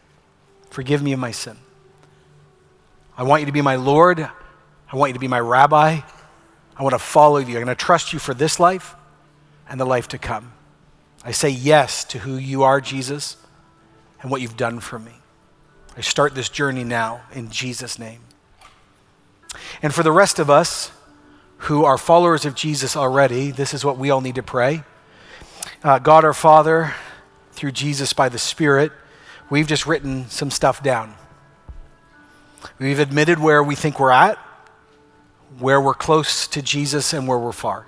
Forgive 0.69 1.01
me 1.01 1.13
of 1.13 1.19
my 1.19 1.32
sin. 1.32 1.57
I 3.17 3.23
want 3.23 3.41
you 3.41 3.45
to 3.45 3.51
be 3.51 3.61
my 3.61 3.76
Lord. 3.76 4.19
I 4.19 4.95
want 4.95 5.09
you 5.09 5.13
to 5.13 5.19
be 5.19 5.28
my 5.28 5.39
rabbi. 5.39 6.01
I 6.82 6.84
want 6.84 6.95
to 6.95 6.99
follow 6.99 7.38
you. 7.38 7.59
I'm 7.59 7.63
going 7.63 7.67
to 7.67 7.75
trust 7.75 8.11
you 8.11 8.17
for 8.17 8.34
this 8.34 8.59
life 8.59 8.95
and 9.69 9.79
the 9.79 9.86
life 9.86 10.07
to 10.07 10.17
come. 10.17 10.51
I 11.23 11.29
say 11.29 11.49
yes 11.49 12.03
to 12.05 12.17
who 12.17 12.38
you 12.38 12.63
are, 12.63 12.82
Jesus, 12.82 13.38
and 14.19 14.32
what 14.32 14.41
you've 14.41 14.57
done 14.57 14.79
for 14.79 14.97
me. 14.97 15.11
I 15.95 16.01
start 16.01 16.34
this 16.34 16.49
journey 16.49 16.84
now 16.84 17.21
in 17.34 17.51
Jesus' 17.51 17.99
name. 17.99 18.21
And 19.84 19.93
for 19.93 20.01
the 20.01 20.11
rest 20.11 20.39
of 20.39 20.49
us 20.49 20.91
who 21.57 21.86
are 21.86 21.99
followers 21.99 22.45
of 22.45 22.55
Jesus 22.55 22.97
already, 22.97 23.51
this 23.51 23.75
is 23.75 23.86
what 23.86 23.99
we 23.99 24.09
all 24.09 24.21
need 24.21 24.34
to 24.34 24.41
pray. 24.41 24.84
Uh, 25.84 25.99
God 25.99 26.25
our 26.25 26.34
Father, 26.34 26.95
through 27.51 27.73
Jesus 27.73 28.11
by 28.11 28.27
the 28.27 28.39
Spirit, 28.39 28.91
we've 29.51 29.67
just 29.67 29.86
written 29.86 30.27
some 30.29 30.49
stuff 30.49 30.82
down. 30.82 31.13
We've 32.79 32.97
admitted 32.97 33.38
where 33.38 33.61
we 33.61 33.75
think 33.75 33.99
we're 33.99 34.09
at, 34.09 34.39
where 35.60 35.82
we're 35.82 35.93
close 35.93 36.47
to 36.47 36.62
Jesus, 36.62 37.14
and 37.14 37.28
where 37.28 37.38
we're 37.38 37.52
far. 37.52 37.86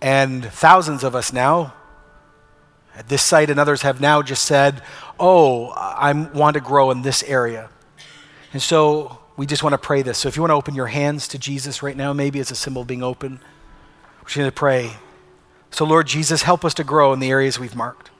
And 0.00 0.44
thousands 0.44 1.04
of 1.04 1.14
us 1.14 1.32
now, 1.32 1.74
at 2.96 3.08
this 3.08 3.22
site 3.22 3.50
and 3.50 3.60
others, 3.60 3.82
have 3.82 4.00
now 4.00 4.22
just 4.22 4.44
said, 4.44 4.82
Oh, 5.20 5.68
I 5.70 6.12
want 6.12 6.54
to 6.54 6.60
grow 6.60 6.90
in 6.90 7.02
this 7.02 7.22
area. 7.24 7.70
And 8.52 8.62
so 8.62 9.18
we 9.36 9.46
just 9.46 9.62
want 9.62 9.74
to 9.74 9.78
pray 9.78 10.02
this. 10.02 10.18
So 10.18 10.28
if 10.28 10.36
you 10.36 10.42
want 10.42 10.50
to 10.50 10.56
open 10.56 10.74
your 10.74 10.86
hands 10.86 11.28
to 11.28 11.38
Jesus 11.38 11.82
right 11.82 11.96
now, 11.96 12.12
maybe 12.12 12.38
as 12.40 12.50
a 12.50 12.54
symbol 12.54 12.82
of 12.82 12.88
being 12.88 13.02
open, 13.02 13.40
we're 14.20 14.24
just 14.24 14.36
going 14.36 14.48
to 14.48 14.52
pray. 14.52 14.92
So, 15.70 15.84
Lord 15.84 16.06
Jesus, 16.06 16.42
help 16.42 16.64
us 16.64 16.74
to 16.74 16.84
grow 16.84 17.12
in 17.12 17.20
the 17.20 17.30
areas 17.30 17.58
we've 17.58 17.74
marked 17.74 18.10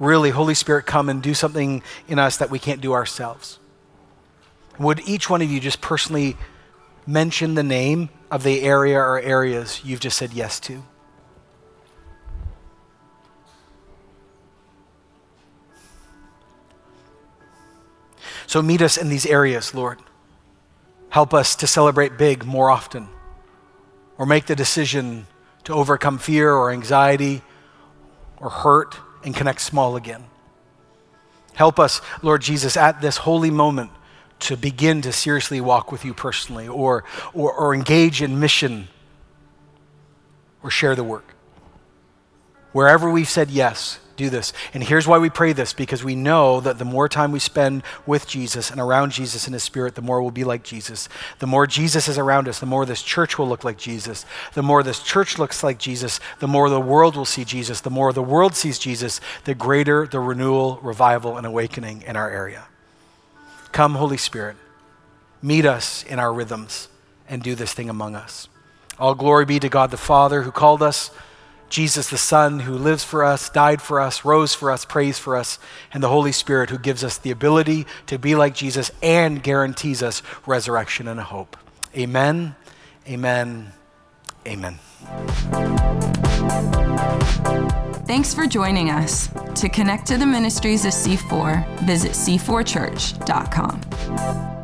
really, 0.00 0.30
Holy 0.30 0.54
Spirit, 0.54 0.86
come 0.86 1.08
and 1.08 1.22
do 1.22 1.34
something 1.34 1.82
in 2.08 2.18
us 2.18 2.38
that 2.38 2.50
we 2.50 2.58
can't 2.58 2.80
do 2.80 2.92
ourselves. 2.92 3.59
Would 4.80 5.06
each 5.06 5.28
one 5.28 5.42
of 5.42 5.50
you 5.50 5.60
just 5.60 5.82
personally 5.82 6.38
mention 7.06 7.54
the 7.54 7.62
name 7.62 8.08
of 8.30 8.44
the 8.44 8.62
area 8.62 8.98
or 8.98 9.20
areas 9.20 9.82
you've 9.84 10.00
just 10.00 10.16
said 10.16 10.32
yes 10.32 10.58
to? 10.60 10.82
So 18.46 18.62
meet 18.62 18.80
us 18.80 18.96
in 18.96 19.10
these 19.10 19.26
areas, 19.26 19.74
Lord. 19.74 19.98
Help 21.10 21.34
us 21.34 21.54
to 21.56 21.66
celebrate 21.66 22.16
big 22.16 22.46
more 22.46 22.70
often, 22.70 23.08
or 24.16 24.24
make 24.24 24.46
the 24.46 24.56
decision 24.56 25.26
to 25.64 25.74
overcome 25.74 26.16
fear 26.16 26.54
or 26.54 26.70
anxiety 26.72 27.42
or 28.38 28.48
hurt 28.48 28.96
and 29.22 29.36
connect 29.36 29.60
small 29.60 29.96
again. 29.96 30.24
Help 31.52 31.78
us, 31.78 32.00
Lord 32.22 32.40
Jesus, 32.40 32.78
at 32.78 33.02
this 33.02 33.18
holy 33.18 33.50
moment 33.50 33.90
to 34.40 34.56
begin 34.56 35.02
to 35.02 35.12
seriously 35.12 35.60
walk 35.60 35.92
with 35.92 36.04
you 36.04 36.14
personally 36.14 36.68
or, 36.68 37.04
or, 37.32 37.52
or 37.52 37.74
engage 37.74 38.22
in 38.22 38.40
mission 38.40 38.88
or 40.62 40.70
share 40.70 40.94
the 40.94 41.04
work. 41.04 41.34
Wherever 42.72 43.10
we've 43.10 43.28
said 43.28 43.50
yes, 43.50 43.98
do 44.20 44.30
this. 44.30 44.52
And 44.74 44.84
here's 44.84 45.08
why 45.08 45.18
we 45.18 45.30
pray 45.30 45.52
this 45.52 45.72
because 45.72 46.04
we 46.04 46.14
know 46.14 46.60
that 46.60 46.78
the 46.78 46.84
more 46.84 47.08
time 47.08 47.32
we 47.32 47.38
spend 47.38 47.82
with 48.06 48.28
Jesus 48.28 48.70
and 48.70 48.80
around 48.80 49.12
Jesus 49.12 49.46
in 49.46 49.52
His 49.52 49.62
Spirit, 49.62 49.94
the 49.94 50.02
more 50.02 50.20
we'll 50.20 50.30
be 50.30 50.44
like 50.44 50.62
Jesus. 50.62 51.08
The 51.38 51.46
more 51.46 51.66
Jesus 51.66 52.06
is 52.06 52.18
around 52.18 52.46
us, 52.46 52.60
the 52.60 52.66
more 52.66 52.86
this 52.86 53.02
church 53.02 53.38
will 53.38 53.48
look 53.48 53.64
like 53.64 53.78
Jesus. 53.78 54.26
The 54.52 54.62
more 54.62 54.82
this 54.82 55.02
church 55.02 55.38
looks 55.38 55.64
like 55.64 55.78
Jesus, 55.78 56.20
the 56.38 56.48
more 56.48 56.68
the 56.68 56.80
world 56.80 57.16
will 57.16 57.24
see 57.24 57.44
Jesus. 57.44 57.80
The 57.80 57.90
more 57.90 58.12
the 58.12 58.22
world 58.22 58.54
sees 58.54 58.78
Jesus, 58.78 59.20
the 59.44 59.54
greater 59.54 60.06
the 60.06 60.20
renewal, 60.20 60.78
revival, 60.82 61.36
and 61.36 61.46
awakening 61.46 62.02
in 62.02 62.14
our 62.14 62.30
area. 62.30 62.66
Come, 63.72 63.94
Holy 63.94 64.16
Spirit, 64.16 64.56
meet 65.42 65.64
us 65.64 66.02
in 66.04 66.18
our 66.18 66.32
rhythms 66.32 66.88
and 67.28 67.42
do 67.42 67.54
this 67.54 67.72
thing 67.72 67.88
among 67.88 68.14
us. 68.14 68.48
All 68.98 69.14
glory 69.14 69.44
be 69.46 69.58
to 69.60 69.68
God 69.68 69.90
the 69.90 69.96
Father 69.96 70.42
who 70.42 70.50
called 70.50 70.82
us 70.82 71.10
Jesus, 71.70 72.10
the 72.10 72.18
Son, 72.18 72.60
who 72.60 72.74
lives 72.74 73.04
for 73.04 73.24
us, 73.24 73.48
died 73.48 73.80
for 73.80 74.00
us, 74.00 74.24
rose 74.24 74.54
for 74.54 74.72
us, 74.72 74.84
prays 74.84 75.20
for 75.20 75.36
us, 75.36 75.60
and 75.94 76.02
the 76.02 76.08
Holy 76.08 76.32
Spirit, 76.32 76.68
who 76.68 76.78
gives 76.78 77.04
us 77.04 77.16
the 77.16 77.30
ability 77.30 77.86
to 78.06 78.18
be 78.18 78.34
like 78.34 78.56
Jesus 78.56 78.90
and 79.00 79.40
guarantees 79.40 80.02
us 80.02 80.20
resurrection 80.46 81.06
and 81.06 81.20
hope. 81.20 81.56
Amen, 81.96 82.56
amen, 83.06 83.72
amen. 84.46 84.80
Thanks 88.06 88.34
for 88.34 88.46
joining 88.46 88.90
us. 88.90 89.28
To 89.56 89.68
connect 89.68 90.06
to 90.06 90.16
the 90.16 90.26
ministries 90.26 90.84
of 90.84 90.92
C4, 90.92 91.80
visit 91.80 92.12
c4church.com. 92.12 94.59